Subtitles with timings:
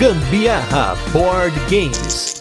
[0.00, 2.34] Gambiarra Board Games.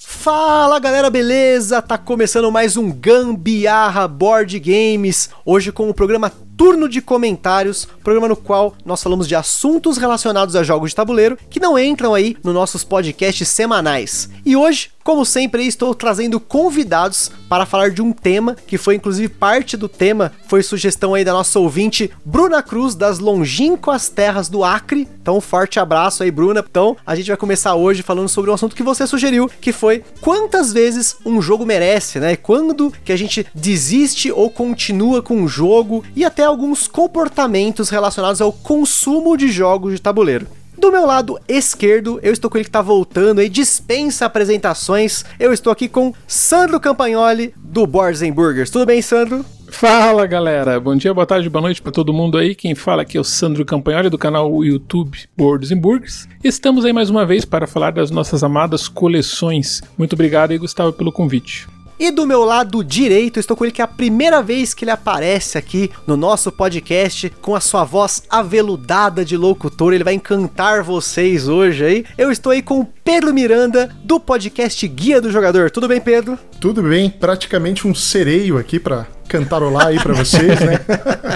[0.00, 1.82] Fala galera, beleza?
[1.82, 5.28] Tá começando mais um Gambiarra Board Games.
[5.44, 10.56] Hoje com o programa Turno de Comentários, programa no qual nós falamos de assuntos relacionados
[10.56, 14.30] a jogos de tabuleiro que não entram aí nos nossos podcasts semanais.
[14.46, 19.28] E hoje, como sempre, estou trazendo convidados para falar de um tema que foi inclusive
[19.28, 24.64] parte do tema, foi sugestão aí da nossa ouvinte Bruna Cruz das longínquas terras do
[24.64, 25.06] Acre.
[25.20, 26.64] Então, um forte abraço aí, Bruna.
[26.66, 30.02] Então, a gente vai começar hoje falando sobre um assunto que você sugeriu, que foi
[30.22, 32.34] quantas vezes um jogo merece, né?
[32.34, 38.40] Quando que a gente desiste ou continua com um jogo e até alguns comportamentos relacionados
[38.40, 40.46] ao consumo de jogos de tabuleiro.
[40.76, 45.24] Do meu lado esquerdo, eu estou com ele que está voltando aí, dispensa apresentações.
[45.38, 48.70] Eu estou aqui com Sandro Campagnoli, do Boards Burgers.
[48.70, 49.44] Tudo bem, Sandro?
[49.68, 52.54] Fala galera, bom dia, boa tarde, boa noite para todo mundo aí.
[52.54, 56.28] Quem fala aqui é o Sandro Campagnoli do canal YouTube Boards Burgers.
[56.44, 59.82] Estamos aí mais uma vez para falar das nossas amadas coleções.
[59.98, 61.66] Muito obrigado aí, Gustavo, pelo convite.
[61.98, 64.90] E do meu lado direito, estou com ele que é a primeira vez que ele
[64.90, 69.92] aparece aqui no nosso podcast com a sua voz aveludada de locutor.
[69.92, 72.04] Ele vai encantar vocês hoje aí.
[72.18, 75.70] Eu estou aí com o Pedro Miranda do podcast Guia do Jogador.
[75.70, 76.38] Tudo bem, Pedro?
[76.60, 80.80] Tudo bem, praticamente um sereio aqui para cantarolar aí para vocês, né?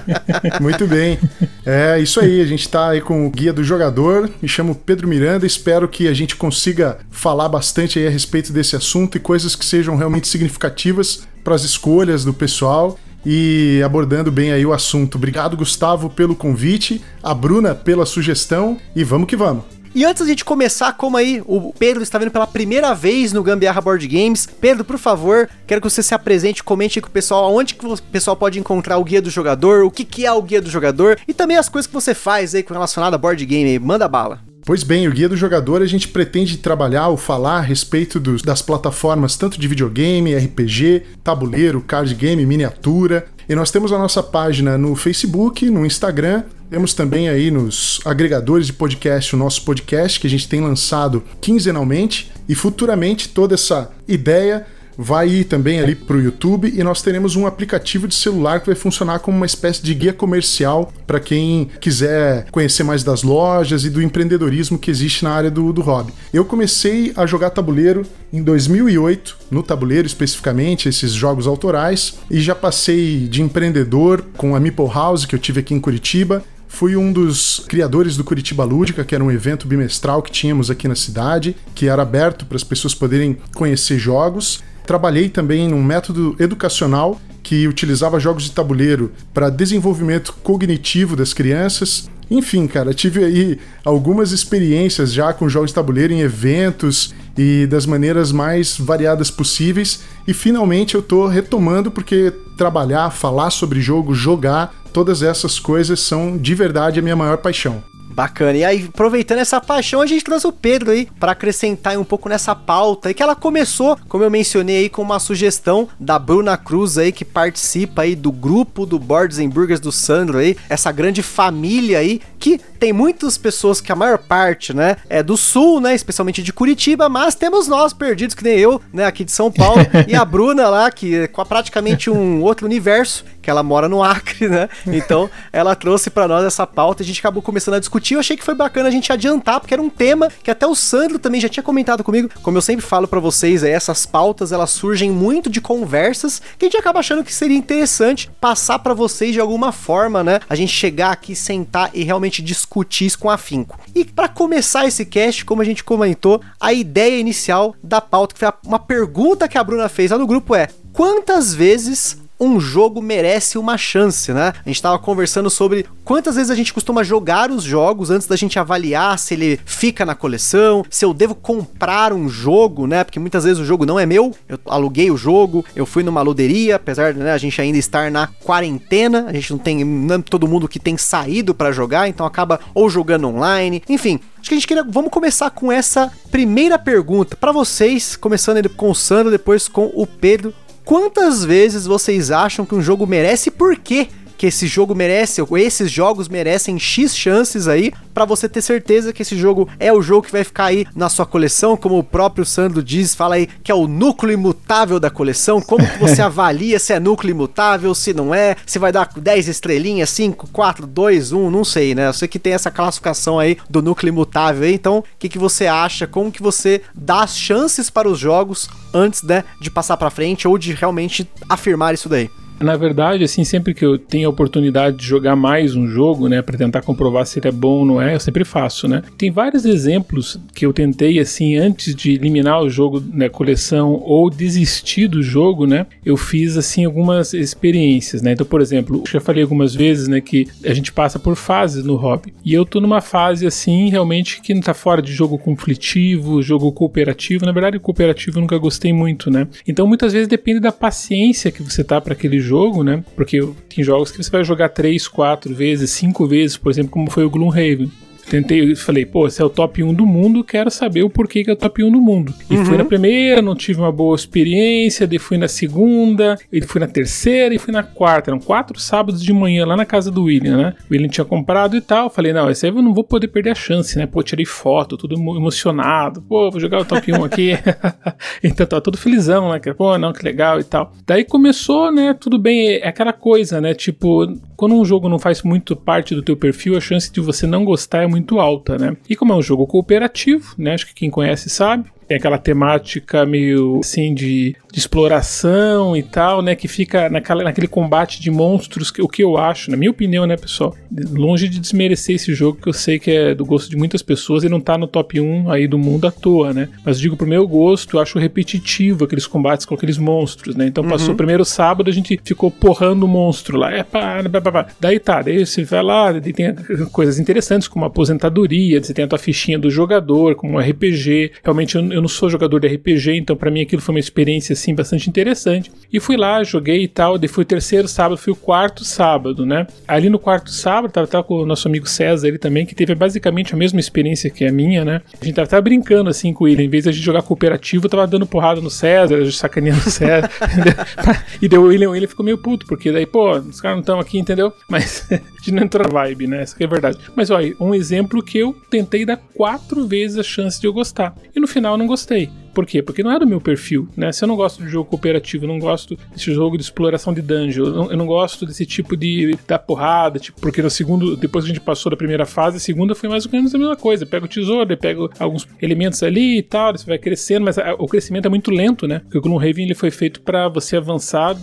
[0.60, 1.18] Muito bem.
[1.64, 4.30] É isso aí, a gente está aí com o guia do jogador.
[4.40, 8.76] Me chamo Pedro Miranda, espero que a gente consiga falar bastante aí a respeito desse
[8.76, 14.52] assunto e coisas que sejam realmente significativas para as escolhas do pessoal e abordando bem
[14.52, 15.16] aí o assunto.
[15.16, 19.77] Obrigado, Gustavo, pelo convite, a Bruna pela sugestão e vamos que vamos.
[19.98, 23.80] E antes de começar, como aí o Pedro está vendo pela primeira vez no Gambiarra
[23.80, 27.74] Board Games, Pedro, por favor, quero que você se apresente, comente com o pessoal onde
[27.74, 30.62] que o pessoal pode encontrar o guia do jogador, o que, que é o guia
[30.62, 33.76] do jogador e também as coisas que você faz aí com relacionado a board game.
[33.80, 34.47] Manda bala.
[34.68, 38.42] Pois bem, o Guia do Jogador a gente pretende trabalhar ou falar a respeito dos,
[38.42, 43.26] das plataformas tanto de videogame, RPG, tabuleiro, card game, miniatura.
[43.48, 48.66] E nós temos a nossa página no Facebook, no Instagram temos também aí nos agregadores
[48.66, 53.90] de podcast o nosso podcast que a gente tem lançado quinzenalmente e futuramente toda essa
[54.06, 54.66] ideia
[54.98, 58.66] vai ir também ali para o YouTube e nós teremos um aplicativo de celular que
[58.66, 63.84] vai funcionar como uma espécie de guia comercial para quem quiser conhecer mais das lojas
[63.84, 66.12] e do empreendedorismo que existe na área do, do hobby.
[66.32, 72.54] Eu comecei a jogar tabuleiro em 2008, no tabuleiro especificamente, esses jogos autorais, e já
[72.54, 77.10] passei de empreendedor com a Meeple House que eu tive aqui em Curitiba Fui um
[77.10, 81.56] dos criadores do Curitiba Lúdica, que era um evento bimestral que tínhamos aqui na cidade,
[81.74, 84.62] que era aberto para as pessoas poderem conhecer jogos.
[84.88, 92.08] Trabalhei também num método educacional que utilizava jogos de tabuleiro para desenvolvimento cognitivo das crianças.
[92.30, 97.84] Enfim, cara, tive aí algumas experiências já com jogos de tabuleiro em eventos e das
[97.84, 100.00] maneiras mais variadas possíveis.
[100.26, 106.38] E finalmente eu tô retomando porque trabalhar, falar sobre jogo, jogar, todas essas coisas são
[106.38, 107.84] de verdade a minha maior paixão.
[108.18, 108.58] Bacana.
[108.58, 112.28] E aí, aproveitando essa paixão, a gente trouxe o Pedro aí para acrescentar um pouco
[112.28, 113.08] nessa pauta.
[113.08, 117.12] E que ela começou, como eu mencionei aí, com uma sugestão da Bruna Cruz aí,
[117.12, 122.00] que participa aí do grupo do Boards and Burgers do Sandro aí, essa grande família
[122.00, 126.42] aí, que tem muitas pessoas que a maior parte, né, é do sul, né, especialmente
[126.42, 130.14] de Curitiba, mas temos nós perdidos, que nem eu, né, aqui de São Paulo, e
[130.14, 134.68] a Bruna lá, que é praticamente um outro universo, que ela mora no Acre, né?
[134.86, 138.12] Então ela trouxe para nós essa pauta, a gente acabou começando a discutir.
[138.12, 140.74] Eu achei que foi bacana a gente adiantar, porque era um tema que até o
[140.74, 142.28] Sandro também já tinha comentado comigo.
[142.42, 146.66] Como eu sempre falo para vocês, é, essas pautas elas surgem muito de conversas que
[146.66, 150.40] a gente acaba achando que seria interessante passar para vocês de alguma forma, né?
[150.46, 153.80] A gente chegar aqui, sentar e realmente discutir isso com afinco.
[153.94, 158.40] E para começar esse cast, como a gente comentou, a ideia inicial da pauta, que
[158.40, 163.02] foi uma pergunta que a Bruna fez lá no grupo é: quantas vezes um jogo
[163.02, 164.52] merece uma chance, né?
[164.64, 168.36] A gente estava conversando sobre quantas vezes a gente costuma jogar os jogos antes da
[168.36, 173.02] gente avaliar se ele fica na coleção, se eu devo comprar um jogo, né?
[173.02, 176.22] Porque muitas vezes o jogo não é meu, eu aluguei o jogo, eu fui numa
[176.22, 180.16] loderia, apesar de né, a gente ainda estar na quarentena, a gente não tem não
[180.16, 184.20] é todo mundo que tem saído para jogar, então acaba ou jogando online, enfim.
[184.38, 184.84] Acho que a gente queria.
[184.84, 190.06] Vamos começar com essa primeira pergunta para vocês, começando com o Sandro, depois com o
[190.06, 190.54] Pedro.
[190.88, 194.08] Quantas vezes vocês acham que um jogo merece e por quê
[194.38, 199.12] que esse jogo merece, ou esses jogos merecem X chances aí, para você ter certeza
[199.12, 202.04] que esse jogo é o jogo que vai ficar aí na sua coleção, como o
[202.04, 206.22] próprio Sandro diz, fala aí que é o núcleo imutável da coleção, como que você
[206.22, 210.86] avalia se é núcleo imutável, se não é, se vai dar 10 estrelinhas, 5, 4,
[210.86, 212.06] 2, 1, não sei, né?
[212.06, 215.38] Eu sei que tem essa classificação aí do núcleo imutável aí, então o que, que
[215.38, 219.96] você acha, como que você dá as chances para os jogos antes, né, de passar
[219.96, 222.30] para frente ou de realmente afirmar isso daí?
[222.60, 226.42] Na verdade, assim, sempre que eu tenho a oportunidade de jogar mais um jogo, né,
[226.42, 229.02] para tentar comprovar se ele é bom ou não é, eu sempre faço, né?
[229.16, 233.92] Tem vários exemplos que eu tentei, assim, antes de eliminar o jogo na né, coleção
[234.04, 235.86] ou desistir do jogo, né?
[236.04, 238.32] Eu fiz, assim, algumas experiências, né?
[238.32, 241.94] Então, por exemplo, já falei algumas vezes, né, que a gente passa por fases no
[241.94, 242.34] hobby.
[242.44, 246.72] E eu tô numa fase, assim, realmente que não tá fora de jogo conflitivo, jogo
[246.72, 247.46] cooperativo.
[247.46, 249.46] Na verdade, cooperativo eu nunca gostei muito, né?
[249.66, 253.04] Então, muitas vezes depende da paciência que você tá para aquele jogo né?
[253.14, 257.10] Porque tem jogos que você vai jogar 3, 4 vezes, 5 vezes, por exemplo, como
[257.10, 257.90] foi o Gloomhaven
[258.28, 261.50] tentei, falei, pô, esse é o top 1 do mundo, quero saber o porquê que
[261.50, 262.34] é o top 1 do mundo.
[262.50, 262.64] E uhum.
[262.64, 266.86] fui na primeira, não tive uma boa experiência, daí fui na segunda, e fui na
[266.86, 268.30] terceira e fui na quarta.
[268.30, 270.74] Eram quatro sábados de manhã lá na casa do William, né?
[270.88, 272.10] O William tinha comprado e tal.
[272.10, 274.06] Falei, não, esse aí eu não vou poder perder a chance, né?
[274.06, 276.22] Pô, tirei foto, tudo emocionado.
[276.22, 277.52] Pô, vou jogar o top 1 aqui.
[278.42, 279.60] então tava todo felizão, né?
[279.76, 280.92] Pô, não, que legal e tal.
[281.06, 282.14] Daí começou, né?
[282.14, 283.74] Tudo bem, é aquela coisa, né?
[283.74, 287.46] Tipo, quando um jogo não faz muito parte do teu perfil, a chance de você
[287.46, 288.96] não gostar é muito alta, né?
[289.08, 290.74] E como é um jogo cooperativo, né?
[290.74, 296.40] Acho que quem conhece sabe, tem aquela temática meio assim de, de, exploração e tal,
[296.40, 296.56] né?
[296.56, 300.26] Que fica naquela, naquele combate de monstros, que, o que eu acho, na minha opinião,
[300.26, 300.74] né, pessoal?
[301.10, 304.42] Longe de desmerecer esse jogo, que eu sei que é do gosto de muitas pessoas
[304.42, 306.68] e não tá no top 1 aí do mundo à toa, né?
[306.84, 310.66] Mas digo pro meu gosto, eu acho repetitivo aqueles combates com aqueles monstros, né?
[310.66, 310.90] Então uhum.
[310.90, 313.70] passou o primeiro sábado, a gente ficou porrando o monstro lá.
[313.70, 314.66] É pá, pá, pá, pá.
[314.80, 316.54] Daí tá, daí você vai lá, tem
[316.90, 321.32] coisas interessantes como aposentadoria, você tem a tua fichinha do jogador, como um RPG.
[321.42, 324.52] Realmente eu, eu não sou jogador de RPG, então para mim aquilo foi uma experiência
[324.52, 325.70] assim bastante interessante.
[325.92, 329.44] E fui lá, joguei e tal, daí foi o terceiro sábado, fui o quarto sábado,
[329.44, 329.66] né?
[329.86, 332.94] Ali no quarto sábado, tava, tava com o nosso amigo César ele também, que teve
[332.94, 335.02] basicamente a mesma experiência que a minha, né?
[335.20, 337.88] A gente tava, tava brincando assim com ele, em vez de a gente jogar cooperativo,
[337.88, 340.30] tava dando porrada no César, sacaneando o César.
[341.40, 344.00] e deu o William, ele ficou meio puto, porque daí, pô, os caras não estão
[344.00, 344.52] aqui, entendeu?
[344.68, 345.08] Mas
[345.48, 346.42] gente não entrou na vibe, né?
[346.42, 346.98] Isso que é verdade.
[347.16, 351.14] Mas olha, um exemplo que eu tentei dar quatro vezes a chance de eu gostar.
[351.34, 352.30] E no final eu não gostei.
[352.58, 352.82] Por quê?
[352.82, 354.10] Porque não é do meu perfil, né?
[354.10, 357.22] Se eu não gosto de jogo cooperativo, eu não gosto desse jogo de exploração de
[357.22, 361.16] dungeon, eu não, eu não gosto desse tipo de da porrada, tipo, porque no segundo,
[361.16, 363.58] depois que a gente passou da primeira fase, a segunda foi mais ou menos a
[363.58, 364.04] mesma coisa.
[364.04, 367.86] Pega o tesouro, pega alguns elementos ali e tal, você vai crescendo, mas a, o
[367.86, 369.02] crescimento é muito lento, né?
[369.04, 371.36] Porque o Gloomhaven ele foi feito para você avançar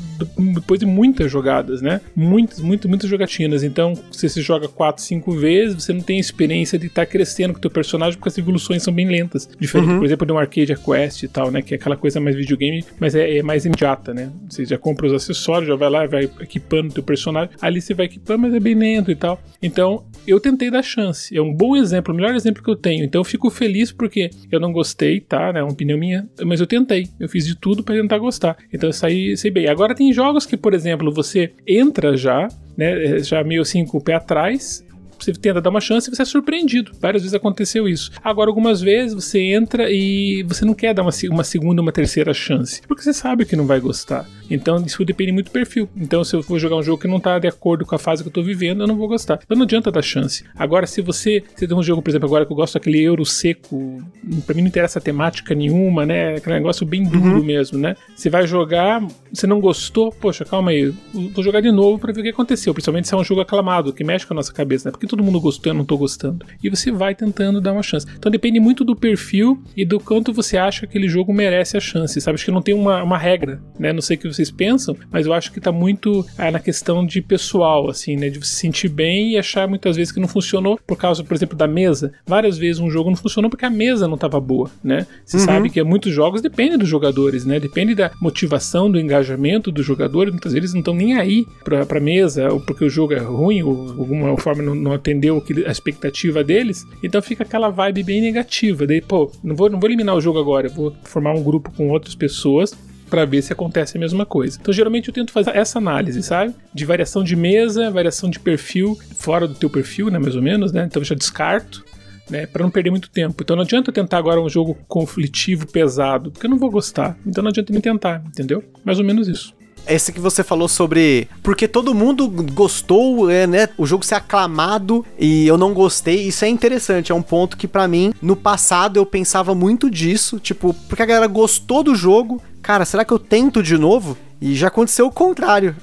[0.53, 2.01] depois de muitas jogadas, né?
[2.13, 3.63] Muitas, muitas, muitas jogatinas.
[3.63, 7.53] Então, se você joga 4, 5 vezes, você não tem experiência de estar tá crescendo
[7.53, 9.47] com o teu personagem porque as evoluções são bem lentas.
[9.57, 10.00] Diferente, uhum.
[10.00, 11.62] por exemplo, de um Arcade Quest Quest e tal, né?
[11.62, 14.31] Que é aquela coisa mais videogame, mas é, é, mais imediata, né?
[14.50, 17.56] Você já compra os acessórios, já vai lá, vai equipando o teu personagem.
[17.62, 19.42] Ali você vai equipando, mas é bem lento e tal.
[19.62, 21.36] Então, eu tentei dar chance.
[21.36, 23.04] É um bom exemplo, o melhor exemplo que eu tenho.
[23.04, 25.52] Então, eu fico feliz porque eu não gostei, tá?
[25.56, 27.08] É uma opinião minha, mas eu tentei.
[27.19, 28.58] Eu fiz de tudo para tentar gostar.
[28.74, 29.68] Então, eu saí, saí bem.
[29.68, 32.48] Agora, tem jogos que, por exemplo, você entra já,
[32.78, 33.19] né?
[33.19, 34.85] Já meio assim com o pé atrás
[35.19, 36.91] você tenta dar uma chance e você é surpreendido.
[37.00, 38.12] Várias vezes aconteceu isso.
[38.23, 42.34] Agora, algumas vezes você entra e você não quer dar uma, uma segunda, uma terceira
[42.34, 44.27] chance, porque você sabe que não vai gostar.
[44.50, 45.89] Então isso depende muito do perfil.
[45.95, 48.24] Então se eu for jogar um jogo que não está de acordo com a fase
[48.24, 49.39] que eu estou vivendo, eu não vou gostar.
[49.43, 50.43] Então não adianta dar chance.
[50.55, 53.25] Agora se você, você tem um jogo, por exemplo, agora que eu gosto daquele euro
[53.25, 54.03] seco,
[54.45, 56.36] para mim não interessa temática nenhuma, né?
[56.36, 57.43] Aquele negócio bem duro uhum.
[57.43, 57.95] mesmo, né?
[58.15, 62.22] Você vai jogar, você não gostou, poxa, calma aí, vou jogar de novo para ver
[62.22, 62.74] o que aconteceu.
[62.74, 64.91] Principalmente se é um jogo aclamado, que mexe com a nossa cabeça, né?
[64.91, 66.45] Porque todo mundo gostou, eu não estou gostando.
[66.63, 68.05] E você vai tentando dar uma chance.
[68.17, 71.79] Então depende muito do perfil e do quanto você acha que aquele jogo merece a
[71.79, 72.35] chance, sabe?
[72.35, 73.91] Acho que não tem uma, uma regra, né?
[73.91, 77.21] Não sei que vocês pensam, mas eu acho que tá muito é, na questão de
[77.21, 78.29] pessoal, assim, né?
[78.29, 81.57] De se sentir bem e achar muitas vezes que não funcionou por causa, por exemplo,
[81.57, 82.13] da mesa.
[82.25, 85.05] Várias vezes um jogo não funcionou porque a mesa não tava boa, né?
[85.25, 85.43] Você uhum.
[85.43, 87.59] sabe que muitos jogos dependem dos jogadores, né?
[87.59, 90.31] Depende da motivação, do engajamento dos jogadores.
[90.31, 93.62] Muitas vezes não estão nem aí pra, pra mesa, ou porque o jogo é ruim,
[93.63, 96.86] ou alguma forma não, não atendeu a expectativa deles.
[97.04, 98.88] Então fica aquela vibe bem negativa.
[98.88, 101.90] Daí, pô, não vou, não vou eliminar o jogo agora, vou formar um grupo com
[101.90, 102.75] outras pessoas
[103.10, 104.58] para ver se acontece a mesma coisa.
[104.60, 106.54] Então, geralmente eu tento fazer essa análise, sabe?
[106.74, 110.72] De variação de mesa, variação de perfil, fora do teu perfil, né, mais ou menos,
[110.72, 110.86] né?
[110.86, 111.84] Então eu já descarto.
[112.28, 113.44] Né, para não perder muito tempo.
[113.44, 117.16] Então não adianta eu tentar agora um jogo conflitivo pesado, porque eu não vou gostar.
[117.24, 118.64] Então não adianta me tentar, entendeu?
[118.84, 119.54] Mais ou menos isso.
[119.88, 123.70] Esse que você falou sobre porque todo mundo gostou, é, né?
[123.77, 127.68] O jogo ser aclamado e eu não gostei, isso é interessante, é um ponto que
[127.68, 132.42] para mim no passado eu pensava muito disso, tipo, porque a galera gostou do jogo,
[132.62, 134.18] cara, será que eu tento de novo?
[134.42, 135.75] E já aconteceu o contrário.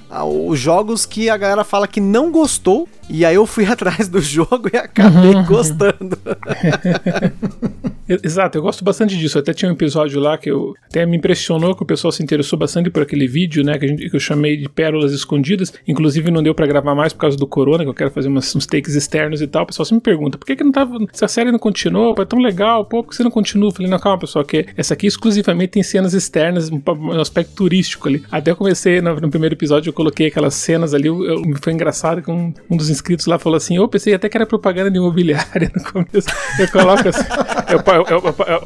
[0.46, 4.20] Os jogos que a galera fala que não gostou, e aí eu fui atrás do
[4.20, 5.44] jogo e acabei uhum.
[5.44, 6.18] gostando.
[8.08, 9.38] Exato, eu gosto bastante disso.
[9.38, 12.58] Até tinha um episódio lá que eu até me impressionou que o pessoal se interessou
[12.58, 13.78] bastante por aquele vídeo, né?
[13.78, 15.72] Que, gente, que eu chamei de Pérolas Escondidas.
[15.86, 18.54] Inclusive não deu para gravar mais por causa do corona, que eu quero fazer umas,
[18.54, 19.62] uns takes externos e tal.
[19.62, 20.98] O pessoal sempre me pergunta, por que, que não tava.
[21.12, 23.68] Se a série não continuou, é tão legal, pô, por que você não continua?
[23.68, 27.54] Eu falei, não, calma, pessoal, que essa aqui exclusivamente tem cenas externas, um, um aspecto
[27.54, 28.22] turístico ali.
[28.30, 31.08] Até eu comecei no, no, primeiro episódio, eu coloquei aquelas cenas ali.
[31.08, 34.28] Eu, eu, foi engraçado que um, um dos inscritos lá falou assim: Eu pensei até
[34.28, 36.28] que era propaganda de imobiliária no começo.
[36.58, 37.24] Eu coloco assim.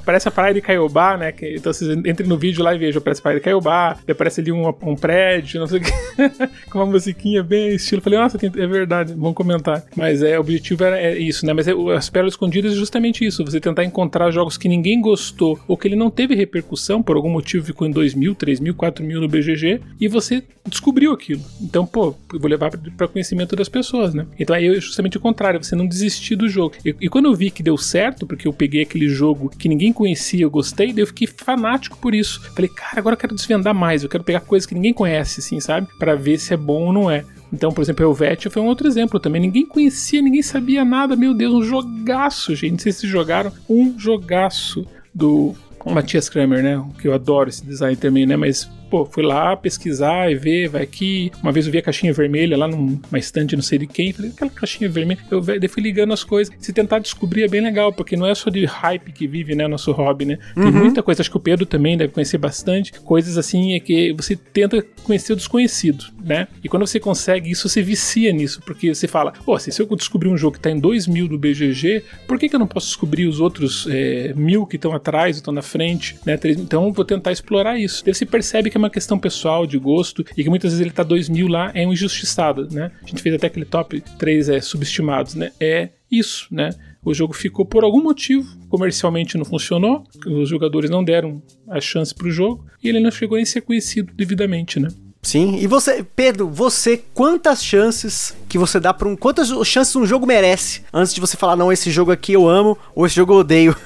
[0.05, 1.33] parece a praia de Caiobá, né?
[1.33, 4.41] Que, então vocês entrem no vídeo lá e vejam, parece a praia de Caiobá, aparece
[4.41, 5.91] ali um, um prédio, não sei o que,
[6.71, 8.03] com uma musiquinha bem estilo.
[8.03, 9.85] Falei, nossa, é verdade, bom comentar.
[9.97, 11.53] Mas é, o objetivo era é isso, né?
[11.53, 15.59] Mas é, as pérolas escondidas é justamente isso, você tentar encontrar jogos que ninguém gostou
[15.67, 18.75] ou que ele não teve repercussão, por algum motivo ficou em 2 mil, 3 mil,
[18.75, 21.41] 4 mil no BGG, e você descobriu aquilo.
[21.61, 24.27] Então, pô, eu vou levar para conhecimento das pessoas, né?
[24.39, 26.75] Então aí é justamente o contrário, você não desistir do jogo.
[26.85, 29.93] E, e quando eu vi que deu certo, porque eu peguei aquele jogo que ninguém
[29.93, 32.41] conhecia, eu gostei, daí eu fiquei fanático por isso.
[32.55, 35.61] Falei, cara, agora eu quero desvendar mais, eu quero pegar coisas que ninguém conhece, assim,
[35.61, 35.89] sabe?
[35.99, 37.25] Para ver se é bom ou não é.
[37.53, 39.41] Então, por exemplo, Helvetia foi um outro exemplo também.
[39.41, 41.15] Ninguém conhecia, ninguém sabia nada.
[41.15, 42.73] Meu Deus, um jogaço, gente.
[42.73, 46.85] Não sei se jogaram um jogaço do Matias Kramer, né?
[47.01, 48.37] Que eu adoro esse design também, né?
[48.37, 51.31] Mas pô, fui lá pesquisar e ver, vai aqui.
[51.43, 54.31] Uma vez eu vi a caixinha vermelha lá numa estante, não sei de quem, falei,
[54.31, 55.21] aquela caixinha vermelha.
[55.31, 56.55] Eu fui ligando as coisas.
[56.59, 59.67] Se tentar descobrir é bem legal, porque não é só de hype que vive, né,
[59.67, 60.39] nosso hobby, né?
[60.55, 60.73] Tem uhum.
[60.73, 62.93] muita coisa, acho que o Pedro também deve conhecer bastante.
[63.01, 66.49] Coisas assim é que você tenta conhecer o desconhecido, né?
[66.63, 69.87] E quando você consegue isso, você vicia nisso, porque você fala, pô, oh, se eu
[69.97, 72.67] descobrir um jogo que tá em 2 mil do BGG, por que, que eu não
[72.67, 76.39] posso descobrir os outros é, mil que estão atrás, estão na frente, né?
[76.45, 78.05] Então eu vou tentar explorar isso.
[78.05, 80.93] Daí você percebe que é uma questão pessoal, de gosto, e que muitas vezes ele
[80.93, 82.93] tá 2 mil lá, é um injustiçado, né?
[83.03, 85.53] A gente fez até aquele top 3 é, subestimados, né?
[85.61, 86.71] É isso, né?
[87.05, 92.15] O jogo ficou por algum motivo, comercialmente não funcionou, os jogadores não deram a chance
[92.15, 94.89] pro jogo, e ele não chegou a ser conhecido devidamente, né?
[95.27, 99.17] Sim, e você, Pedro, você, quantas chances que você dá para um.
[99.17, 102.79] Quantas chances um jogo merece antes de você falar, não, esse jogo aqui eu amo
[102.95, 103.77] ou esse jogo eu odeio?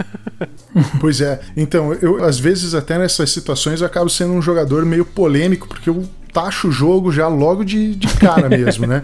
[1.01, 5.07] pois é, então, eu às vezes até nessas situações eu acabo sendo um jogador meio
[5.07, 9.03] polêmico, porque eu taxa o jogo já logo de, de cara mesmo, né?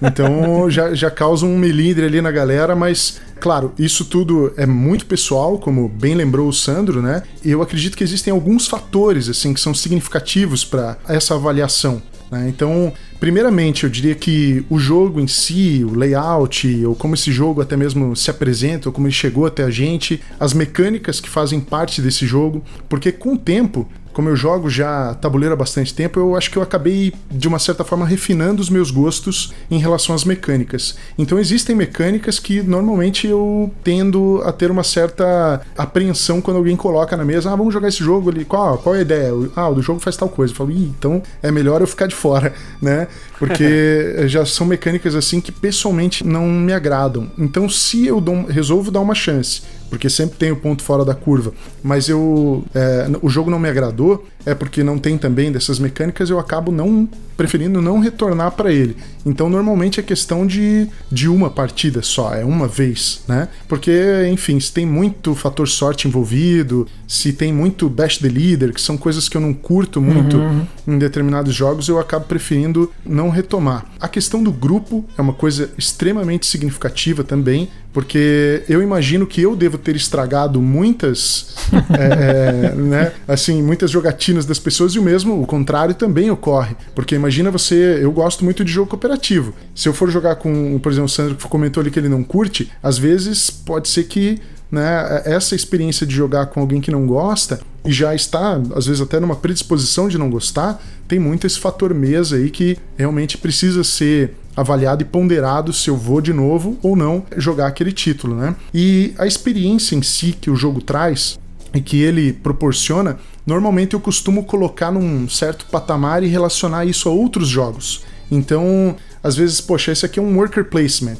[0.00, 5.06] Então já, já causa um melindre ali na galera, mas claro, isso tudo é muito
[5.06, 7.22] pessoal, como bem lembrou o Sandro, né?
[7.44, 12.02] E eu acredito que existem alguns fatores assim que são significativos para essa avaliação.
[12.32, 12.48] Né?
[12.48, 17.60] Então, primeiramente, eu diria que o jogo em si, o layout, ou como esse jogo
[17.60, 21.60] até mesmo se apresenta, ou como ele chegou até a gente, as mecânicas que fazem
[21.60, 26.18] parte desse jogo, porque com o tempo como eu jogo já tabuleiro há bastante tempo,
[26.18, 30.14] eu acho que eu acabei, de uma certa forma, refinando os meus gostos em relação
[30.14, 30.96] às mecânicas.
[31.18, 37.16] Então existem mecânicas que normalmente eu tendo a ter uma certa apreensão quando alguém coloca
[37.16, 39.32] na mesa, ah, vamos jogar esse jogo ali, qual, qual é a ideia?
[39.56, 40.52] Ah, o do jogo faz tal coisa.
[40.52, 43.08] Eu falo, Ih, então é melhor eu ficar de fora, né?
[43.46, 47.30] Porque já são mecânicas assim que pessoalmente não me agradam.
[47.36, 51.14] Então se eu dou, resolvo dar uma chance porque sempre tem o ponto fora da
[51.14, 51.52] curva.
[51.82, 52.64] Mas eu.
[52.74, 56.72] É, o jogo não me agradou, é porque não tem também dessas mecânicas, eu acabo
[56.72, 58.96] não preferindo não retornar para ele.
[59.24, 63.48] Então normalmente é questão de, de uma partida só, é uma vez, né?
[63.68, 68.80] Porque, enfim, se tem muito fator sorte envolvido, se tem muito bash the leader, que
[68.80, 70.66] são coisas que eu não curto muito uhum.
[70.86, 73.86] em determinados jogos, eu acabo preferindo não retomar.
[74.00, 79.54] A questão do grupo é uma coisa extremamente significativa também, porque eu imagino que eu
[79.54, 81.54] devo ter estragado muitas,
[81.92, 86.74] é, é, né, assim, muitas jogatinas das pessoas e o mesmo, o contrário também ocorre,
[86.94, 89.54] porque imagina você, eu gosto muito de jogo cooperativo.
[89.74, 92.24] Se eu for jogar com, por exemplo, o Sandro que comentou ali que ele não
[92.24, 97.06] curte, às vezes pode ser que né, essa experiência de jogar com alguém que não
[97.06, 101.58] gosta e já está, às vezes, até numa predisposição de não gostar, tem muito esse
[101.58, 106.78] fator mesa aí que realmente precisa ser avaliado e ponderado se eu vou de novo
[106.82, 108.54] ou não jogar aquele título, né?
[108.72, 111.38] E a experiência em si que o jogo traz
[111.74, 117.12] e que ele proporciona, normalmente eu costumo colocar num certo patamar e relacionar isso a
[117.12, 118.04] outros jogos.
[118.30, 121.18] Então, às vezes, poxa, esse aqui é um worker placement.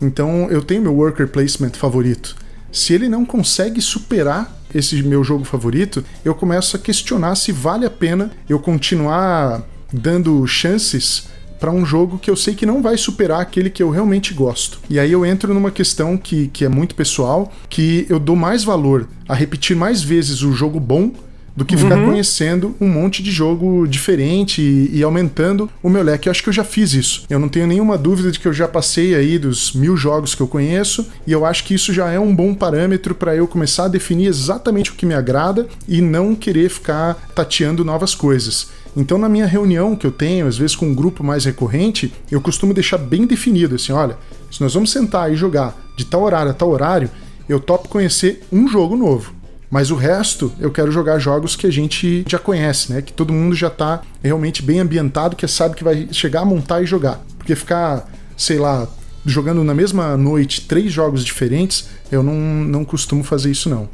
[0.00, 2.36] Então, eu tenho meu worker placement favorito.
[2.72, 7.84] Se ele não consegue superar esse meu jogo favorito, eu começo a questionar se vale
[7.84, 9.62] a pena eu continuar
[9.92, 11.28] dando chances
[11.60, 14.80] para um jogo que eu sei que não vai superar aquele que eu realmente gosto.
[14.88, 18.64] E aí eu entro numa questão que, que é muito pessoal, que eu dou mais
[18.64, 21.12] valor a repetir mais vezes o jogo bom
[21.56, 22.06] do que ficar uhum.
[22.06, 26.28] conhecendo um monte de jogo diferente e, e, aumentando o meu leque.
[26.28, 27.24] Eu acho que eu já fiz isso.
[27.28, 30.40] Eu não tenho nenhuma dúvida de que eu já passei aí dos mil jogos que
[30.40, 33.84] eu conheço e eu acho que isso já é um bom parâmetro para eu começar
[33.84, 38.68] a definir exatamente o que me agrada e não querer ficar tateando novas coisas.
[38.96, 42.40] Então, na minha reunião que eu tenho, às vezes com um grupo mais recorrente, eu
[42.40, 44.16] costumo deixar bem definido assim: olha,
[44.50, 47.10] se nós vamos sentar e jogar de tal horário a tal horário,
[47.48, 49.34] eu topo conhecer um jogo novo.
[49.70, 53.00] Mas o resto, eu quero jogar jogos que a gente já conhece, né?
[53.00, 56.82] Que todo mundo já tá realmente bem ambientado, que sabe que vai chegar a montar
[56.82, 57.20] e jogar.
[57.38, 58.88] Porque ficar, sei lá,
[59.24, 63.88] jogando na mesma noite três jogos diferentes, eu não, não costumo fazer isso não.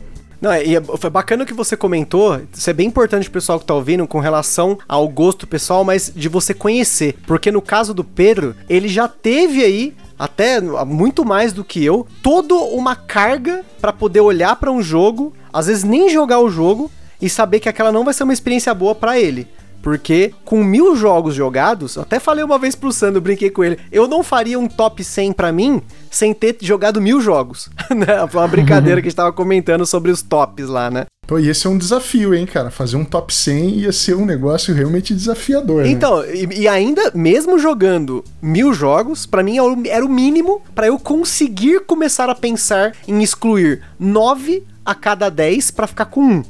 [0.47, 2.41] Não, é, e é, foi bacana que você comentou.
[2.55, 6.13] Isso é bem importante pro pessoal que tá ouvindo com relação ao gosto pessoal, mas
[6.15, 7.17] de você conhecer.
[7.27, 12.07] Porque no caso do Pedro, ele já teve aí até muito mais do que eu,
[12.23, 16.93] toda uma carga para poder olhar para um jogo, às vezes nem jogar o jogo
[17.21, 19.49] e saber que aquela não vai ser uma experiência boa para ele.
[19.87, 24.09] Porque com mil jogos jogados, até falei uma vez pro Sandro, brinquei com ele, eu
[24.09, 27.71] não faria um top 100 para mim sem ter jogado mil jogos.
[27.95, 28.27] né?
[28.29, 31.07] Foi uma brincadeira que a gente tava comentando sobre os tops lá, né?
[31.25, 32.69] Pô, e esse é um desafio, hein, cara?
[32.69, 35.85] Fazer um top 100 ia ser um negócio realmente desafiador.
[35.85, 35.91] Né?
[35.91, 40.89] Então, e, e, ainda, mesmo jogando mil jogos, para mim é era o mínimo para
[40.89, 46.43] eu conseguir começar a pensar em excluir nove a cada 10 para ficar com um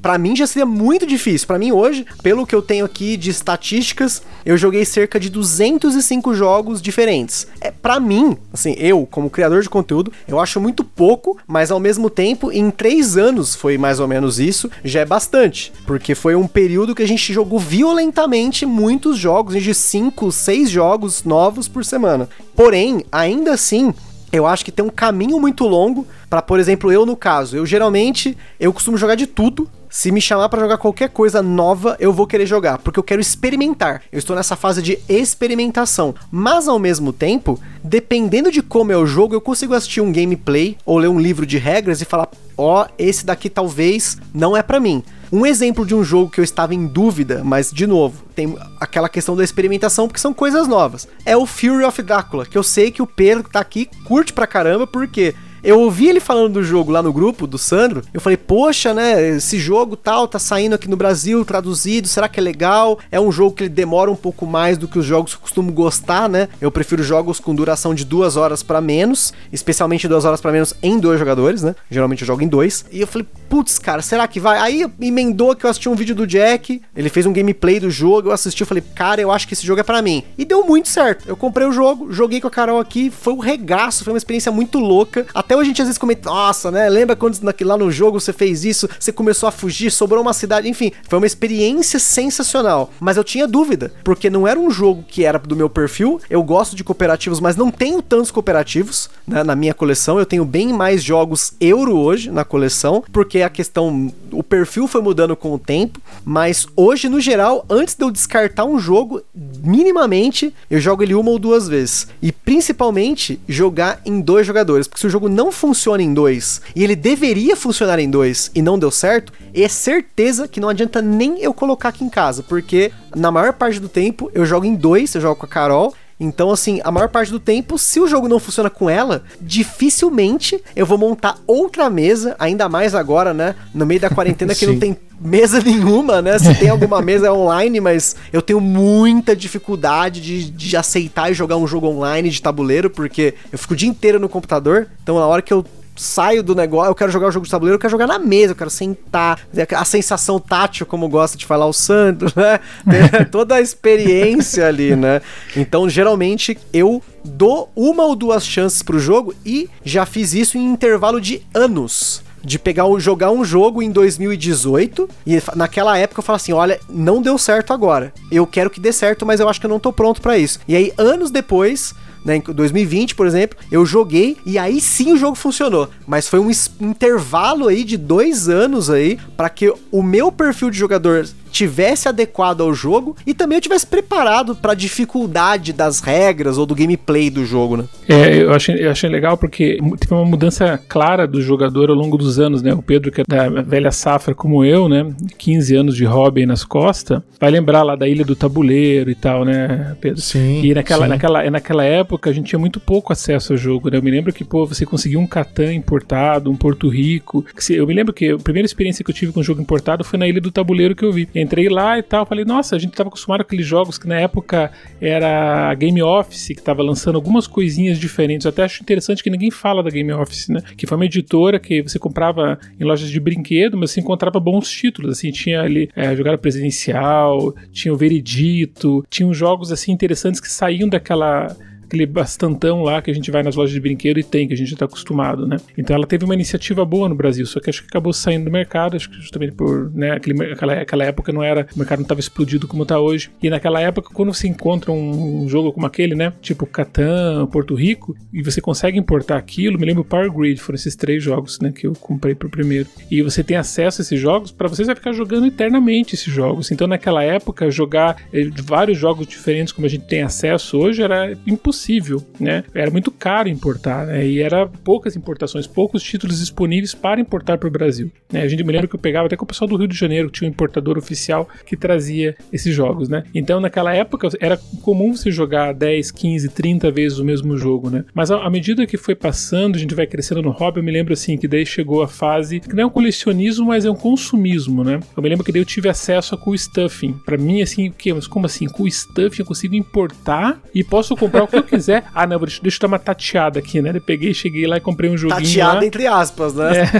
[0.00, 1.46] para mim já seria muito difícil.
[1.46, 6.34] Para mim hoje, pelo que eu tenho aqui de estatísticas, eu joguei cerca de 205
[6.34, 7.46] jogos diferentes.
[7.60, 11.80] É para mim, assim, eu como criador de conteúdo, eu acho muito pouco, mas ao
[11.80, 16.34] mesmo tempo, em três anos foi mais ou menos isso, já é bastante, porque foi
[16.34, 21.84] um período que a gente jogou violentamente muitos jogos, de 5, 6 jogos novos por
[21.84, 22.28] semana.
[22.54, 23.94] Porém, ainda assim,
[24.32, 27.66] eu acho que tem um caminho muito longo para, por exemplo, eu no caso, eu
[27.66, 29.68] geralmente eu costumo jogar de tudo.
[29.88, 33.20] Se me chamar para jogar qualquer coisa nova, eu vou querer jogar, porque eu quero
[33.20, 34.02] experimentar.
[34.12, 36.14] Eu estou nessa fase de experimentação.
[36.30, 40.76] Mas ao mesmo tempo, dependendo de como é o jogo, eu consigo assistir um gameplay
[40.86, 44.62] ou ler um livro de regras e falar: "Ó, oh, esse daqui talvez não é
[44.62, 45.02] para mim".
[45.32, 49.08] Um exemplo de um jogo que eu estava em dúvida, mas de novo, tem aquela
[49.08, 51.06] questão da experimentação porque são coisas novas.
[51.24, 54.32] É o Fury of Drácula, que eu sei que o Pedro que tá aqui curte
[54.32, 58.02] pra caramba porque eu ouvi ele falando do jogo lá no grupo do Sandro.
[58.12, 59.36] Eu falei, poxa, né?
[59.36, 62.08] Esse jogo tal tá saindo aqui no Brasil, traduzido.
[62.08, 62.98] Será que é legal?
[63.10, 65.42] É um jogo que ele demora um pouco mais do que os jogos que eu
[65.42, 66.48] costumo gostar, né?
[66.60, 70.74] Eu prefiro jogos com duração de duas horas para menos, especialmente duas horas para menos
[70.82, 71.74] em dois jogadores, né?
[71.90, 72.84] Geralmente eu jogo em dois.
[72.90, 74.58] E eu falei, putz, cara, será que vai?
[74.58, 76.80] Aí emendou que eu assisti um vídeo do Jack.
[76.96, 78.28] Ele fez um gameplay do jogo.
[78.28, 80.22] Eu assisti, eu falei, cara, eu acho que esse jogo é para mim.
[80.36, 81.28] E deu muito certo.
[81.28, 83.10] Eu comprei o jogo, joguei com a Carol aqui.
[83.10, 85.26] Foi um regaço, foi uma experiência muito louca.
[85.34, 86.88] Até hoje a gente às vezes comenta, nossa, né?
[86.88, 90.68] Lembra quando lá no jogo você fez isso, você começou a fugir, sobrou uma cidade,
[90.68, 92.92] enfim, foi uma experiência sensacional.
[93.00, 96.20] Mas eu tinha dúvida, porque não era um jogo que era do meu perfil.
[96.28, 100.18] Eu gosto de cooperativos, mas não tenho tantos cooperativos né, na minha coleção.
[100.18, 105.00] Eu tenho bem mais jogos euro hoje na coleção, porque a questão, o perfil foi
[105.00, 106.00] mudando com o tempo.
[106.24, 109.22] Mas hoje, no geral, antes de eu descartar um jogo,
[109.62, 112.06] minimamente eu jogo ele uma ou duas vezes.
[112.22, 116.84] E principalmente jogar em dois jogadores, porque se o jogo não funciona em dois e
[116.84, 121.40] ele deveria funcionar em dois e não deu certo, é certeza que não adianta nem
[121.40, 125.14] eu colocar aqui em casa, porque na maior parte do tempo eu jogo em dois,
[125.14, 128.28] eu jogo com a Carol então, assim, a maior parte do tempo, se o jogo
[128.28, 133.54] não funciona com ela, dificilmente eu vou montar outra mesa, ainda mais agora, né?
[133.74, 136.38] No meio da quarentena que não tem mesa nenhuma, né?
[136.38, 141.34] Se tem alguma mesa é online, mas eu tenho muita dificuldade de, de aceitar e
[141.34, 144.88] jogar um jogo online de tabuleiro, porque eu fico o dia inteiro no computador.
[145.02, 145.64] Então, na hora que eu
[146.00, 148.52] saio do negócio, eu quero jogar o jogo de tabuleiro, eu quero jogar na mesa,
[148.52, 149.38] eu quero sentar,
[149.76, 152.58] a sensação tátil, como gosta de falar o Sandro, né?
[153.30, 155.20] toda a experiência ali, né?
[155.54, 160.64] Então, geralmente, eu dou uma ou duas chances pro jogo e já fiz isso em
[160.64, 166.36] intervalo de anos de pegar jogar um jogo em 2018 e naquela época eu falo
[166.36, 168.14] assim, olha, não deu certo agora.
[168.32, 170.58] Eu quero que dê certo, mas eu acho que eu não tô pronto para isso.
[170.66, 175.16] E aí anos depois né, em 2020, por exemplo, eu joguei e aí sim o
[175.16, 175.88] jogo funcionou.
[176.06, 180.78] Mas foi um intervalo aí de dois anos aí para que o meu perfil de
[180.78, 186.58] jogador tivesse adequado ao jogo e também eu tivesse preparado para a dificuldade das regras
[186.58, 187.84] ou do gameplay do jogo, né?
[188.08, 192.16] É, eu achei, eu achei legal porque teve uma mudança clara do jogador ao longo
[192.16, 192.72] dos anos, né?
[192.72, 195.06] O Pedro, que é da velha safra como eu, né?
[195.38, 199.44] 15 anos de hobby nas costas, vai lembrar lá da Ilha do Tabuleiro e tal,
[199.44, 200.20] né, Pedro?
[200.20, 200.62] Sim.
[200.62, 201.10] E naquela, sim.
[201.10, 203.98] naquela, naquela época a gente tinha muito pouco acesso ao jogo, né?
[203.98, 207.44] Eu me lembro que, pô, você conseguia um Catan importado, um Porto Rico.
[207.68, 210.18] Eu me lembro que a primeira experiência que eu tive com um jogo importado foi
[210.18, 211.28] na Ilha do Tabuleiro que eu vi.
[211.40, 214.18] Entrei lá e tal, falei, nossa, a gente tava acostumado com aqueles jogos que na
[214.18, 218.44] época era a Game Office, que tava lançando algumas coisinhas diferentes.
[218.44, 220.62] Eu até acho interessante que ninguém fala da Game Office, né?
[220.76, 224.70] Que foi uma editora que você comprava em lojas de brinquedo, mas você encontrava bons
[224.70, 230.50] títulos, assim, tinha ali é, Jogada Presidencial, tinha o Veredito, tinham jogos, assim, interessantes que
[230.50, 231.56] saíam daquela
[231.90, 234.56] aquele bastantão lá que a gente vai nas lojas de brinquedo e tem, que a
[234.56, 235.56] gente já tá acostumado, né?
[235.76, 238.50] Então ela teve uma iniciativa boa no Brasil, só que acho que acabou saindo do
[238.50, 242.04] mercado, acho que justamente por, né, aquele, aquela, aquela época não era, o mercado não
[242.04, 243.30] estava explodido como tá hoje.
[243.42, 248.16] E naquela época, quando você encontra um, jogo como aquele, né, tipo Catan, Porto Rico,
[248.32, 251.88] e você consegue importar aquilo, me lembro Power Grid, foram esses três jogos, né, que
[251.88, 252.88] eu comprei pro primeiro.
[253.10, 256.70] E você tem acesso a esses jogos, para você vai ficar jogando eternamente esses jogos.
[256.70, 261.36] Então naquela época, jogar eh, vários jogos diferentes como a gente tem acesso hoje era
[261.46, 262.64] impossível impossível, né?
[262.74, 264.26] Era muito caro importar, né?
[264.26, 268.10] E era poucas importações, poucos títulos disponíveis para importar para o Brasil.
[268.30, 268.42] Né?
[268.42, 270.28] A gente me lembra que eu pegava até com o pessoal do Rio de Janeiro,
[270.28, 273.24] que tinha um importador oficial que trazia esses jogos, né?
[273.34, 278.04] Então naquela época era comum você jogar 10, 15, 30 vezes o mesmo jogo, né?
[278.14, 281.12] Mas à medida que foi passando, a gente vai crescendo no hobby, eu me lembro
[281.12, 284.84] assim que daí chegou a fase que não é um colecionismo, mas é um consumismo,
[284.84, 285.00] né?
[285.16, 287.12] Eu me lembro que daí eu tive acesso a cool stuffing.
[287.24, 288.12] Para mim assim, o que?
[288.12, 288.66] Mas como assim?
[288.66, 292.04] Cool stuffing eu consigo importar e posso comprar o que eu quiser.
[292.14, 293.92] Ah, não, deixa, deixa eu dar uma tateada aqui, né?
[293.94, 295.40] Eu peguei, cheguei lá e comprei um joguinho.
[295.42, 295.84] Tateada lá.
[295.86, 296.70] entre aspas, né?
[296.82, 296.90] É.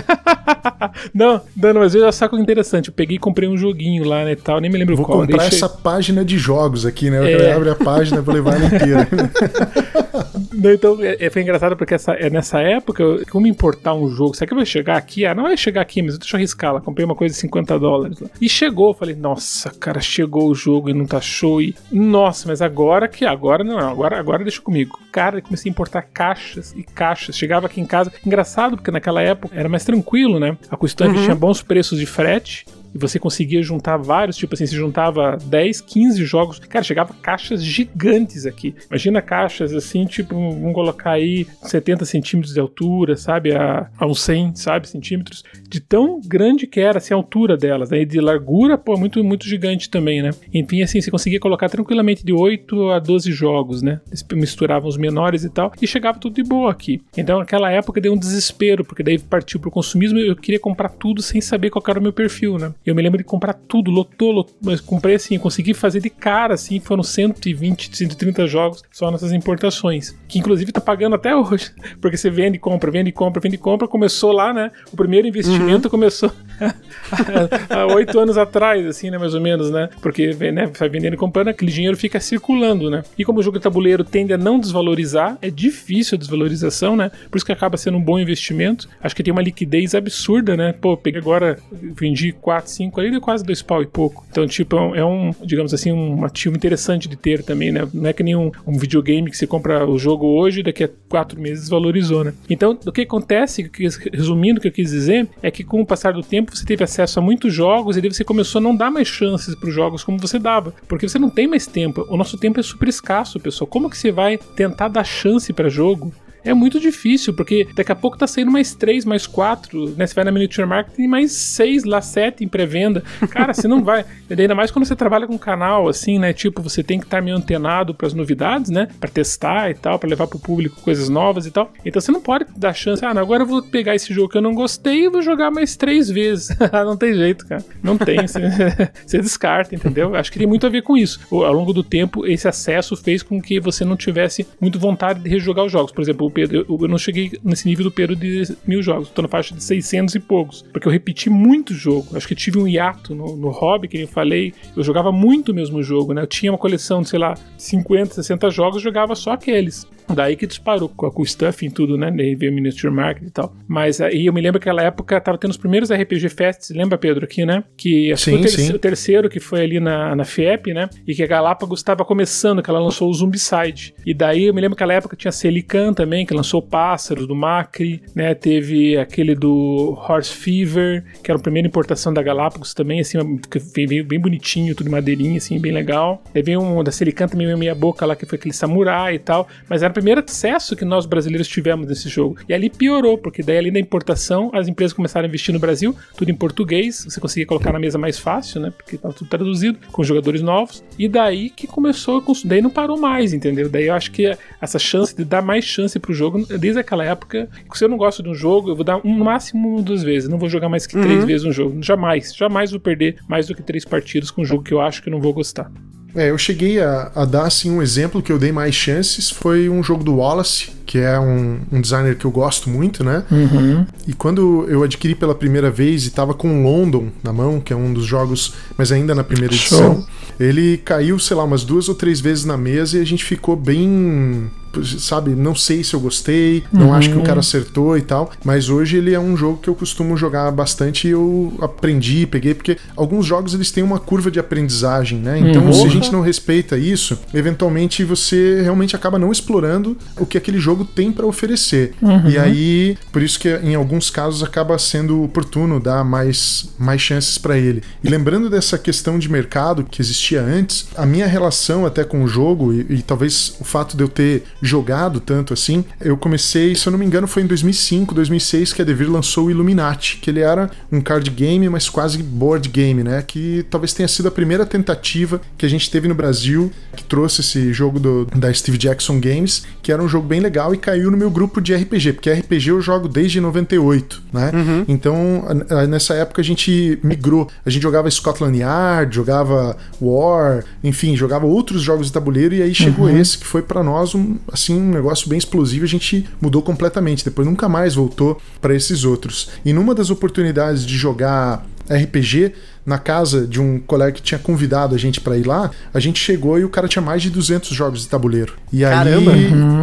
[1.14, 2.88] não, não, mas eu já saco interessante.
[2.88, 5.20] Eu peguei e comprei um joguinho lá, né, tal, nem me lembro Vou qual.
[5.20, 7.18] comprar Deixei- essa página de jogos aqui, né?
[7.18, 7.52] Eu É.
[7.52, 9.08] abro a página, vou levar ela inteira.
[10.52, 14.08] Não, então, é, é- foi engraçado porque essa, é nessa época, eu- como importar um
[14.10, 15.24] jogo, será que vai chegar aqui?
[15.24, 16.80] Ah, não vai chegar aqui, mas deixa eu arriscar lá.
[16.80, 18.28] Comprei uma coisa de 50 dólares lá.
[18.40, 21.62] E chegou, eu falei, nossa, cara, chegou o jogo e não tá show.
[21.62, 23.24] E, nossa, mas agora que?
[23.24, 24.98] Agora não, agora, agora deixa comigo.
[25.12, 27.36] Cara, comecei a importar caixas e caixas.
[27.36, 28.12] Chegava aqui em casa.
[28.24, 30.56] Engraçado, porque naquela época era mais tranquilo, né?
[30.70, 32.66] A Custante tinha bons preços de frete.
[32.94, 36.58] E você conseguia juntar vários, tipo assim, se juntava 10, 15 jogos.
[36.58, 38.74] Cara, chegava caixas gigantes aqui.
[38.88, 43.52] Imagina caixas assim, tipo, vamos colocar aí 70 centímetros de altura, sabe?
[43.54, 44.88] A, a uns 100, sabe?
[44.88, 45.42] Centímetros.
[45.68, 47.92] De tão grande que era, assim, a altura delas.
[47.92, 50.30] Aí de largura, pô, muito, muito gigante também, né?
[50.52, 54.00] Enfim, assim, você conseguia colocar tranquilamente de 8 a 12 jogos, né?
[54.08, 55.72] Eles misturavam os menores e tal.
[55.80, 57.00] E chegava tudo de boa aqui.
[57.16, 61.22] Então, naquela época deu um desespero, porque daí partiu pro consumismo eu queria comprar tudo
[61.22, 62.72] sem saber qual era o meu perfil, né?
[62.84, 66.54] Eu me lembro de comprar tudo, lotou, lotou mas comprei assim, consegui fazer de cara,
[66.54, 70.16] assim, foram 120, 130 jogos só nessas importações.
[70.28, 73.88] Que inclusive tá pagando até hoje, porque você vende, compra, vende, compra, vende, compra.
[73.88, 74.70] Começou lá, né?
[74.92, 76.32] O primeiro investimento começou
[77.68, 79.18] há oito anos atrás, assim, né?
[79.18, 79.88] Mais ou menos, né?
[80.00, 83.02] Porque né, vai vendendo e comprando, aquele dinheiro fica circulando, né?
[83.18, 87.10] E como o jogo de tabuleiro tende a não desvalorizar, é difícil a desvalorização, né?
[87.30, 88.88] Por isso que acaba sendo um bom investimento.
[89.02, 90.72] Acho que tem uma liquidez absurda, né?
[90.72, 94.24] Pô, peguei agora, vendi 4, 5 ali, deu quase dois pau e pouco.
[94.30, 97.86] Então, tipo, é um, é um, digamos assim, um ativo interessante de ter também, né?
[97.92, 100.84] Não é que nem um, um videogame que você compra o jogo hoje e daqui
[100.84, 102.32] a quatro meses valorizou, né?
[102.48, 103.70] Então, o que acontece,
[104.12, 106.82] resumindo o que eu quis dizer, é que com o passar do tempo você teve
[106.82, 109.74] acesso a muitos jogos e daí você começou a não dar mais chances para os
[109.74, 112.06] jogos como você dava, porque você não tem mais tempo.
[112.08, 113.68] O nosso tempo é super escasso, pessoal.
[113.68, 116.12] Como que você vai tentar dar chance para jogo?
[116.44, 120.06] É muito difícil, porque daqui a pouco tá saindo mais três, mais quatro, né?
[120.06, 123.02] Você vai na Miniature Market e mais seis lá, sete em pré-venda.
[123.30, 124.04] Cara, você não vai.
[124.30, 126.32] Ainda mais quando você trabalha com canal, assim, né?
[126.32, 128.88] Tipo, você tem que estar meio antenado pras novidades, né?
[128.98, 131.72] Pra testar e tal, pra levar pro público coisas novas e tal.
[131.84, 134.38] Então você não pode dar chance, ah, não, agora eu vou pegar esse jogo que
[134.38, 136.48] eu não gostei e vou jogar mais três vezes.
[136.72, 137.64] não tem jeito, cara.
[137.82, 138.26] Não tem.
[138.26, 138.40] Você,
[139.06, 140.14] você descarta, entendeu?
[140.14, 141.20] Acho que tem muito a ver com isso.
[141.30, 145.28] Ao longo do tempo, esse acesso fez com que você não tivesse muito vontade de
[145.28, 145.92] rejogar os jogos.
[145.92, 149.08] Por exemplo, Pedro, eu, eu não cheguei nesse nível do Pedro de mil jogos.
[149.08, 150.62] Tô na faixa de 600 e poucos.
[150.72, 152.16] Porque eu repeti muito jogo.
[152.16, 154.52] Acho que tive um hiato no, no hobby, que nem eu falei.
[154.76, 156.22] Eu jogava muito o mesmo jogo, né?
[156.22, 159.86] Eu tinha uma coleção de, sei lá, 50, 60 jogos, jogava só aqueles.
[160.14, 162.10] Daí que disparou com a cool stuff em tudo, né?
[162.10, 163.54] Daí veio o Miniature Market e tal.
[163.68, 166.96] Mas aí eu me lembro que naquela época tava tendo os primeiros RPG Fests, lembra,
[166.96, 167.64] Pedro, aqui, né?
[167.76, 168.72] Que acho sim, que o, sim.
[168.72, 170.88] o terceiro que foi ali na, na FIEP, né?
[171.06, 173.94] E que a Galápagos estava começando, que ela lançou o Zombicide.
[174.06, 177.26] E daí eu me lembro que naquela época tinha a Celican também, que lançou Pássaros,
[177.26, 178.34] do Macri, né?
[178.34, 183.18] Teve aquele do Horse Fever, que era a primeira importação da Galápagos também, assim,
[183.50, 186.22] que veio bem bonitinho, tudo de madeirinha, assim, bem legal.
[186.34, 189.18] Aí veio um da Celican também, meio meia boca lá, que foi aquele samurai e
[189.18, 189.48] tal.
[189.68, 192.38] Mas era o primeiro acesso que nós brasileiros tivemos nesse jogo.
[192.48, 195.94] E ali piorou, porque daí ali na importação, as empresas começaram a investir no Brasil,
[196.16, 198.72] tudo em português, você conseguia colocar na mesa mais fácil, né?
[198.74, 200.82] Porque estava tudo traduzido, com jogadores novos.
[200.98, 203.68] E daí que começou, daí não parou mais, entendeu?
[203.68, 207.46] Daí eu acho que essa chance de dar mais chance pro jogo, desde aquela época,
[207.74, 210.38] se eu não gosto de um jogo, eu vou dar um, máximo duas vezes, não
[210.38, 211.82] vou jogar mais que três vezes um jogo.
[211.82, 215.02] Jamais, jamais vou perder mais do que três partidas com um jogo que eu acho
[215.02, 215.70] que eu não vou gostar.
[216.14, 219.68] É, eu cheguei a, a, dar assim um exemplo que eu dei mais chances foi
[219.68, 223.24] um jogo do Wallace, que é um, um designer que eu gosto muito, né?
[223.30, 223.86] Uhum.
[224.06, 227.76] E quando eu adquiri pela primeira vez e tava com London na mão, que é
[227.76, 230.06] um dos jogos, mas ainda na primeira edição, Show.
[230.38, 233.54] ele caiu, sei lá, umas duas ou três vezes na mesa e a gente ficou
[233.54, 234.50] bem
[234.98, 236.94] sabe, não sei se eu gostei, não Uhum.
[236.94, 239.74] acho que o cara acertou e tal, mas hoje ele é um jogo que eu
[239.74, 244.38] costumo jogar bastante e eu aprendi, peguei, porque alguns jogos eles têm uma curva de
[244.38, 245.38] aprendizagem, né?
[245.38, 245.72] Então, Uhum.
[245.72, 250.58] se a gente não respeita isso, eventualmente você realmente acaba não explorando o que aquele
[250.58, 251.92] jogo tem para oferecer.
[252.28, 257.38] E aí, por isso que em alguns casos acaba sendo oportuno dar mais, mais chances
[257.38, 257.82] para ele.
[258.02, 262.28] E lembrando dessa questão de mercado que existia antes, a minha relação até com o
[262.28, 266.86] jogo e, e talvez o fato de eu ter jogado tanto assim, eu comecei, se
[266.86, 270.30] eu não me engano, foi em 2005, 2006 que a Devir lançou o Illuminati, que
[270.30, 273.22] ele era um card game, mas quase board game, né?
[273.26, 277.40] Que talvez tenha sido a primeira tentativa que a gente teve no Brasil, que trouxe
[277.40, 281.10] esse jogo do, da Steve Jackson Games, que era um jogo bem legal e caiu
[281.10, 284.50] no meu grupo de RPG, porque RPG eu jogo desde 98, né?
[284.88, 290.64] Então, a- a- nessa época a gente migrou, a gente jogava Scotland Yard, jogava War,
[290.82, 294.36] enfim, jogava outros jogos de tabuleiro e aí chegou esse que foi pra nós um
[294.52, 299.04] assim um negócio bem explosivo, a gente mudou completamente, depois nunca mais voltou pra esses
[299.04, 299.50] outros.
[299.64, 302.52] E numa das oportunidades de jogar RPG
[302.84, 306.18] na casa de um colega que tinha convidado a gente pra ir lá, a gente
[306.18, 308.54] chegou e o cara tinha mais de 200 jogos de tabuleiro.
[308.72, 309.32] E aí Caramba!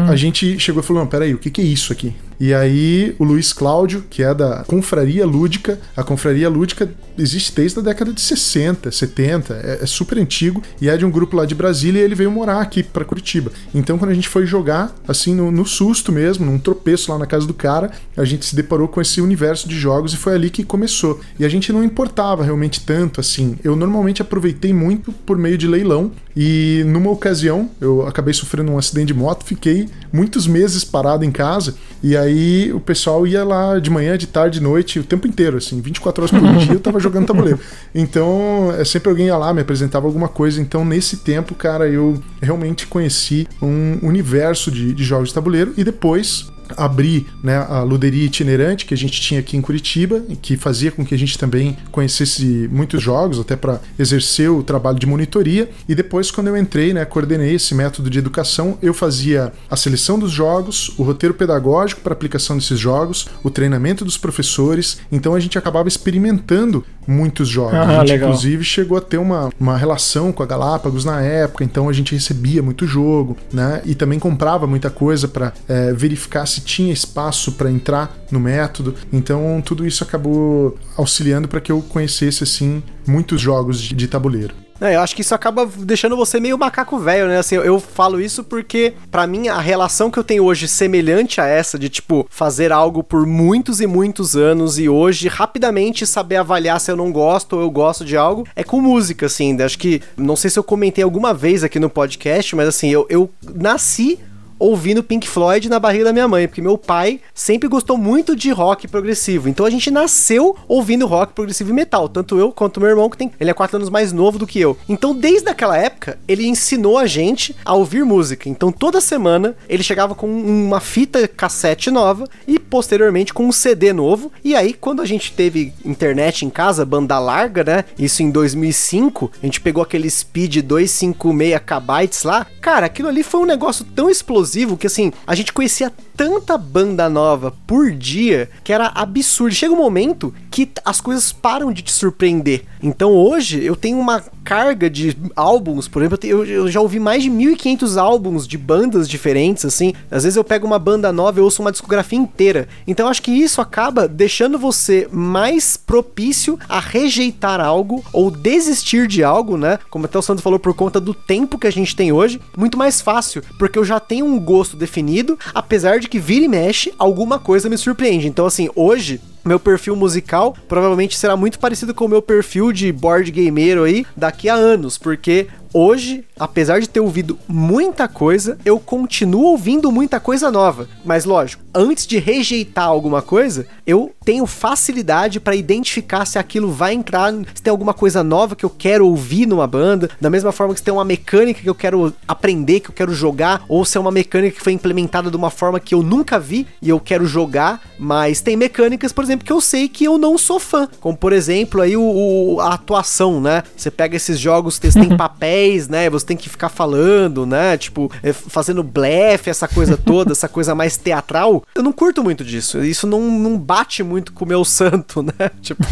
[0.09, 2.15] a gente chegou e falou: não, peraí, o que, que é isso aqui?
[2.39, 7.79] E aí o Luiz Cláudio, que é da Confraria Lúdica, a Confraria Lúdica existe desde
[7.79, 11.45] a década de 60, 70, é, é super antigo e é de um grupo lá
[11.45, 13.51] de Brasília e ele veio morar aqui pra Curitiba.
[13.73, 17.25] Então quando a gente foi jogar, assim, no, no susto mesmo, num tropeço lá na
[17.25, 20.51] casa do cara, a gente se deparou com esse universo de jogos e foi ali
[20.51, 21.19] que começou.
[21.39, 23.57] E a gente não importava realmente tanto assim.
[23.63, 28.77] Eu normalmente aproveitei muito por meio de leilão e numa ocasião eu acabei sofrendo um
[28.77, 33.79] acidente de moto, fiquei muitos meses parado em casa e aí o pessoal ia lá
[33.79, 36.79] de manhã, de tarde, de noite, o tempo inteiro, assim, 24 horas por dia eu
[36.79, 37.59] tava jogando tabuleiro.
[37.93, 40.61] Então, é, sempre alguém ia lá, me apresentava alguma coisa.
[40.61, 45.83] Então, nesse tempo, cara, eu realmente conheci um universo de, de jogos de tabuleiro e
[45.83, 50.91] depois abri né, a luderia itinerante que a gente tinha aqui em Curitiba, que fazia
[50.91, 55.69] com que a gente também conhecesse muitos jogos, até para exercer o trabalho de monitoria.
[55.87, 60.19] E depois, quando eu entrei, né, coordenei esse método de educação, eu fazia a seleção
[60.19, 64.99] dos jogos, o roteiro pedagógico para aplicação desses jogos, o treinamento dos professores.
[65.11, 67.73] Então a gente acabava experimentando muitos jogos.
[67.73, 68.29] Ah, a gente, legal.
[68.29, 72.13] inclusive, chegou a ter uma, uma relação com a Galápagos na época, então a gente
[72.13, 73.81] recebia muito jogo, né?
[73.85, 75.53] E também comprava muita coisa para
[75.95, 78.95] verificar se tinha espaço para entrar no método.
[79.11, 84.53] Então tudo isso acabou auxiliando para que eu conhecesse assim muitos jogos de, de tabuleiro.
[84.79, 87.39] Não, eu acho que isso acaba deixando você meio macaco velho, né?
[87.39, 91.41] Assim, eu, eu falo isso porque, pra mim, a relação que eu tenho hoje semelhante
[91.41, 96.35] a essa, de, tipo, fazer algo por muitos e muitos anos e hoje, rapidamente, saber
[96.37, 99.59] avaliar se eu não gosto ou eu gosto de algo, é com música, assim.
[99.61, 103.05] Acho que, não sei se eu comentei alguma vez aqui no podcast, mas, assim, eu,
[103.09, 104.19] eu nasci
[104.59, 108.49] ouvindo Pink Floyd na barriga da minha mãe, porque meu pai sempre gostou muito de
[108.51, 109.49] rock progressivo.
[109.49, 113.17] Então a gente nasceu ouvindo rock progressivo e metal, tanto eu quanto meu irmão que
[113.17, 114.77] tem, ele é quatro anos mais novo do que eu.
[114.87, 118.49] Então desde aquela época ele ensinou a gente a ouvir música.
[118.49, 123.93] Então toda semana ele chegava com uma fita cassete nova e posteriormente com um CD
[123.93, 124.31] novo.
[124.43, 127.85] E aí quando a gente teve internet em casa, banda larga, né?
[127.97, 132.47] Isso em 2005, a gente pegou aquele Speed 256 KB lá.
[132.61, 134.46] Cara, aquilo ali foi um negócio tão explosivo
[134.77, 139.55] que assim, a gente conhecia tanta banda nova por dia que era absurdo.
[139.55, 142.65] Chega um momento que as coisas param de te surpreender.
[142.81, 147.21] Então hoje eu tenho uma carga de álbuns, por exemplo, eu, eu já ouvi mais
[147.21, 149.93] de 1.500 álbuns de bandas diferentes, assim.
[150.09, 152.65] Às vezes eu pego uma banda nova e ouço uma discografia inteira.
[152.87, 159.21] Então acho que isso acaba deixando você mais propício a rejeitar algo ou desistir de
[159.21, 159.79] algo, né?
[159.89, 162.77] Como até o Sandro falou, por conta do tempo que a gente tem hoje, muito
[162.77, 166.93] mais fácil, porque eu já tenho um gosto definido, apesar de que vira e mexe,
[166.97, 168.29] alguma coisa me surpreende.
[168.29, 172.91] Então, assim, hoje meu perfil musical provavelmente será muito parecido com o meu perfil de
[172.91, 178.79] board gameiro aí daqui a anos, porque hoje, apesar de ter ouvido muita coisa, eu
[178.79, 180.87] continuo ouvindo muita coisa nova.
[181.05, 186.93] Mas lógico, antes de rejeitar alguma coisa, eu tenho facilidade para identificar se aquilo vai
[186.93, 190.73] entrar, se tem alguma coisa nova que eu quero ouvir numa banda, da mesma forma
[190.73, 193.97] que se tem uma mecânica que eu quero aprender, que eu quero jogar, ou se
[193.97, 196.99] é uma mecânica que foi implementada de uma forma que eu nunca vi e eu
[196.99, 200.87] quero jogar, mas tem mecânicas, por exemplo, que eu sei que eu não sou fã,
[200.99, 203.63] como por exemplo aí o, o a atuação, né?
[203.75, 205.47] Você pega esses jogos que tem papéis,
[205.87, 206.09] né?
[206.09, 207.77] Você tem que ficar falando, né?
[207.77, 211.63] Tipo, é, fazendo blefe, essa coisa toda, essa coisa mais teatral.
[211.73, 212.83] Eu não curto muito disso.
[212.83, 215.51] Isso não, não bate muito com o meu santo, né?
[215.61, 215.83] Tipo,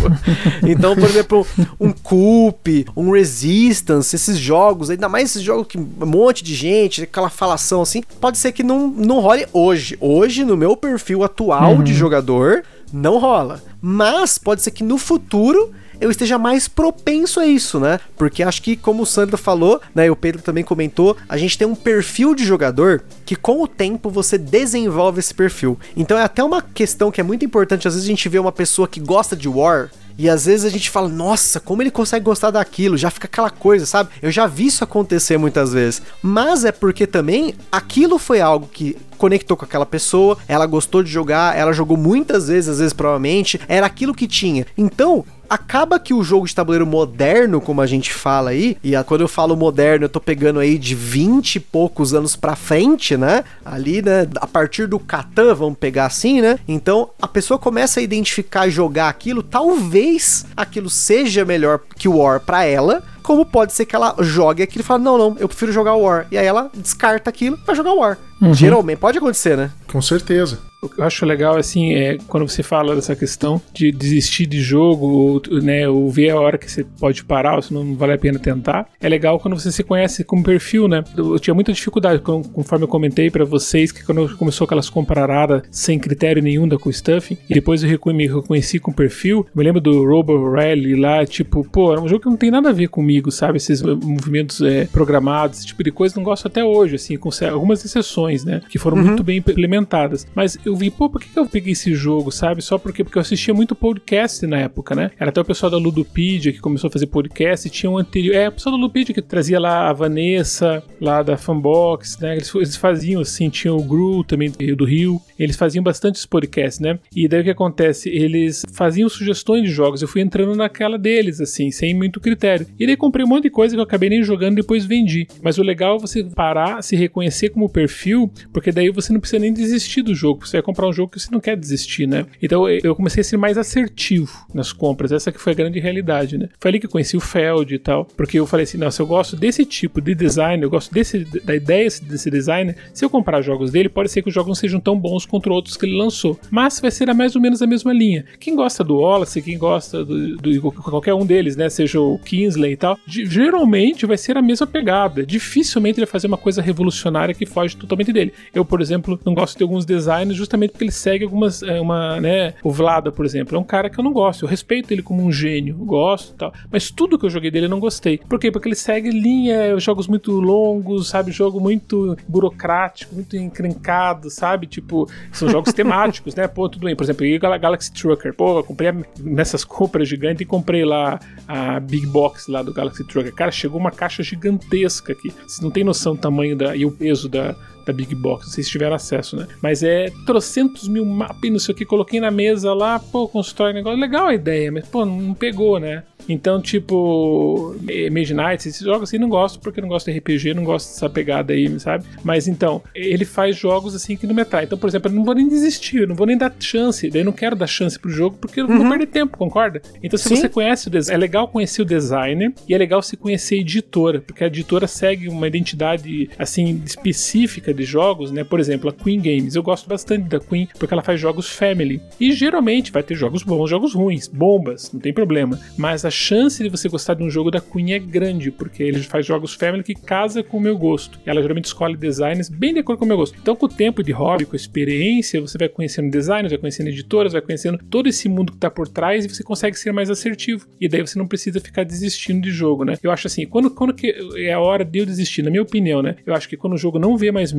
[0.65, 1.47] então, por exemplo,
[1.79, 7.03] um Coop, um Resistance, esses jogos, ainda mais esses jogos que um monte de gente,
[7.03, 9.97] aquela falação assim, pode ser que não, não role hoje.
[9.99, 11.83] Hoje, no meu perfil atual uhum.
[11.83, 13.61] de jogador, não rola.
[13.81, 17.99] Mas pode ser que no futuro eu esteja mais propenso a isso, né?
[18.17, 21.57] Porque acho que, como o Sandro falou, né, e o Pedro também comentou, a gente
[21.57, 25.79] tem um perfil de jogador que com o tempo você desenvolve esse perfil.
[25.95, 27.87] Então é até uma questão que é muito importante.
[27.87, 30.69] Às vezes a gente vê uma pessoa que gosta de War, e às vezes a
[30.69, 32.97] gente fala, nossa, como ele consegue gostar daquilo?
[32.97, 34.09] Já fica aquela coisa, sabe?
[34.21, 36.01] Eu já vi isso acontecer muitas vezes.
[36.21, 41.09] Mas é porque também aquilo foi algo que conectou com aquela pessoa, ela gostou de
[41.09, 44.65] jogar, ela jogou muitas vezes, às vezes provavelmente, era aquilo que tinha.
[44.77, 49.03] Então, acaba que o jogo de tabuleiro moderno, como a gente fala aí, e a,
[49.03, 53.17] quando eu falo moderno, eu tô pegando aí de 20 e poucos anos pra frente,
[53.17, 53.43] né?
[53.63, 54.27] Ali, né?
[54.37, 56.59] A partir do Catan, vamos pegar assim, né?
[56.67, 62.17] Então a pessoa começa a identificar e jogar aquilo, talvez aquilo seja melhor que o
[62.17, 65.47] War pra ela, como pode ser que ela jogue aquilo e fale, não, não, eu
[65.47, 66.27] prefiro jogar War.
[66.31, 68.17] E aí ela descarta aquilo pra jogar War.
[68.41, 68.53] Uhum.
[68.53, 69.71] Geralmente, pode acontecer, né?
[69.87, 70.59] Com certeza.
[70.81, 74.61] O que eu acho legal, assim, é quando você fala dessa questão de desistir de
[74.61, 78.13] jogo, ou, né, ou ver a hora que você pode parar, ou se não vale
[78.13, 78.87] a pena tentar.
[79.01, 81.03] É legal quando você se conhece como perfil, né?
[81.17, 85.97] Eu tinha muita dificuldade, conforme eu comentei para vocês, que quando começou aquelas comparadas sem
[85.97, 89.81] critério nenhum da com stuff, e depois eu me reconheci com perfil, eu me lembro
[89.81, 92.89] do Robo Rally lá, tipo, pô, é um jogo que não tem nada a ver
[92.89, 93.57] comigo, sabe?
[93.57, 97.83] Esses movimentos é, programados, esse tipo de coisa, não gosto até hoje, assim, com algumas
[97.83, 98.61] exceções, né?
[98.69, 99.03] Que foram uhum.
[99.03, 100.27] muito bem implementadas.
[100.33, 102.61] Mas eu vi, pô, por que eu peguei esse jogo, sabe?
[102.61, 105.11] Só porque, porque eu assistia muito podcast na época, né?
[105.19, 108.35] Era até o pessoal da Ludopedia que começou a fazer podcast e tinha um anterior.
[108.35, 112.35] É, o pessoal da Ludopedia que trazia lá a Vanessa, lá da Fanbox, né?
[112.35, 115.21] Eles, eles faziam assim, tinha o Gru também do Rio.
[115.37, 116.99] Eles faziam bastante podcasts, né?
[117.15, 118.09] E daí o que acontece?
[118.09, 120.01] Eles faziam sugestões de jogos.
[120.01, 122.67] Eu fui entrando naquela deles, assim, sem muito critério.
[122.79, 125.27] E daí comprei um monte de coisa que eu acabei nem jogando e depois vendi.
[125.41, 128.14] Mas o legal é você parar, se reconhecer como perfil,
[128.51, 130.45] porque daí você não precisa nem desistir do jogo.
[130.45, 132.25] Você vai comprar um jogo que você não quer desistir, né?
[132.41, 135.11] Então eu comecei a ser mais assertivo nas compras.
[135.11, 136.49] Essa que foi a grande realidade, né?
[136.59, 138.05] Foi ali que eu conheci o Feld e tal.
[138.05, 141.55] Porque eu falei assim: nossa, eu gosto desse tipo de design, eu gosto desse, da
[141.55, 142.75] ideia desse design.
[142.93, 145.51] Se eu comprar jogos dele, pode ser que os jogos não sejam tão bons contra
[145.51, 146.39] outros que ele lançou.
[146.49, 148.25] Mas vai ser mais ou menos a mesma linha.
[148.39, 151.69] Quem gosta do Wallace, quem gosta do, do qualquer um deles, né?
[151.69, 155.25] Seja o Kingsley e tal, geralmente vai ser a mesma pegada.
[155.25, 158.33] Dificilmente ele vai fazer uma coisa revolucionária que foge totalmente dele.
[158.53, 161.63] Eu, por exemplo, não gosto de alguns designs justamente porque ele segue algumas.
[161.63, 162.53] É, uma, né?
[162.63, 164.45] O Vlada, por exemplo, é um cara que eu não gosto.
[164.45, 166.53] Eu respeito ele como um gênio, gosto e tal.
[166.71, 168.17] Mas tudo que eu joguei dele eu não gostei.
[168.17, 168.51] Por quê?
[168.51, 171.31] Porque ele segue linha, jogos muito longos, sabe?
[171.31, 174.67] Jogo muito burocrático, muito encrencado, sabe?
[174.67, 176.47] Tipo, são jogos temáticos, né?
[176.47, 176.95] Pô, tudo bem.
[176.95, 178.33] Por exemplo, eu Galaxy Trucker.
[178.33, 183.03] Pô, eu comprei nessas compras gigantes e comprei lá a Big Box lá do Galaxy
[183.05, 183.33] Trucker.
[183.33, 185.31] Cara, chegou uma caixa gigantesca aqui.
[185.45, 188.63] Vocês não tem noção do tamanho da, e o peso da, da Big Box, se
[188.63, 189.47] tiveram acesso, né?
[189.61, 193.27] Mas é trocentos mil mapas e não sei o que, coloquei na mesa lá, pô,
[193.27, 193.99] constrói negócio.
[193.99, 196.03] Legal a ideia, mas, pô, não pegou, né?
[196.27, 197.75] Então, tipo,
[198.11, 201.09] Mage Knights, esses jogos assim, não gosto porque não gosto de RPG, não gosto dessa
[201.09, 202.05] pegada aí, sabe?
[202.23, 204.65] Mas então, ele faz jogos assim que não me atrai.
[204.65, 207.21] Então, por exemplo, eu não vou nem desistir, eu não vou nem dar chance, daí
[207.21, 208.77] eu não quero dar chance pro jogo porque eu uhum.
[208.79, 209.81] vou perder tempo, concorda?
[210.01, 210.35] Então, se Sim.
[210.35, 213.59] você conhece o design, é legal conhecer o designer e é legal se conhecer a
[213.59, 218.43] editora, porque a editora segue uma identidade assim específica de jogos, né?
[218.43, 219.55] Por exemplo, a Queen Games.
[219.55, 222.01] Eu gosto bastante da Queen porque ela faz jogos family.
[222.19, 225.59] E geralmente vai ter jogos bons, jogos ruins, bombas, não tem problema.
[225.77, 228.99] Mas a chance de você gostar de um jogo da Queen é grande, porque ele
[228.99, 231.19] faz jogos family que casa com o meu gosto.
[231.25, 233.37] Ela geralmente escolhe designs bem de acordo com o meu gosto.
[233.39, 236.89] Então, com o tempo de hobby, com a experiência, você vai conhecendo designers, vai conhecendo
[236.89, 240.09] editoras, vai conhecendo todo esse mundo que tá por trás e você consegue ser mais
[240.09, 240.67] assertivo.
[240.79, 242.97] E daí você não precisa ficar desistindo de jogo, né?
[243.01, 246.01] Eu acho assim, quando, quando que é a hora de eu desistir, na minha opinião,
[246.01, 246.15] né?
[246.25, 247.51] Eu acho que quando o jogo não vê mais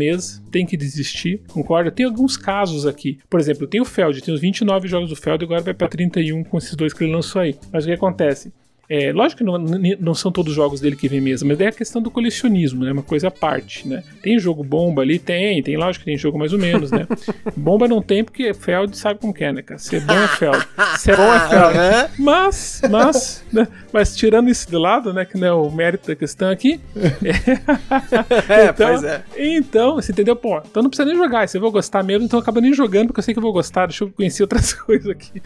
[0.51, 1.91] tem que desistir, concorda?
[1.91, 3.19] Tem alguns casos aqui.
[3.29, 6.45] Por exemplo, tem o Feld, tem os 29 jogos do Feld, agora vai para 31
[6.45, 7.57] com esses dois que ele lançou aí.
[7.73, 8.53] Mas o que acontece?
[8.89, 11.69] É, lógico que não, não, são todos os jogos dele que vem mesmo, mas é
[11.69, 12.93] a questão do colecionismo, né?
[12.93, 14.03] Uma coisa à parte, né?
[14.23, 15.19] Tem jogo bomba ali?
[15.19, 17.07] Tem, tem, lógico que tem jogo mais ou menos, né?
[17.57, 19.79] bomba não tem porque Feld sabe como que é, né, cara?
[19.79, 20.69] Ser bom é Feld.
[20.99, 22.13] Ser bom é Feld.
[22.19, 23.67] Mas, mas, né?
[23.93, 25.25] mas tirando isso de lado, né?
[25.25, 26.81] Que não é o mérito da questão aqui.
[28.49, 29.25] é, então, pois é.
[29.37, 30.37] Então, você entendeu?
[30.37, 31.49] Pô, então não precisa nem jogar.
[31.49, 33.53] Se eu vou gostar mesmo, então acaba nem jogando, porque eu sei que eu vou
[33.53, 33.87] gostar.
[33.87, 35.43] Deixa eu conhecer outras coisas aqui.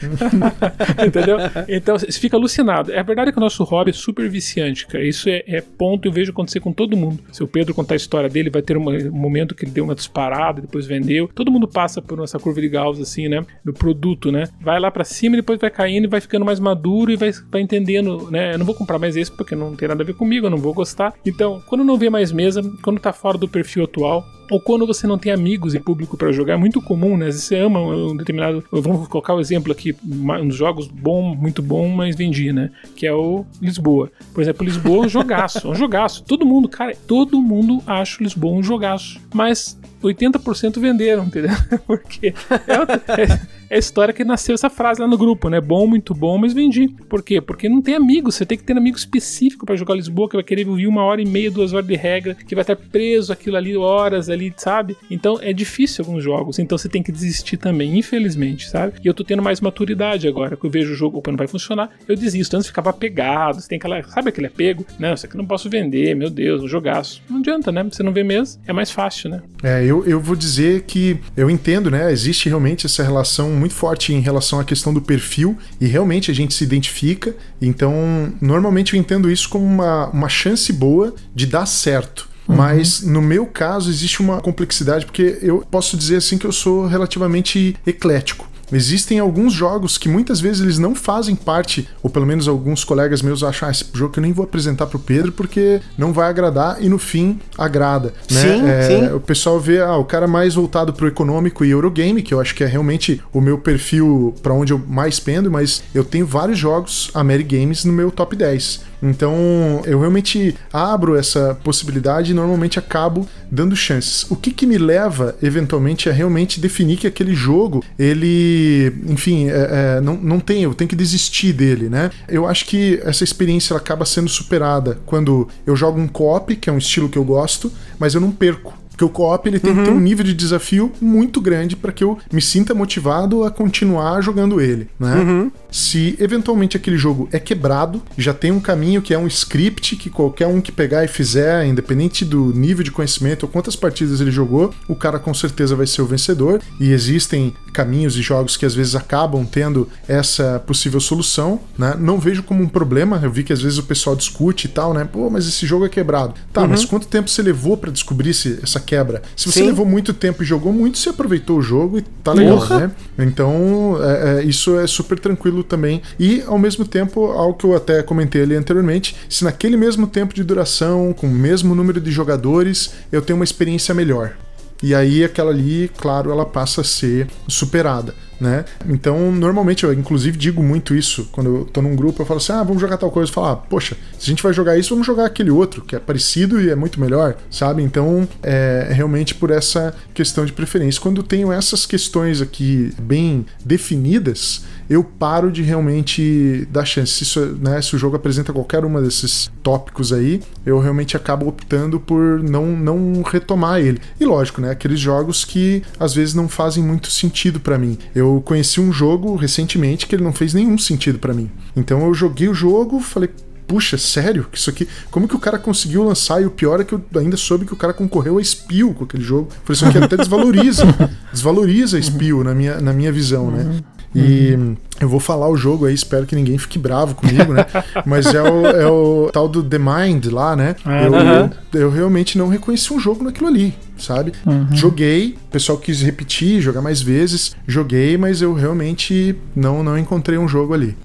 [1.07, 1.38] entendeu?
[1.68, 2.93] Então, você fica alucinado.
[2.93, 5.05] É verdade que o nosso hobby é super viciante, cara.
[5.05, 7.22] Isso é, é ponto eu vejo acontecer com todo mundo.
[7.33, 9.85] Se o Pedro contar a história dele, vai ter uma, um momento que ele deu
[9.85, 11.28] uma disparada, depois vendeu.
[11.35, 13.45] Todo mundo passa por essa curva de Gauss, assim, né?
[13.64, 14.45] Do produto, né?
[14.61, 17.31] Vai lá para cima e depois vai caindo e vai ficando mais maduro e vai,
[17.51, 18.55] vai entendendo, né?
[18.55, 20.59] Eu não vou comprar mais esse porque não tem nada a ver comigo, eu não
[20.59, 21.14] vou gostar.
[21.24, 25.07] Então, quando não vê mais mesa, quando tá fora do perfil atual, ou quando você
[25.07, 27.31] não tem amigos e público para jogar, é muito comum, né?
[27.31, 28.65] Você ama um determinado.
[28.71, 32.71] Vamos colocar o um exemplo aqui, uns jogos bom, muito bom, mas vendi, né?
[32.97, 34.11] Que é o Lisboa.
[34.35, 36.25] Por exemplo, Lisboa é um jogaço, é um jogaço.
[36.25, 39.21] Todo mundo, cara, todo mundo acha o Lisboa um jogaço.
[39.33, 41.51] Mas 80% venderam, entendeu?
[41.87, 43.41] Porque é, é,
[43.71, 45.61] é a história que nasceu essa frase lá no grupo, né?
[45.61, 46.89] Bom, muito bom, mas vendi.
[47.09, 47.41] Por quê?
[47.41, 48.35] Porque não tem amigos.
[48.35, 51.05] Você tem que ter um amigo específico para jogar Lisboa, que vai querer ouvir uma
[51.05, 54.53] hora e meia, duas horas de regra, que vai estar preso aquilo ali, horas ali,
[54.57, 54.97] sabe?
[55.11, 56.59] Então é difícil alguns jogos.
[56.59, 58.95] Então você tem que desistir também, infelizmente, sabe?
[59.05, 61.47] E eu tô tendo mais maturidade agora, que eu vejo o jogo, opa, não vai
[61.47, 62.57] funcionar, eu desisto.
[62.57, 64.85] Antes ficava apegado, você tem aquela, sabe aquele apego?
[64.99, 67.23] Não, isso aqui não posso vender, meu Deus, um jogaço.
[67.31, 67.85] Não adianta, né?
[67.85, 69.43] Você não vê mesmo, é mais fácil, né?
[69.63, 72.12] É, eu, eu vou dizer que eu entendo, né?
[72.12, 76.34] Existe realmente essa relação muito forte em relação à questão do perfil e realmente a
[76.34, 77.34] gente se identifica.
[77.61, 82.28] Então, normalmente eu entendo isso como uma, uma chance boa de dar certo.
[82.49, 82.57] Uhum.
[82.57, 86.86] Mas no meu caso existe uma complexidade, porque eu posso dizer assim que eu sou
[86.86, 88.50] relativamente eclético.
[88.73, 93.23] Existem alguns jogos que muitas vezes eles não fazem parte, ou pelo menos alguns colegas
[93.23, 96.29] meus acham, ah, esse jogo que eu nem vou apresentar pro Pedro porque não vai
[96.29, 98.41] agradar e no fim agrada, né?
[98.41, 99.14] Sim, é, sim.
[99.14, 102.55] O pessoal vê, ah, o cara mais voltado pro econômico e Eurogame, que eu acho
[102.55, 106.59] que é realmente o meu perfil para onde eu mais pendo, mas eu tenho vários
[106.59, 108.89] jogos Amerigames no meu top 10.
[109.03, 114.31] Então eu realmente abro essa possibilidade e normalmente acabo dando chances.
[114.31, 119.97] O que, que me leva eventualmente a realmente definir que aquele jogo ele, enfim, é,
[119.97, 122.11] é, não, não tem, eu tenho que desistir dele, né?
[122.29, 126.69] Eu acho que essa experiência ela acaba sendo superada quando eu jogo um co-op, que
[126.69, 128.81] é um estilo que eu gosto, mas eu não perco.
[128.91, 129.79] Porque o co-op ele tem uhum.
[129.79, 133.51] que ter um nível de desafio muito grande para que eu me sinta motivado a
[133.51, 135.15] continuar jogando ele, né?
[135.15, 135.53] Uhum.
[135.71, 140.11] Se eventualmente aquele jogo é quebrado, já tem um caminho que é um script que
[140.11, 144.31] qualquer um que pegar e fizer, independente do nível de conhecimento ou quantas partidas ele
[144.31, 146.61] jogou, o cara com certeza vai ser o vencedor.
[146.79, 151.97] E existem caminhos e jogos que às vezes acabam tendo essa possível solução, né?
[151.99, 153.21] Não vejo como um problema.
[153.23, 155.05] Eu vi que às vezes o pessoal discute e tal, né?
[155.05, 156.35] Pô, mas esse jogo é quebrado.
[156.53, 156.68] Tá, uhum.
[156.68, 159.23] mas quanto tempo você levou para descobrir se, essa quebra?
[159.37, 159.66] Se você Sim.
[159.66, 162.81] levou muito tempo e jogou muito, você aproveitou o jogo e tá legal, Porra.
[162.81, 162.93] né?
[163.18, 166.03] Então, é, é, isso é super tranquilo também.
[166.19, 170.35] E, ao mesmo tempo, algo que eu até comentei ali anteriormente, se naquele mesmo tempo
[170.35, 174.37] de duração, com o mesmo número de jogadores, eu tenho uma experiência melhor.
[174.83, 178.65] E aí aquela ali, claro, ela passa a ser superada né?
[178.89, 182.53] Então, normalmente eu inclusive digo muito isso quando eu tô num grupo, eu falo assim:
[182.53, 183.31] "Ah, vamos jogar tal coisa".
[183.31, 185.95] Eu falo: ah, "Poxa, se a gente vai jogar isso, vamos jogar aquele outro, que
[185.95, 187.83] é parecido e é muito melhor", sabe?
[187.83, 191.01] Então, é realmente por essa questão de preferência.
[191.01, 197.12] Quando tenho essas questões aqui bem definidas, eu paro de realmente dar chance.
[197.12, 201.47] Se, isso, né, se o jogo apresenta qualquer uma desses tópicos aí, eu realmente acabo
[201.47, 204.01] optando por não, não retomar ele.
[204.18, 207.97] E lógico, né, aqueles jogos que às vezes não fazem muito sentido para mim.
[208.12, 211.49] Eu conheci um jogo recentemente que ele não fez nenhum sentido para mim.
[211.76, 213.30] Então eu joguei o jogo, falei,
[213.68, 214.49] puxa, sério?
[214.53, 214.88] Isso aqui.
[215.09, 216.43] Como que o cara conseguiu lançar?
[216.43, 219.05] E o pior é que eu ainda soube que o cara concorreu a Spiel com
[219.05, 219.51] aquele jogo.
[219.62, 220.82] Falei, isso aqui até desvaloriza.
[221.32, 223.62] desvaloriza Spiel na minha, na minha visão, né?
[223.62, 223.68] uhum.
[223.74, 223.80] né?
[224.15, 224.77] E uhum.
[225.01, 227.65] eu vou falar o jogo aí, espero que ninguém fique bravo comigo, né?
[228.05, 230.75] Mas é o, é o tal do The Mind lá, né?
[230.85, 231.51] Ah, eu, uhum.
[231.73, 234.33] eu, eu, realmente não reconheci um jogo naquilo ali, sabe?
[234.45, 234.67] Uhum.
[234.73, 240.39] Joguei, o pessoal quis repetir, jogar mais vezes, joguei, mas eu realmente não, não encontrei
[240.39, 240.97] um jogo ali.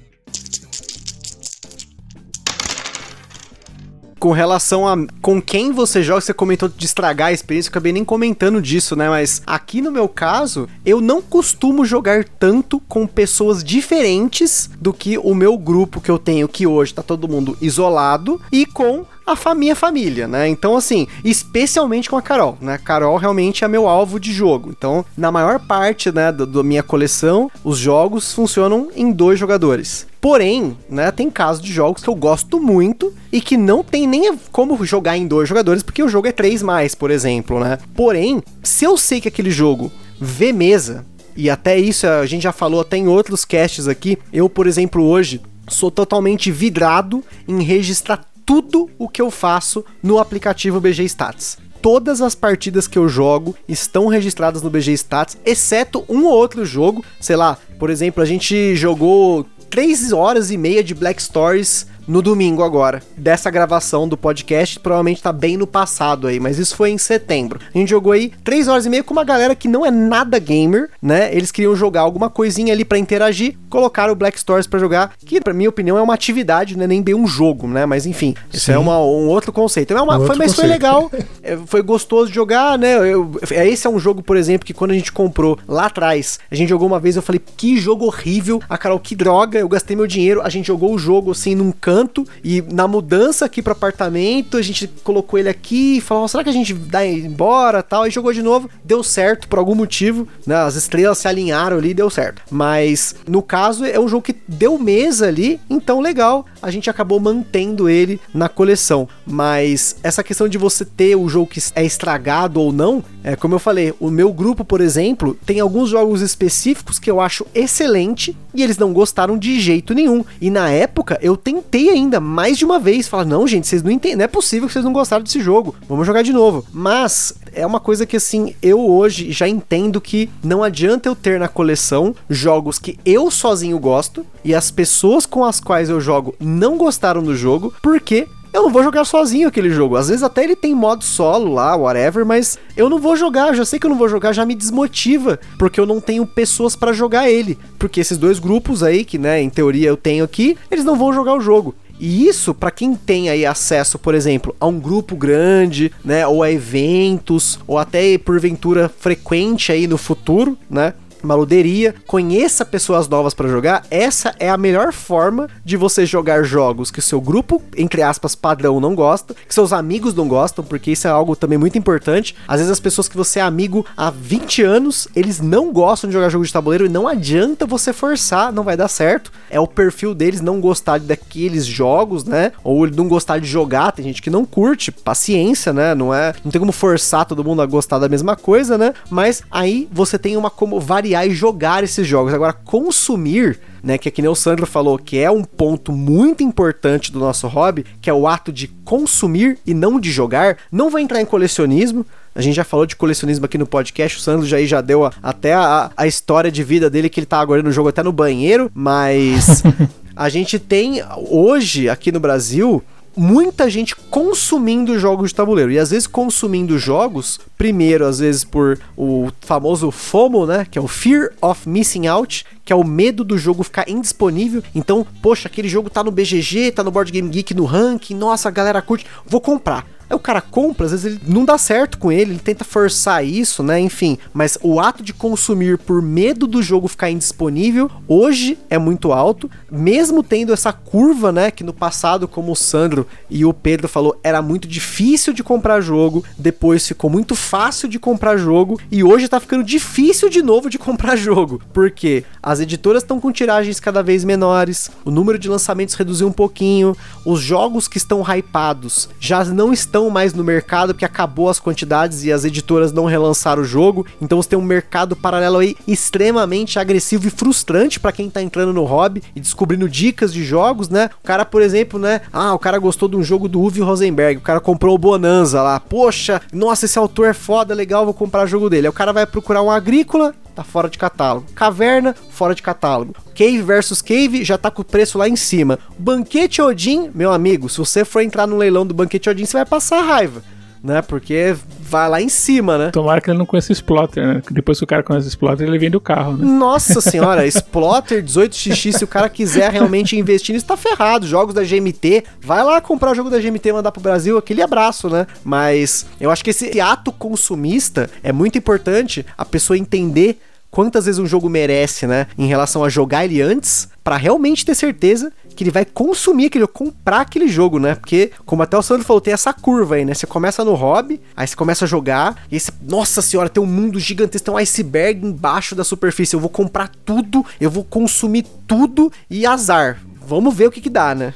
[4.26, 7.92] Com relação a com quem você joga, você comentou de estragar a experiência, eu acabei
[7.92, 9.08] nem comentando disso, né?
[9.08, 15.16] Mas aqui no meu caso, eu não costumo jogar tanto com pessoas diferentes do que
[15.16, 19.54] o meu grupo que eu tenho, que hoje tá todo mundo isolado, e com a
[19.54, 20.48] minha família, né?
[20.48, 22.74] Então, assim, especialmente com a Carol, né?
[22.74, 24.70] A Carol realmente é meu alvo de jogo.
[24.70, 30.06] Então, na maior parte, né, da minha coleção, os jogos funcionam em dois jogadores.
[30.20, 34.36] Porém, né, tem casos de jogos que eu gosto muito e que não tem nem
[34.52, 37.78] como jogar em dois jogadores, porque o jogo é três mais, por exemplo, né?
[37.94, 41.04] Porém, se eu sei que aquele jogo vê mesa,
[41.36, 45.02] e até isso a gente já falou até em outros casts aqui, eu, por exemplo,
[45.04, 51.58] hoje sou totalmente vidrado em registrar tudo o que eu faço no aplicativo BG Stats.
[51.82, 56.64] Todas as partidas que eu jogo estão registradas no BG Stats, exceto um ou outro
[56.64, 57.04] jogo.
[57.20, 62.22] Sei lá, por exemplo, a gente jogou 3 horas e meia de Black Stories no
[62.22, 66.90] domingo agora, dessa gravação do podcast, provavelmente tá bem no passado aí, mas isso foi
[66.90, 67.58] em setembro.
[67.74, 70.38] A gente jogou aí 3 horas e meia com uma galera que não é nada
[70.38, 71.34] gamer, né?
[71.34, 75.40] Eles queriam jogar alguma coisinha ali para interagir, colocaram o Black Stories para jogar, que
[75.40, 77.84] pra minha opinião é uma atividade, não é nem bem um jogo, né?
[77.86, 79.92] Mas enfim, isso é uma, um outro conceito.
[79.92, 80.60] É uma, um foi, mas conceito.
[80.60, 81.10] foi legal,
[81.42, 82.96] é, foi gostoso de jogar, né?
[82.96, 86.38] Eu, é, esse é um jogo, por exemplo, que quando a gente comprou lá atrás,
[86.48, 89.68] a gente jogou uma vez, eu falei, que jogo horrível, a Carol, que droga, eu
[89.68, 93.46] gastei meu dinheiro, a gente jogou o jogo assim num canto canto e na mudança
[93.46, 97.06] aqui pro apartamento, a gente colocou ele aqui e falou: será que a gente dá
[97.06, 98.06] embora tal?
[98.06, 100.56] E jogou de novo, deu certo por algum motivo, né?
[100.56, 102.42] As estrelas se alinharam ali deu certo.
[102.50, 107.18] Mas no caso é um jogo que deu mesa ali, então legal, a gente acabou
[107.18, 109.08] mantendo ele na coleção.
[109.26, 113.54] Mas essa questão de você ter o jogo que é estragado ou não, é como
[113.54, 118.36] eu falei, o meu grupo, por exemplo, tem alguns jogos específicos que eu acho excelente
[118.54, 120.24] e eles não gostaram de jeito nenhum.
[120.40, 123.90] E na época eu tentei ainda mais de uma vez falar: não, gente, vocês não
[123.90, 126.64] entendem, não é possível que vocês não gostaram desse jogo, vamos jogar de novo.
[126.72, 131.38] Mas é uma coisa que assim, eu hoje já entendo que não adianta eu ter
[131.38, 136.34] na coleção jogos que eu sozinho gosto e as pessoas com as quais eu jogo
[136.38, 139.96] não gostaram do jogo, porque eu não vou jogar sozinho aquele jogo.
[139.96, 143.66] Às vezes até ele tem modo solo lá, whatever, mas eu não vou jogar, já
[143.66, 146.92] sei que eu não vou jogar, já me desmotiva, porque eu não tenho pessoas para
[146.92, 147.58] jogar ele.
[147.78, 151.12] Porque esses dois grupos aí, que né, em teoria eu tenho aqui, eles não vão
[151.12, 151.74] jogar o jogo.
[152.00, 156.42] E isso, para quem tem aí acesso, por exemplo, a um grupo grande, né, ou
[156.42, 160.94] a eventos, ou até porventura frequente aí no futuro, né?
[161.22, 166.90] Maluderia, conheça pessoas novas para jogar, essa é a melhor forma de você jogar jogos
[166.90, 170.90] que o seu grupo, entre aspas, padrão não gosta, que seus amigos não gostam, porque
[170.90, 172.34] isso é algo também muito importante.
[172.46, 176.14] Às vezes as pessoas que você é amigo há 20 anos, eles não gostam de
[176.14, 179.32] jogar jogo de tabuleiro e não adianta você forçar, não vai dar certo.
[179.50, 182.52] É o perfil deles não gostar daqueles jogos, né?
[182.62, 185.94] Ou não gostar de jogar, tem gente que não curte, paciência, né?
[185.94, 188.94] Não é, não tem como forçar todo mundo a gostar da mesma coisa, né?
[189.10, 192.34] Mas aí você tem uma como variar e jogar esses jogos.
[192.34, 196.42] Agora, consumir, né, que é que nem o Sandro falou, que é um ponto muito
[196.42, 200.90] importante do nosso hobby, que é o ato de consumir e não de jogar, não
[200.90, 202.04] vai entrar em colecionismo.
[202.34, 204.18] A gente já falou de colecionismo aqui no podcast.
[204.18, 207.26] O Sandro já, já deu a, até a, a história de vida dele, que ele
[207.26, 208.70] tá agora no jogo até no banheiro.
[208.74, 209.62] Mas
[210.14, 212.82] a gente tem hoje aqui no Brasil
[213.16, 215.72] muita gente consumindo jogos de tabuleiro.
[215.72, 220.66] E às vezes consumindo jogos, primeiro, às vezes por o famoso FOMO, né?
[220.70, 224.62] Que é o Fear of Missing Out, que é o medo do jogo ficar indisponível.
[224.74, 228.48] Então, poxa, aquele jogo tá no BGG, tá no Board Game Geek, no ranking, nossa,
[228.48, 229.95] a galera curte, vou comprar.
[230.08, 233.24] Aí o cara compra, às vezes ele não dá certo com ele, ele tenta forçar
[233.24, 233.80] isso, né?
[233.80, 239.12] Enfim, mas o ato de consumir por medo do jogo ficar indisponível hoje é muito
[239.12, 241.50] alto, mesmo tendo essa curva, né?
[241.50, 245.80] Que no passado, como o Sandro e o Pedro falou, era muito difícil de comprar
[245.80, 250.70] jogo, depois ficou muito fácil de comprar jogo e hoje tá ficando difícil de novo
[250.70, 255.48] de comprar jogo, porque as editoras estão com tiragens cada vez menores, o número de
[255.48, 260.44] lançamentos reduziu um pouquinho, os jogos que estão hypados já não estão estão mais no
[260.44, 264.06] mercado porque acabou as quantidades e as editoras não relançaram o jogo.
[264.20, 268.74] Então você tem um mercado paralelo aí extremamente agressivo e frustrante para quem tá entrando
[268.74, 271.08] no hobby e descobrindo dicas de jogos, né?
[271.22, 272.20] O cara, por exemplo, né?
[272.30, 275.62] Ah, o cara gostou de um jogo do Uwe Rosenberg, o cara comprou o Bonanza
[275.62, 275.80] lá.
[275.80, 278.86] Poxa, nossa, esse autor é foda, legal, vou comprar o jogo dele.
[278.86, 281.46] Aí o cara vai procurar um agrícola, tá fora de catálogo.
[281.54, 283.14] Caverna, fora de catálogo.
[283.34, 285.78] Cave versus Cave já tá com o preço lá em cima.
[285.98, 289.66] Banquete Odin, meu amigo, se você for entrar no leilão do Banquete Odin, você vai
[289.66, 290.42] passar raiva
[290.82, 291.02] né?
[291.02, 292.90] Porque vai lá em cima, né?
[292.90, 294.42] Tomara que ele não conheça o Splotter, né?
[294.50, 296.44] Depois que o cara conhece o Splotter, ele vende o carro, né?
[296.44, 301.26] Nossa senhora, Splotter 18xx, se o cara quiser realmente investir nisso, tá ferrado.
[301.26, 304.62] Jogos da GMT, vai lá comprar o jogo da GMT e mandar pro Brasil, aquele
[304.62, 305.26] abraço, né?
[305.44, 311.18] Mas eu acho que esse ato consumista é muito importante a pessoa entender quantas vezes
[311.18, 315.64] um jogo merece, né, em relação a jogar ele antes, para realmente ter certeza que
[315.64, 317.94] ele vai consumir aquele, comprar aquele jogo, né?
[317.94, 320.14] Porque, como até o Sandro falou, tem essa curva aí, né?
[320.14, 323.66] Você começa no hobby, aí você começa a jogar, e você, nossa senhora, tem um
[323.66, 326.36] mundo gigantesco, tem um iceberg embaixo da superfície.
[326.36, 329.98] Eu vou comprar tudo, eu vou consumir tudo e azar.
[330.24, 331.34] Vamos ver o que que dá, né?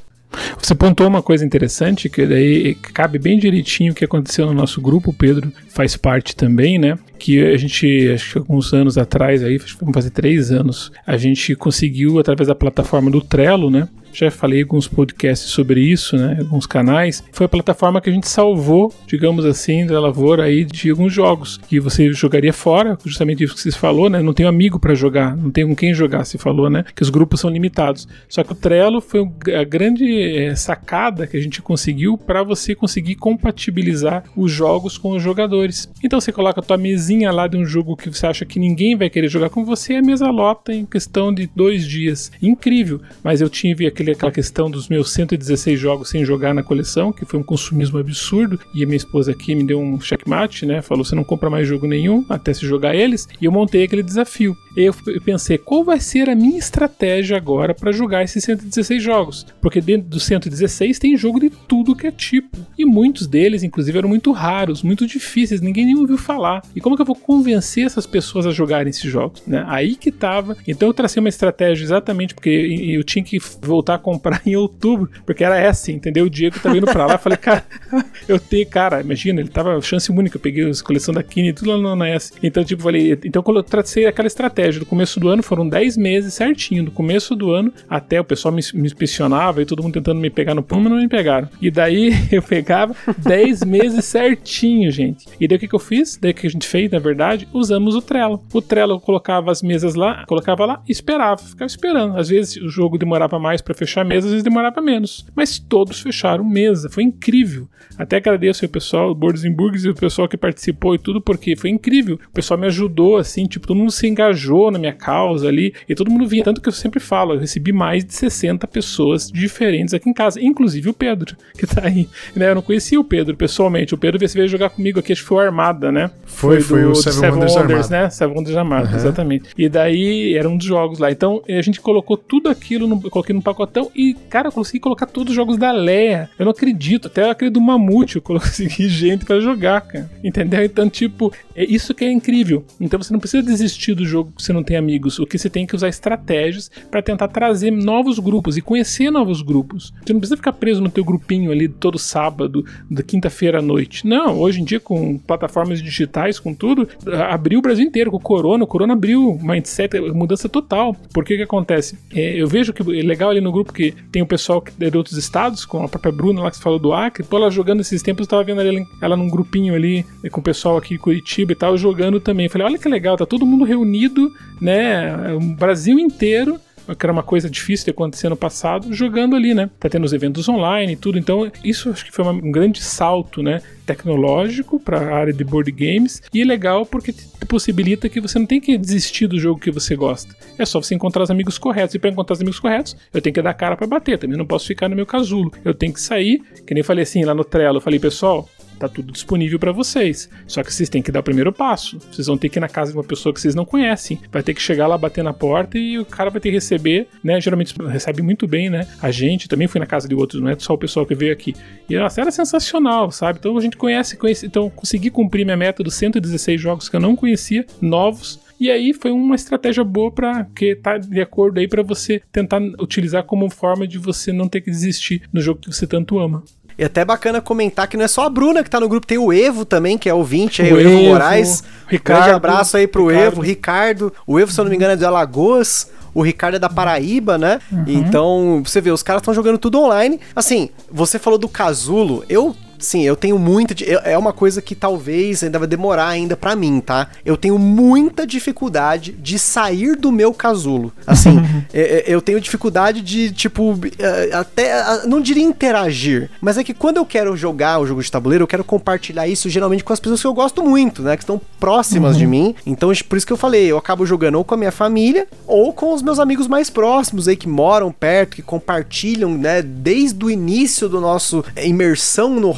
[0.61, 4.81] Você pontuou uma coisa interessante, que daí cabe bem direitinho o que aconteceu no nosso
[4.81, 6.99] grupo, Pedro faz parte também, né?
[7.21, 11.55] Que a gente, acho que alguns anos atrás, aí, vamos fazer três anos, a gente
[11.55, 13.87] conseguiu, através da plataforma do Trello, né?
[14.12, 16.37] já falei alguns podcasts sobre isso, né?
[16.41, 17.23] Alguns canais.
[17.33, 21.59] Foi a plataforma que a gente salvou, digamos assim, da lavoura aí de alguns jogos
[21.68, 24.23] que você jogaria fora, justamente isso que você falou, né?
[24.23, 26.85] Não tem amigo para jogar, não tem com quem jogar, se falou, né?
[26.95, 28.09] Que os grupos são limitados.
[28.29, 32.75] Só que o Trello foi a grande é, sacada que a gente conseguiu para você
[32.75, 35.91] conseguir compatibilizar os jogos com os jogadores.
[36.03, 38.97] Então você coloca a tua mesinha lá de um jogo que você acha que ninguém
[38.97, 42.31] vai querer jogar com você, a mesa lota em questão de dois dias.
[42.41, 43.01] Incrível.
[43.23, 47.25] Mas eu tive aquele, aquela questão dos meus 116 jogos sem jogar na coleção, que
[47.25, 50.83] foi um consumismo absurdo, e a minha esposa aqui me deu um checkmate, né?
[50.83, 54.03] Falou: você não compra mais jogo nenhum até se jogar eles, e eu montei aquele
[54.03, 54.57] desafio.
[54.77, 54.95] Eu
[55.25, 59.47] pensei: qual vai ser a minha estratégia agora para jogar esses 116 jogos?
[59.61, 63.99] Porque dentro dos 116 tem jogo de tudo que é tipo, e muitos deles, inclusive,
[63.99, 66.63] eram muito raros, muito difíceis, ninguém nem ouviu falar.
[66.75, 69.42] E como que eu vou convencer essas pessoas a jogarem esses jogos?
[69.46, 69.64] Né?
[69.66, 70.57] Aí que tava.
[70.68, 75.11] Então eu tracei uma estratégia exatamente porque eu tinha que voltar a comprar em outubro,
[75.24, 76.26] porque era essa, entendeu?
[76.26, 77.64] O Diego tava indo pra lá, falei, cara,
[78.28, 81.53] eu tenho, cara, imagina, ele tava chance única, eu peguei a coleção da Kine e
[81.53, 82.32] tudo lá na S.
[82.42, 86.34] Então, tipo, falei, então eu tracei aquela estratégia, do começo do ano foram 10 meses
[86.34, 90.20] certinho, do começo do ano até o pessoal me, me inspecionava e todo mundo tentando
[90.20, 91.48] me pegar no pulo, mas não me pegaram.
[91.61, 95.26] E daí eu pegava 10 meses certinho, gente.
[95.40, 96.18] E daí o que, que eu fiz?
[96.20, 98.43] Daí o que a gente fez, na verdade, usamos o Trello.
[98.53, 102.16] O Trello eu colocava as mesas lá, colocava lá e esperava, ficava esperando.
[102.16, 105.26] Às vezes o jogo demorava mais para fechar mesa, às vezes demorava menos.
[105.34, 107.68] Mas todos fecharam mesa, foi incrível.
[107.99, 111.70] Até agradeço ao pessoal, Boards Burgers e o pessoal que participou e tudo, porque foi
[111.70, 112.18] incrível.
[112.28, 115.95] O pessoal me ajudou, assim, tipo, todo mundo se engajou na minha causa ali, e
[115.95, 116.45] todo mundo vinha.
[116.45, 120.41] Tanto que eu sempre falo, eu recebi mais de 60 pessoas diferentes aqui em casa,
[120.41, 122.09] inclusive o Pedro, que tá aí.
[122.34, 122.51] Né?
[122.51, 123.95] Eu não conhecia o Pedro pessoalmente.
[123.95, 126.11] O Pedro veio jogar comigo aqui, acho que foi o Armada, né?
[126.24, 128.11] Foi, foi, do, o Seven, Seven Wonders, Wonders né?
[128.11, 128.97] Seven Wonders Armada, uhum.
[128.97, 129.51] exatamente.
[129.57, 131.11] E daí era um dos jogos lá.
[131.11, 135.07] Então a gente colocou tudo aquilo, no, coloquei no pacotão e, cara, eu consegui colocar
[135.07, 136.31] todos os jogos da Leia.
[136.39, 137.07] Eu não acredito.
[137.09, 140.11] Até aquele do Mamute eu consegui gente para jogar, cara.
[140.22, 140.64] Entendeu?
[140.64, 142.64] Então, tipo, é isso que é incrível.
[142.81, 145.18] Então você não precisa desistir do jogo se você não tem amigos.
[145.18, 149.43] O que você tem que usar estratégias para tentar trazer novos grupos e conhecer novos
[149.43, 149.93] grupos.
[150.05, 154.07] Você não precisa ficar preso no teu grupinho ali todo sábado, da quinta-feira à noite.
[154.07, 156.87] Não, hoje em dia com plataformas digitais, com tudo,
[157.29, 158.63] abriu o Brasil inteiro com o Corona.
[158.65, 160.95] O Corona abriu mindset, mudança total.
[161.13, 161.99] Por que que acontece?
[162.15, 164.91] É, eu vejo que é legal ali no grupo que tem o pessoal que é
[164.91, 167.25] de outros estados, com a própria Bruna lá que falou do Acre.
[167.25, 170.45] Pô, ela jogando esses tempos, eu tava vendo ela, ela num grupinho ali com o
[170.45, 172.45] pessoal aqui em Curitiba e tal, jogando também.
[172.45, 174.31] Eu falei, olha que legal, tá todo mundo reunido,
[174.61, 175.35] né?
[175.35, 176.61] O Brasil inteiro
[176.95, 179.70] que era uma coisa difícil de acontecer no passado, jogando ali, né?
[179.78, 181.18] Tá tendo os eventos online e tudo.
[181.18, 183.62] Então, isso acho que foi um grande salto, né?
[183.86, 187.12] Tecnológico para a área de board games e é legal porque
[187.49, 190.34] possibilita que você não tem que desistir do jogo que você gosta.
[190.57, 191.95] É só você encontrar os amigos corretos.
[191.95, 194.18] E para encontrar os amigos corretos, eu tenho que dar cara para bater.
[194.18, 195.53] Também não posso ficar no meu casulo.
[195.64, 197.78] Eu tenho que sair, que nem falei assim lá no Trello.
[197.78, 198.49] Eu falei, pessoal,
[198.81, 200.28] tá tudo disponível para vocês.
[200.47, 201.99] Só que vocês têm que dar o primeiro passo.
[202.11, 204.18] Vocês vão ter que ir na casa de uma pessoa que vocês não conhecem.
[204.33, 207.07] Vai ter que chegar lá, bater na porta e o cara vai ter que receber,
[207.22, 207.41] né?
[207.41, 208.87] Geralmente recebe muito bem, né?
[209.03, 211.33] A gente também foi na casa de outros, não é só o pessoal que veio
[211.33, 211.55] aqui.
[211.89, 213.39] E nossa, era sensacional, sabe?
[213.39, 217.01] Então a gente conhece, conhece então consegui cumprir minha meta dos 116 jogos que eu
[217.01, 218.41] não conhecia, novos.
[218.61, 222.61] E aí foi uma estratégia boa para que tá de acordo aí para você tentar
[222.78, 226.45] utilizar como forma de você não ter que desistir no jogo que você tanto ama.
[226.81, 229.18] E até bacana comentar que não é só a Bruna que tá no grupo, tem
[229.18, 231.62] o Evo também, que é o 20 aí, o, o Evo, Evo Moraes.
[231.87, 233.26] Ricardo, Grande abraço aí pro Ricardo.
[233.26, 234.12] Evo, Ricardo.
[234.26, 235.91] O Evo, se eu não me engano, é de Alagoas.
[236.14, 237.61] O Ricardo é da Paraíba, né?
[237.70, 237.85] Uhum.
[237.87, 240.18] Então, você vê, os caras estão jogando tudo online.
[240.35, 242.24] Assim, você falou do casulo.
[242.31, 243.74] Eu sim, eu tenho muita.
[244.05, 247.09] É uma coisa que talvez ainda vai demorar ainda para mim, tá?
[247.24, 250.93] Eu tenho muita dificuldade de sair do meu casulo.
[251.07, 251.41] Assim,
[251.72, 255.07] é, é, eu tenho dificuldade de, tipo, é, até.
[255.07, 258.49] Não diria interagir, mas é que quando eu quero jogar o jogo de tabuleiro, eu
[258.49, 261.16] quero compartilhar isso geralmente com as pessoas que eu gosto muito, né?
[261.16, 262.18] Que estão próximas uhum.
[262.18, 262.55] de mim.
[262.66, 265.72] Então, por isso que eu falei, eu acabo jogando ou com a minha família ou
[265.72, 269.62] com os meus amigos mais próximos aí que moram perto, que compartilham, né?
[269.62, 272.51] Desde o início do nosso imersão no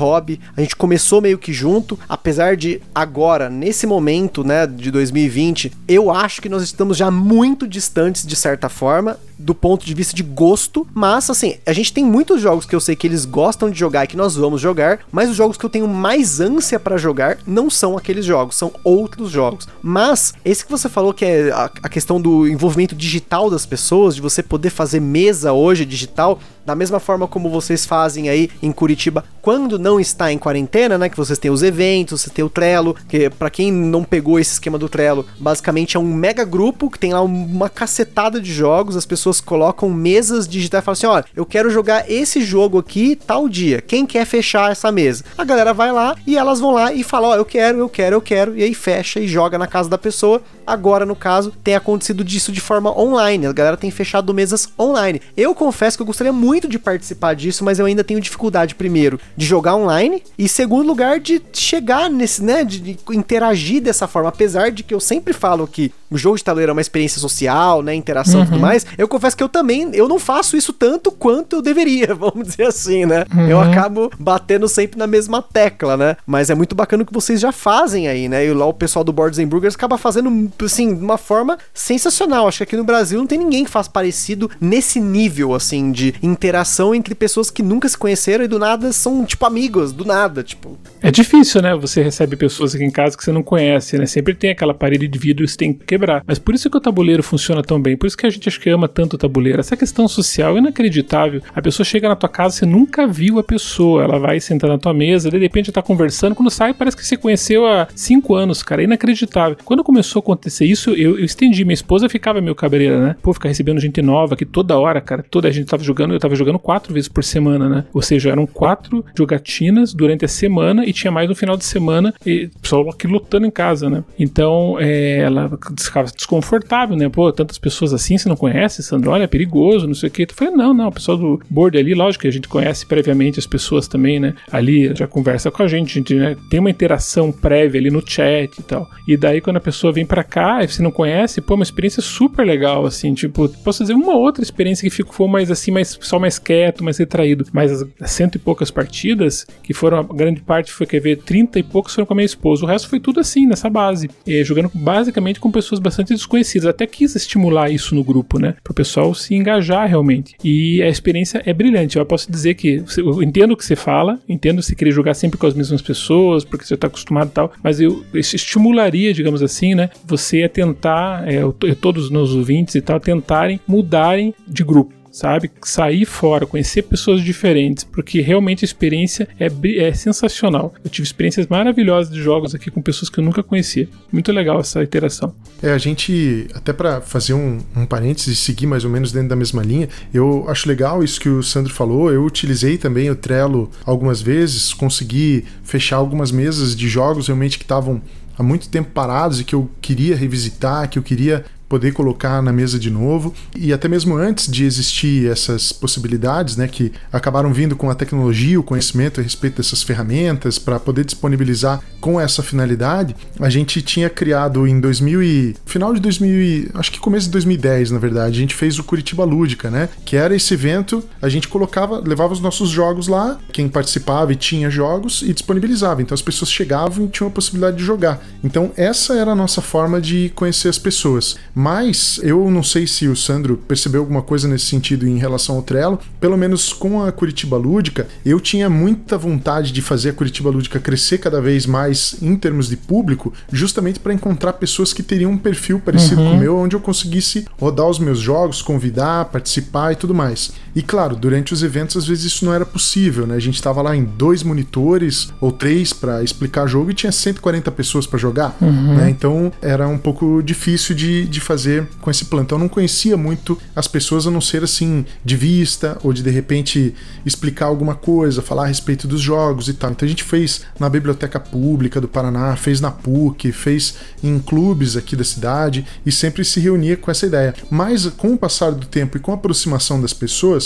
[0.57, 6.11] A gente começou meio que junto, apesar de agora, nesse momento, né, de 2020, eu
[6.11, 10.23] acho que nós estamos já muito distantes de certa forma do ponto de vista de
[10.23, 13.79] gosto, mas assim, a gente tem muitos jogos que eu sei que eles gostam de
[13.79, 16.97] jogar e que nós vamos jogar, mas os jogos que eu tenho mais ânsia para
[16.97, 19.69] jogar não são aqueles jogos, são outros jogos.
[19.83, 24.15] Mas esse que você falou que é a, a questão do envolvimento digital das pessoas,
[24.15, 28.71] de você poder fazer mesa hoje digital, da mesma forma como vocês fazem aí em
[28.73, 31.09] Curitiba, quando não está em quarentena, né?
[31.09, 34.53] Que vocês têm os eventos, você tem o Trello, que para quem não pegou esse
[34.53, 38.97] esquema do Trello, basicamente é um mega grupo que tem lá uma cacetada de jogos,
[38.97, 43.17] as pessoas colocam mesas digitais e falam assim: olha, eu quero jogar esse jogo aqui
[43.17, 43.81] tal dia.
[43.81, 45.25] Quem quer fechar essa mesa?
[45.37, 47.89] A galera vai lá e elas vão lá e falam: ó, oh, eu quero, eu
[47.89, 50.43] quero, eu quero, e aí fecha e joga na casa da pessoa.
[50.67, 53.47] Agora, no caso, tem acontecido disso de forma online.
[53.47, 55.21] A galera tem fechado mesas online.
[55.37, 59.19] Eu confesso que eu gostaria muito de participar disso, mas eu ainda tenho dificuldade, primeiro,
[59.37, 64.29] de jogar online, e segundo lugar, de chegar nesse, né, de, de interagir dessa forma.
[64.29, 67.83] Apesar de que eu sempre falo que o jogo de tabuleiro é uma experiência social,
[67.83, 68.43] né, interação uhum.
[68.43, 68.61] e tudo uhum.
[68.61, 72.49] mais, eu confesso que eu também, eu não faço isso tanto quanto eu deveria, vamos
[72.49, 73.25] dizer assim, né?
[73.35, 73.49] Uhum.
[73.49, 76.17] Eu acabo batendo sempre na mesma tecla, né?
[76.27, 78.45] Mas é muito bacana o que vocês já fazem aí, né?
[78.47, 82.47] E lá o pessoal do Boards and Burgers acaba fazendo, assim, de uma forma sensacional.
[82.47, 86.15] Acho que aqui no Brasil não tem ninguém que faz parecido nesse nível, assim, de
[86.23, 90.43] interação entre pessoas que nunca se conheceram e do nada são, tipo, amigos, do nada,
[90.43, 90.79] tipo.
[91.01, 91.75] É difícil, né?
[91.77, 94.07] Você recebe pessoas aqui em casa que você não conhece, né?
[94.07, 96.25] Sempre tem aquela parede de vidro que você tem que quebrar quebrar.
[96.27, 98.61] Mas por isso que o tabuleiro funciona tão bem, por isso que a gente acho
[98.61, 99.61] que ama tanto o tabuleiro.
[99.61, 101.43] Essa questão social é inacreditável.
[101.55, 104.79] A pessoa chega na tua casa, você nunca viu a pessoa, ela vai sentar na
[104.79, 108.63] tua mesa, de repente tá conversando, quando sai parece que você conheceu há cinco anos,
[108.63, 109.57] cara, é inacreditável.
[109.65, 113.17] Quando começou a acontecer isso, eu, eu estendi, minha esposa ficava meio cabreira, né?
[113.23, 116.21] Pô, ficar recebendo gente nova aqui toda hora, cara, toda a gente tava jogando, eu
[116.21, 117.85] tava jogando quatro vezes por semana, né?
[117.93, 122.15] Ou seja, eram quatro jogatinas durante a semana e tinha mais no final de semana
[122.25, 124.05] e pessoal aqui lutando em casa, né?
[124.19, 127.09] Então, é, ela ficava desconfortável, né?
[127.09, 129.11] Pô, tantas pessoas assim, você não conhece, Sandro?
[129.11, 130.27] Olha, é perigoso, não sei o que.
[130.27, 133.39] Tu falei, não, não, o pessoal do board ali, lógico que a gente conhece previamente
[133.39, 134.35] as pessoas também, né?
[134.51, 138.03] Ali já conversa com a gente, a gente né, tem uma interação prévia ali no
[138.07, 138.89] chat e tal.
[139.09, 142.03] E daí quando a pessoa vem para cá, e você não conhece, pô, uma experiência
[142.03, 146.19] super legal, assim, tipo, posso dizer uma outra experiência que ficou mais assim, mais, só
[146.19, 147.47] mais quieto, mais retraído.
[147.53, 151.59] Mas as cento e poucas partidas, que foram, a grande parte foi, quer ver, trinta
[151.59, 152.65] e poucos foram com a minha esposa.
[152.65, 154.11] O resto foi tudo assim, nessa base.
[154.27, 156.67] E, jogando basicamente com pessoas bastante desconhecidas.
[156.67, 158.55] Até quis estimular isso no grupo, né?
[158.63, 160.35] Para o pessoal se engajar realmente.
[160.43, 161.97] E a experiência é brilhante.
[161.97, 165.39] Eu posso dizer que eu entendo o que você fala, entendo se querer jogar sempre
[165.39, 169.43] com as mesmas pessoas, porque você está acostumado e tal, mas eu, eu estimularia, digamos
[169.43, 169.91] assim, né?
[170.05, 171.41] Você a tentar, é,
[171.81, 175.51] todos os meus ouvintes e tal, tentarem mudarem de grupo sabe?
[175.63, 179.49] Sair fora, conhecer pessoas diferentes, porque realmente a experiência é,
[179.79, 180.75] é sensacional.
[180.83, 183.89] Eu tive experiências maravilhosas de jogos aqui com pessoas que eu nunca conhecia.
[184.11, 185.35] Muito legal essa interação.
[185.63, 189.29] É, a gente, até para fazer um, um parênteses e seguir mais ou menos dentro
[189.29, 192.11] da mesma linha, eu acho legal isso que o Sandro falou.
[192.11, 197.65] Eu utilizei também o Trello algumas vezes, consegui fechar algumas mesas de jogos realmente que
[197.65, 198.01] estavam
[198.39, 202.53] há muito tempo parados e que eu queria revisitar, que eu queria poder colocar na
[202.53, 203.33] mesa de novo.
[203.57, 208.61] E até mesmo antes de existir essas possibilidades, né, que acabaram vindo com a tecnologia,
[208.61, 214.11] o conhecimento a respeito dessas ferramentas para poder disponibilizar com essa finalidade, a gente tinha
[214.11, 218.37] criado em 2000 e final de 2000, e, acho que começo de 2010, na verdade,
[218.37, 222.35] a gente fez o Curitiba Lúdica, né, que era esse evento, a gente colocava, levava
[222.35, 226.03] os nossos jogos lá, quem participava e tinha jogos e disponibilizava.
[226.03, 228.21] Então as pessoas chegavam e tinham a possibilidade de jogar.
[228.45, 231.37] Então essa era a nossa forma de conhecer as pessoas.
[231.63, 235.63] Mas eu não sei se o Sandro percebeu alguma coisa nesse sentido em relação ao
[235.63, 235.97] Trello.
[236.19, 240.81] Pelo menos com a Curitiba Lúdica, eu tinha muita vontade de fazer a Curitiba Lúdica
[240.81, 245.39] crescer cada vez mais em termos de público, justamente para encontrar pessoas que teriam um
[245.39, 246.31] perfil parecido uhum.
[246.31, 250.51] com o meu, onde eu conseguisse rodar os meus jogos, convidar, participar e tudo mais.
[250.75, 253.35] E claro, durante os eventos às vezes isso não era possível, né?
[253.35, 257.71] A gente tava lá em dois monitores ou três para explicar jogo e tinha 140
[257.73, 258.97] pessoas para jogar, uhum.
[258.97, 259.11] né?
[259.11, 262.45] Então era um pouco difícil de, de fazer com esse plano.
[262.45, 266.23] Então eu não conhecia muito as pessoas a não ser assim de vista ou de
[266.23, 266.95] de repente
[267.27, 269.91] explicar alguma coisa, falar a respeito dos jogos e tal.
[269.91, 274.97] Então a gente fez na Biblioteca Pública do Paraná, fez na PUC, fez em clubes
[274.97, 277.55] aqui da cidade e sempre se reunia com essa ideia.
[277.71, 280.62] Mas com o passar do tempo e com a aproximação das pessoas,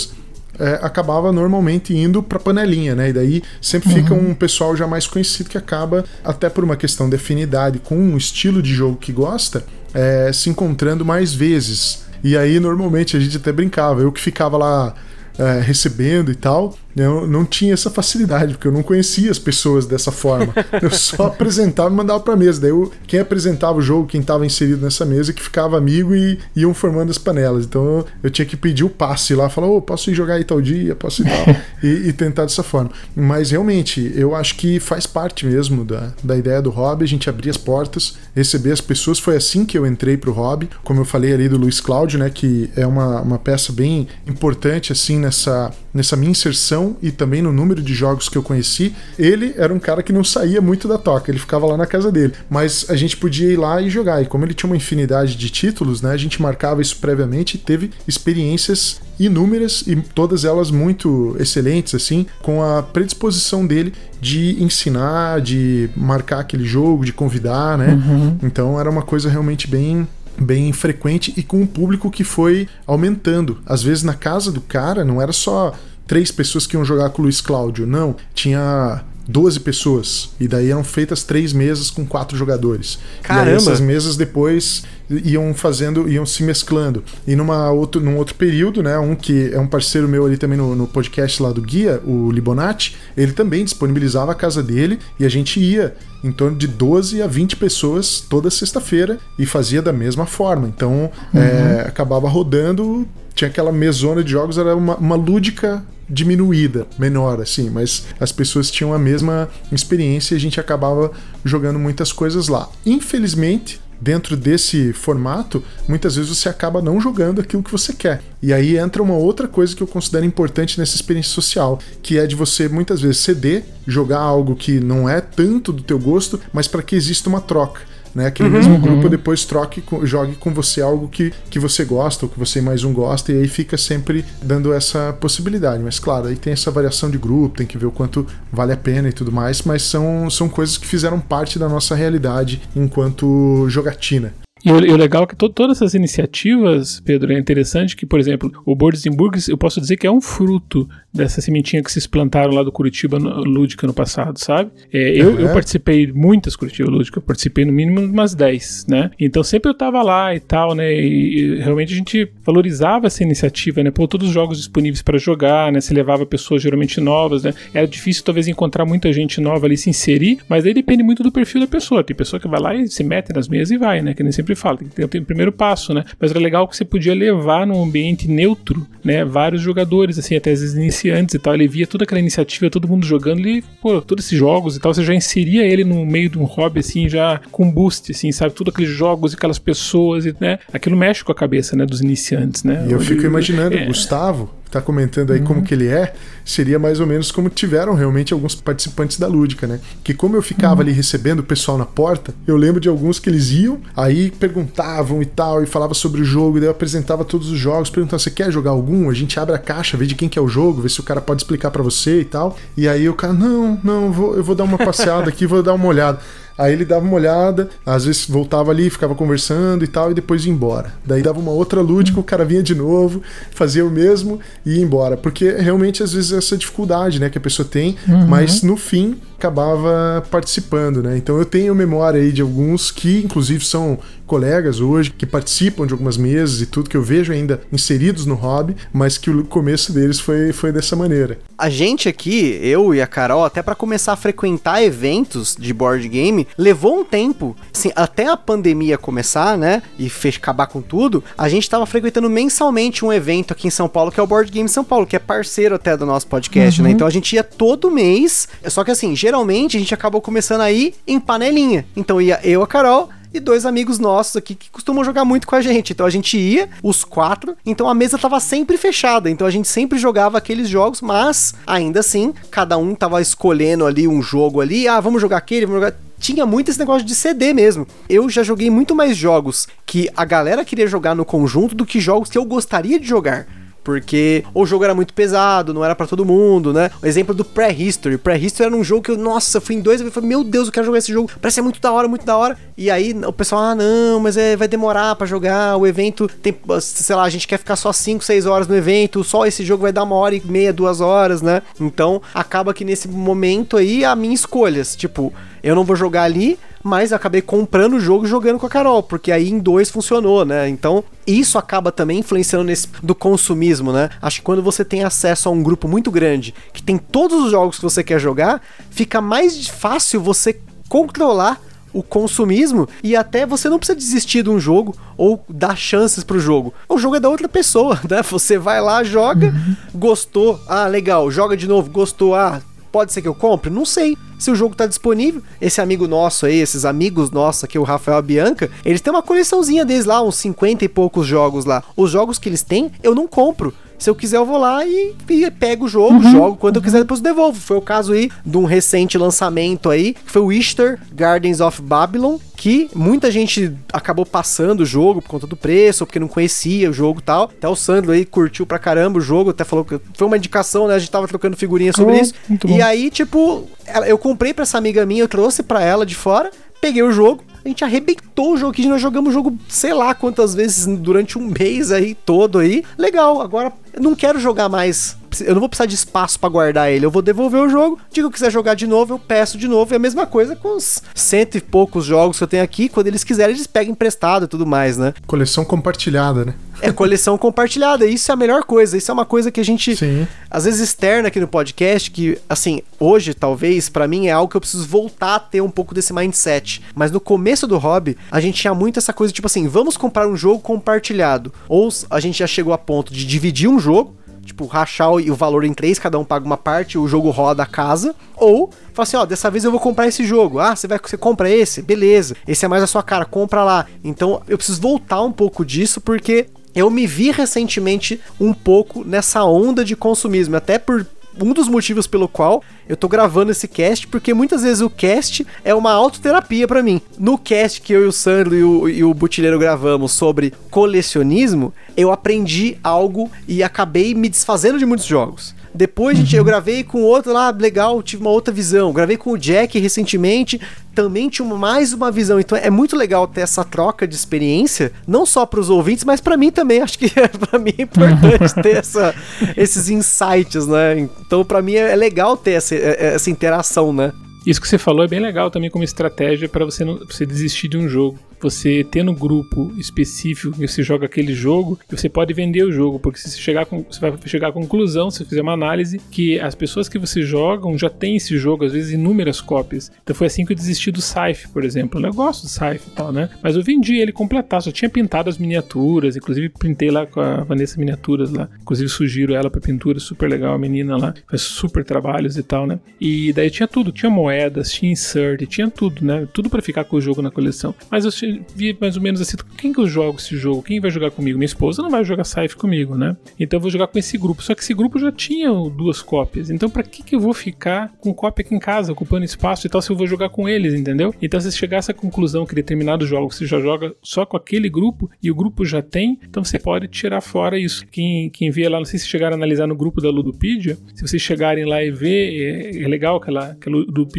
[0.59, 3.09] é, acabava normalmente indo para panelinha, né?
[3.09, 3.95] E daí sempre uhum.
[3.95, 7.95] fica um pessoal já mais conhecido que acaba, até por uma questão de afinidade com
[7.95, 12.05] um estilo de jogo que gosta, é, se encontrando mais vezes.
[12.23, 14.95] E aí normalmente a gente até brincava, eu que ficava lá
[15.37, 19.85] é, recebendo e tal, eu não tinha essa facilidade, porque eu não conhecia as pessoas
[19.85, 20.53] dessa forma.
[20.81, 22.61] Eu só apresentava e mandava pra mesa.
[22.61, 26.39] Daí eu, quem apresentava o jogo, quem estava inserido nessa mesa, que ficava amigo e
[26.55, 27.65] iam formando as panelas.
[27.65, 30.35] Então eu, eu tinha que pedir o passe lá, falar, ô, oh, posso ir jogar
[30.35, 32.91] aí tal dia, posso ir tal, e, e, tentar dessa forma.
[33.15, 37.29] Mas realmente, eu acho que faz parte mesmo da, da ideia do hobby, a gente
[37.29, 39.19] abrir as portas, receber as pessoas.
[39.19, 42.29] Foi assim que eu entrei pro hobby, como eu falei ali do Luiz Cláudio, né,
[42.29, 47.51] que é uma, uma peça bem importante, assim, nessa, nessa minha inserção e também no
[47.51, 50.97] número de jogos que eu conheci, ele era um cara que não saía muito da
[50.97, 52.33] toca, ele ficava lá na casa dele.
[52.49, 54.21] Mas a gente podia ir lá e jogar.
[54.21, 57.57] E como ele tinha uma infinidade de títulos, né, a gente marcava isso previamente e
[57.57, 65.41] teve experiências inúmeras e todas elas muito excelentes, assim, com a predisposição dele de ensinar,
[65.41, 67.93] de marcar aquele jogo, de convidar, né?
[67.93, 68.37] Uhum.
[68.43, 70.07] Então era uma coisa realmente bem
[70.39, 73.57] bem frequente e com um público que foi aumentando.
[73.65, 75.73] Às vezes na casa do cara não era só
[76.07, 77.85] três pessoas que iam jogar com o Luiz Cláudio.
[77.85, 80.29] Não, tinha 12 pessoas.
[80.39, 82.97] E daí eram feitas três mesas com quatro jogadores.
[83.21, 83.51] Caramba!
[83.51, 87.03] E essas mesas depois iam fazendo, iam se mesclando.
[87.25, 90.57] E numa outro, num outro período, né, um que é um parceiro meu ali também
[90.57, 95.25] no, no podcast lá do Guia, o Libonati, ele também disponibilizava a casa dele e
[95.25, 99.93] a gente ia em torno de 12 a 20 pessoas toda sexta-feira e fazia da
[99.93, 100.67] mesma forma.
[100.67, 101.41] Então uhum.
[101.41, 103.07] é, acabava rodando,
[103.37, 108.71] tinha aquela mesona de jogos, era uma, uma lúdica diminuída, menor, assim, mas as pessoas
[108.71, 111.11] tinham a mesma experiência e a gente acabava
[111.45, 112.67] jogando muitas coisas lá.
[112.83, 118.23] Infelizmente, dentro desse formato, muitas vezes você acaba não jogando aquilo que você quer.
[118.41, 122.25] E aí entra uma outra coisa que eu considero importante nessa experiência social, que é
[122.25, 126.67] de você muitas vezes ceder, jogar algo que não é tanto do teu gosto, mas
[126.67, 127.81] para que exista uma troca
[128.17, 128.31] né?
[128.31, 129.09] Que uhum, mesmo grupo uhum.
[129.09, 132.91] depois troque, jogue com você algo que, que você gosta, ou que você mais um
[132.91, 135.83] gosta, e aí fica sempre dando essa possibilidade.
[135.83, 138.77] Mas claro, aí tem essa variação de grupo, tem que ver o quanto vale a
[138.77, 143.69] pena e tudo mais, mas são, são coisas que fizeram parte da nossa realidade enquanto
[143.69, 144.33] jogatina.
[144.63, 148.05] E o, e o legal é que to, todas essas iniciativas, Pedro, é interessante que,
[148.05, 151.91] por exemplo, o Boards Burgers, eu posso dizer que é um fruto dessa sementinha que
[151.91, 154.71] se plantaram lá do Curitiba no, Lúdica no passado, sabe?
[154.93, 155.39] É, eu, uhum.
[155.39, 159.11] eu participei muitas Curitiba Lúdica, eu participei no mínimo umas 10, né?
[159.19, 160.93] Então sempre eu tava lá e tal, né?
[160.93, 163.91] E, e realmente a gente valorizava essa iniciativa, né?
[163.91, 165.81] Pô, todos os jogos disponíveis para jogar, né?
[165.81, 167.53] Se levava pessoas geralmente novas, né?
[167.73, 171.31] Era difícil talvez encontrar muita gente nova ali se inserir, mas aí depende muito do
[171.31, 172.03] perfil da pessoa.
[172.03, 174.13] Tem pessoa que vai lá e se mete nas mesas e vai, né?
[174.13, 176.03] Que nem sempre fala, tem que ter o primeiro passo, né?
[176.19, 179.23] Mas era legal que você podia levar num ambiente neutro, né?
[179.23, 181.53] Vários jogadores, assim, até às vezes iniciantes e tal.
[181.53, 184.93] Ele via toda aquela iniciativa, todo mundo jogando, ele, pô, todos esses jogos e tal,
[184.93, 188.53] você já inseria ele no meio de um hobby, assim, já com boost, assim, sabe?
[188.53, 190.59] Todos aqueles jogos e aquelas pessoas, e, né?
[190.71, 191.85] Aquilo mexe com a cabeça, né?
[191.85, 192.85] Dos iniciantes, né?
[192.87, 193.85] E eu fico imaginando, é.
[193.85, 195.45] Gustavo, tá comentando aí uhum.
[195.45, 196.13] como que ele é,
[196.43, 199.79] seria mais ou menos como tiveram realmente alguns participantes da Lúdica, né?
[200.03, 200.81] Que como eu ficava uhum.
[200.81, 205.21] ali recebendo o pessoal na porta, eu lembro de alguns que eles iam, aí perguntavam
[205.21, 208.19] e tal, e falava sobre o jogo, e daí eu apresentava todos os jogos, perguntava,
[208.19, 209.09] você quer jogar algum?
[209.09, 211.03] A gente abre a caixa, vê de quem que é o jogo, vê se o
[211.03, 212.57] cara pode explicar para você e tal.
[212.75, 215.73] E aí o cara, não, não, vou, eu vou dar uma passeada aqui, vou dar
[215.73, 216.19] uma olhada.
[216.57, 220.45] Aí ele dava uma olhada, às vezes voltava ali, ficava conversando e tal, e depois
[220.45, 220.93] ia embora.
[221.05, 224.81] Daí dava uma outra lúdica, o cara vinha de novo, fazia o mesmo e ia
[224.81, 225.15] embora.
[225.15, 228.27] Porque realmente, às vezes, essa dificuldade né, que a pessoa tem, uhum.
[228.27, 231.15] mas no fim acabava participando, né?
[231.15, 235.93] Então eu tenho memória aí de alguns que, inclusive, são colegas hoje, que participam de
[235.93, 239.91] algumas mesas e tudo, que eu vejo ainda inseridos no hobby, mas que o começo
[239.91, 241.39] deles foi, foi dessa maneira.
[241.57, 246.07] A gente aqui, eu e a Carol, até para começar a frequentar eventos de board
[246.07, 247.55] game, levou um tempo.
[247.73, 249.81] Assim, até a pandemia começar, né?
[249.97, 253.87] E fez acabar com tudo, a gente tava frequentando mensalmente um evento aqui em São
[253.87, 256.81] Paulo, que é o Board Game São Paulo, que é parceiro até do nosso podcast,
[256.81, 256.87] né?
[256.87, 256.91] uhum.
[256.91, 256.95] né?
[256.95, 258.47] Então a gente ia todo mês.
[258.65, 261.85] Só que assim, geralmente a gente acabou começando aí em panelinha.
[261.95, 265.55] Então ia eu, a Carol, e dois amigos nossos aqui que costumam jogar muito com
[265.55, 265.93] a gente.
[265.93, 269.29] Então a gente ia, os quatro, então a mesa tava sempre fechada.
[269.29, 274.07] Então a gente sempre jogava aqueles jogos, mas ainda assim, cada um tava escolhendo ali
[274.07, 274.87] um jogo ali.
[274.87, 277.87] Ah, vamos jogar aquele, vamos jogar tinha muito esse negócio de CD mesmo.
[278.09, 281.99] Eu já joguei muito mais jogos que a galera queria jogar no conjunto do que
[281.99, 283.47] jogos que eu gostaria de jogar
[283.87, 286.91] porque o jogo era muito pesado, não era para todo mundo, né?
[287.01, 288.17] O exemplo do Prehistory.
[288.17, 290.73] Prehistory era um jogo que eu, nossa, fui em dois e falei, meu Deus, eu
[290.73, 292.57] quero jogar esse jogo, parece muito da hora, muito da hora.
[292.77, 296.53] E aí o pessoal, ah, não, mas é, vai demorar para jogar, o evento tem,
[296.81, 299.83] sei lá, a gente quer ficar só 5, 6 horas no evento, só esse jogo
[299.83, 301.61] vai dar uma hora e meia, duas horas, né?
[301.79, 305.33] Então acaba que nesse momento aí a minha escolha, tipo,
[305.67, 308.69] eu não vou jogar ali, mas eu acabei comprando o jogo e jogando com a
[308.69, 310.69] Carol, porque aí em dois funcionou, né?
[310.69, 314.09] Então, isso acaba também influenciando nesse do consumismo, né?
[314.21, 317.51] Acho que quando você tem acesso a um grupo muito grande, que tem todos os
[317.51, 320.57] jogos que você quer jogar, fica mais fácil você
[320.87, 321.61] controlar
[321.91, 326.39] o consumismo e até você não precisa desistir de um jogo ou dar chances pro
[326.39, 326.73] jogo.
[326.87, 328.23] O jogo é da outra pessoa, né?
[328.23, 329.75] Você vai lá, joga, uhum.
[329.93, 333.69] gostou, ah, legal, joga de novo, gostou, ah, pode ser que eu compre?
[333.69, 335.41] Não sei se o jogo tá disponível.
[335.59, 339.85] Esse amigo nosso aí, esses amigos nossos aqui, o Rafael Bianca, eles têm uma coleçãozinha
[339.85, 341.83] deles lá, uns 50 e poucos jogos lá.
[341.95, 343.73] Os jogos que eles têm, eu não compro.
[343.97, 346.81] Se eu quiser, eu vou lá e, e pego o jogo, uhum, jogo quando uhum.
[346.81, 347.59] eu quiser, depois devolvo.
[347.59, 351.81] Foi o caso aí de um recente lançamento aí, que foi o Easter Gardens of
[351.81, 356.27] Babylon, que muita gente acabou passando o jogo por conta do preço, ou porque não
[356.27, 357.43] conhecia o jogo e tal.
[357.45, 360.87] Até o Sandro aí curtiu pra caramba o jogo, até falou que foi uma indicação,
[360.87, 360.95] né?
[360.95, 362.33] A gente tava trocando figurinha sobre oh, isso.
[362.67, 363.67] E aí, tipo,
[364.05, 367.43] eu comprei pra essa amiga minha, eu trouxe pra ela de fora, peguei o jogo,
[367.67, 371.37] a gente arrebentou o jogo aqui, nós jogamos o jogo sei lá quantas vezes durante
[371.37, 372.83] um mês aí todo aí.
[372.97, 377.05] Legal, agora não quero jogar mais eu não vou precisar de espaço para guardar ele.
[377.05, 377.99] Eu vou devolver o jogo.
[378.11, 379.93] Digo que quiser jogar de novo, eu peço de novo.
[379.93, 382.89] E a mesma coisa com os cento e poucos jogos que eu tenho aqui.
[382.89, 385.13] Quando eles quiserem, eles pegam emprestado e tudo mais, né?
[385.25, 386.53] Coleção compartilhada, né?
[386.81, 388.05] É coleção compartilhada.
[388.05, 388.97] Isso é a melhor coisa.
[388.97, 390.27] Isso é uma coisa que a gente, Sim.
[390.49, 392.11] às vezes, externa aqui no podcast.
[392.11, 395.69] Que, assim, hoje, talvez, para mim, é algo que eu preciso voltar a ter um
[395.69, 396.81] pouco desse mindset.
[396.95, 400.27] Mas no começo do hobby, a gente tinha muito essa coisa, tipo assim, vamos comprar
[400.27, 401.53] um jogo compartilhado.
[401.67, 404.15] Ou a gente já chegou a ponto de dividir um jogo
[404.47, 407.65] tipo, rachar o, valor em três, cada um paga uma parte, o jogo roda a
[407.65, 408.15] casa.
[408.35, 410.59] Ou, fala assim, ó, dessa vez eu vou comprar esse jogo.
[410.59, 411.81] Ah, você vai, você compra esse?
[411.81, 412.35] Beleza.
[412.47, 413.85] Esse é mais a sua cara, compra lá.
[414.03, 419.43] Então, eu preciso voltar um pouco disso, porque eu me vi recentemente um pouco nessa
[419.43, 421.05] onda de consumismo, até por
[421.41, 425.45] um dos motivos pelo qual eu tô gravando esse cast, porque muitas vezes o cast
[425.63, 427.01] é uma autoterapia para mim.
[427.17, 431.73] No cast que eu e o Sandro e o, e o Butileiro gravamos sobre colecionismo,
[431.95, 435.55] eu aprendi algo e acabei me desfazendo de muitos jogos.
[435.73, 436.47] Depois, gente, eu uhum.
[436.47, 438.91] gravei com outro lá, legal, tive uma outra visão.
[438.91, 440.59] Gravei com o Jack recentemente,
[440.95, 442.39] também tinha mais uma visão.
[442.39, 446.19] Então é muito legal ter essa troca de experiência, não só para os ouvintes, mas
[446.19, 446.81] para mim também.
[446.83, 449.13] Acho que para mim é importante ter essa,
[449.55, 450.99] esses insights, né?
[450.99, 454.11] Então para mim é legal ter essa, é, essa interação, né?
[454.47, 457.67] Isso que você falou é bem legal também como estratégia para você, não, você desistir
[457.67, 462.33] de um jogo você ter no grupo específico que você joga aquele jogo, você pode
[462.33, 465.25] vender o jogo, porque se você chegar com, você vai chegar à conclusão, se você
[465.25, 468.91] fizer uma análise, que as pessoas que você jogam já têm esse jogo, às vezes
[468.91, 469.91] inúmeras cópias.
[470.03, 472.05] Então foi assim que eu desisti do Scythe, por exemplo.
[472.05, 473.29] Eu gosto do Scythe e tal, né?
[473.41, 477.43] Mas eu vendi ele completar, só tinha pintado as miniaturas, inclusive pintei lá com a
[477.43, 478.49] Vanessa Miniaturas lá.
[478.61, 482.67] Inclusive sugiro ela para pintura, super legal a menina lá, faz super trabalhos e tal,
[482.67, 482.79] né?
[482.99, 486.27] E daí tinha tudo, tinha moedas, tinha insert, tinha tudo, né?
[486.31, 487.73] Tudo para ficar com o jogo na coleção.
[487.89, 488.11] Mas eu
[488.55, 490.61] vi mais ou menos assim, quem que eu jogo esse jogo?
[490.61, 491.37] Quem vai jogar comigo?
[491.37, 493.17] Minha esposa não vai jogar Scythe comigo, né?
[493.39, 494.41] Então eu vou jogar com esse grupo.
[494.41, 496.49] Só que esse grupo já tinha duas cópias.
[496.49, 499.69] Então para que que eu vou ficar com cópia aqui em casa, ocupando espaço e
[499.69, 501.13] tal, se eu vou jogar com eles, entendeu?
[501.21, 504.69] Então se chegar a essa conclusão que determinado jogo você já joga só com aquele
[504.69, 507.85] grupo e o grupo já tem, então você pode tirar fora isso.
[507.87, 511.01] Quem, quem vê lá, não sei se chegaram a analisar no grupo da Ludopedia, se
[511.01, 513.69] vocês chegarem lá e ver, é, é legal que, ela, que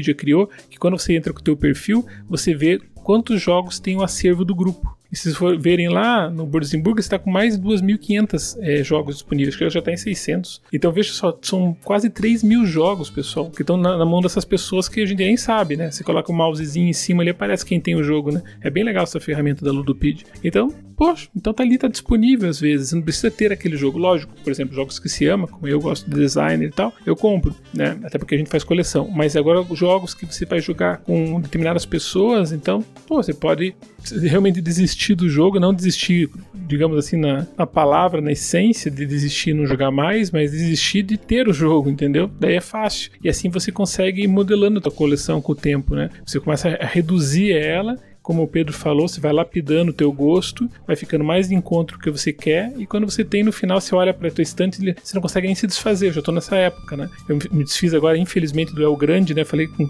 [0.08, 3.78] a Ludopedia criou, que quando você entra com o teu perfil, você vê quantos jogos
[3.78, 4.97] tem o acervo do grupo.
[5.10, 9.56] E se vocês verem lá no Burzenburg, está com mais de 2.500 é, jogos disponíveis,
[9.56, 10.62] que já está em 600.
[10.72, 14.44] Então veja só, são quase 3 mil jogos, pessoal, que estão na, na, mão dessas
[14.44, 15.90] pessoas que a gente nem sabe, né?
[15.90, 18.42] Você coloca o mousezinho em cima ali, aparece quem tem o jogo, né?
[18.60, 20.26] É bem legal essa ferramenta da Ludopedia.
[20.44, 22.90] Então, poxa, então tá ali, tá disponível às vezes.
[22.90, 23.98] Você não precisa ter aquele jogo.
[23.98, 27.16] Lógico, por exemplo, jogos que se ama, como eu gosto de design e tal, eu
[27.16, 27.98] compro, né?
[28.02, 29.08] Até porque a gente faz coleção.
[29.08, 33.74] Mas agora, jogos que você vai jogar com determinadas pessoas, então, pô, você pode
[34.10, 39.50] realmente desistir do jogo, não desistir, digamos assim, na, na palavra, na essência de desistir
[39.50, 42.30] e não jogar mais, mas desistir de ter o jogo, entendeu?
[42.38, 43.10] Daí é fácil.
[43.22, 46.10] E assim você consegue ir modelando a tua coleção com o tempo, né?
[46.24, 47.96] Você começa a reduzir ela
[48.28, 51.96] como o Pedro falou, você vai lapidando o teu gosto, vai ficando mais de encontro
[51.96, 54.94] o que você quer, e quando você tem no final, você olha para tua estante,
[55.02, 56.08] você não consegue nem se desfazer.
[56.08, 57.08] Eu já tô nessa época, né?
[57.26, 59.46] Eu me desfiz agora, infelizmente, do El Grande, né?
[59.46, 59.88] Falei com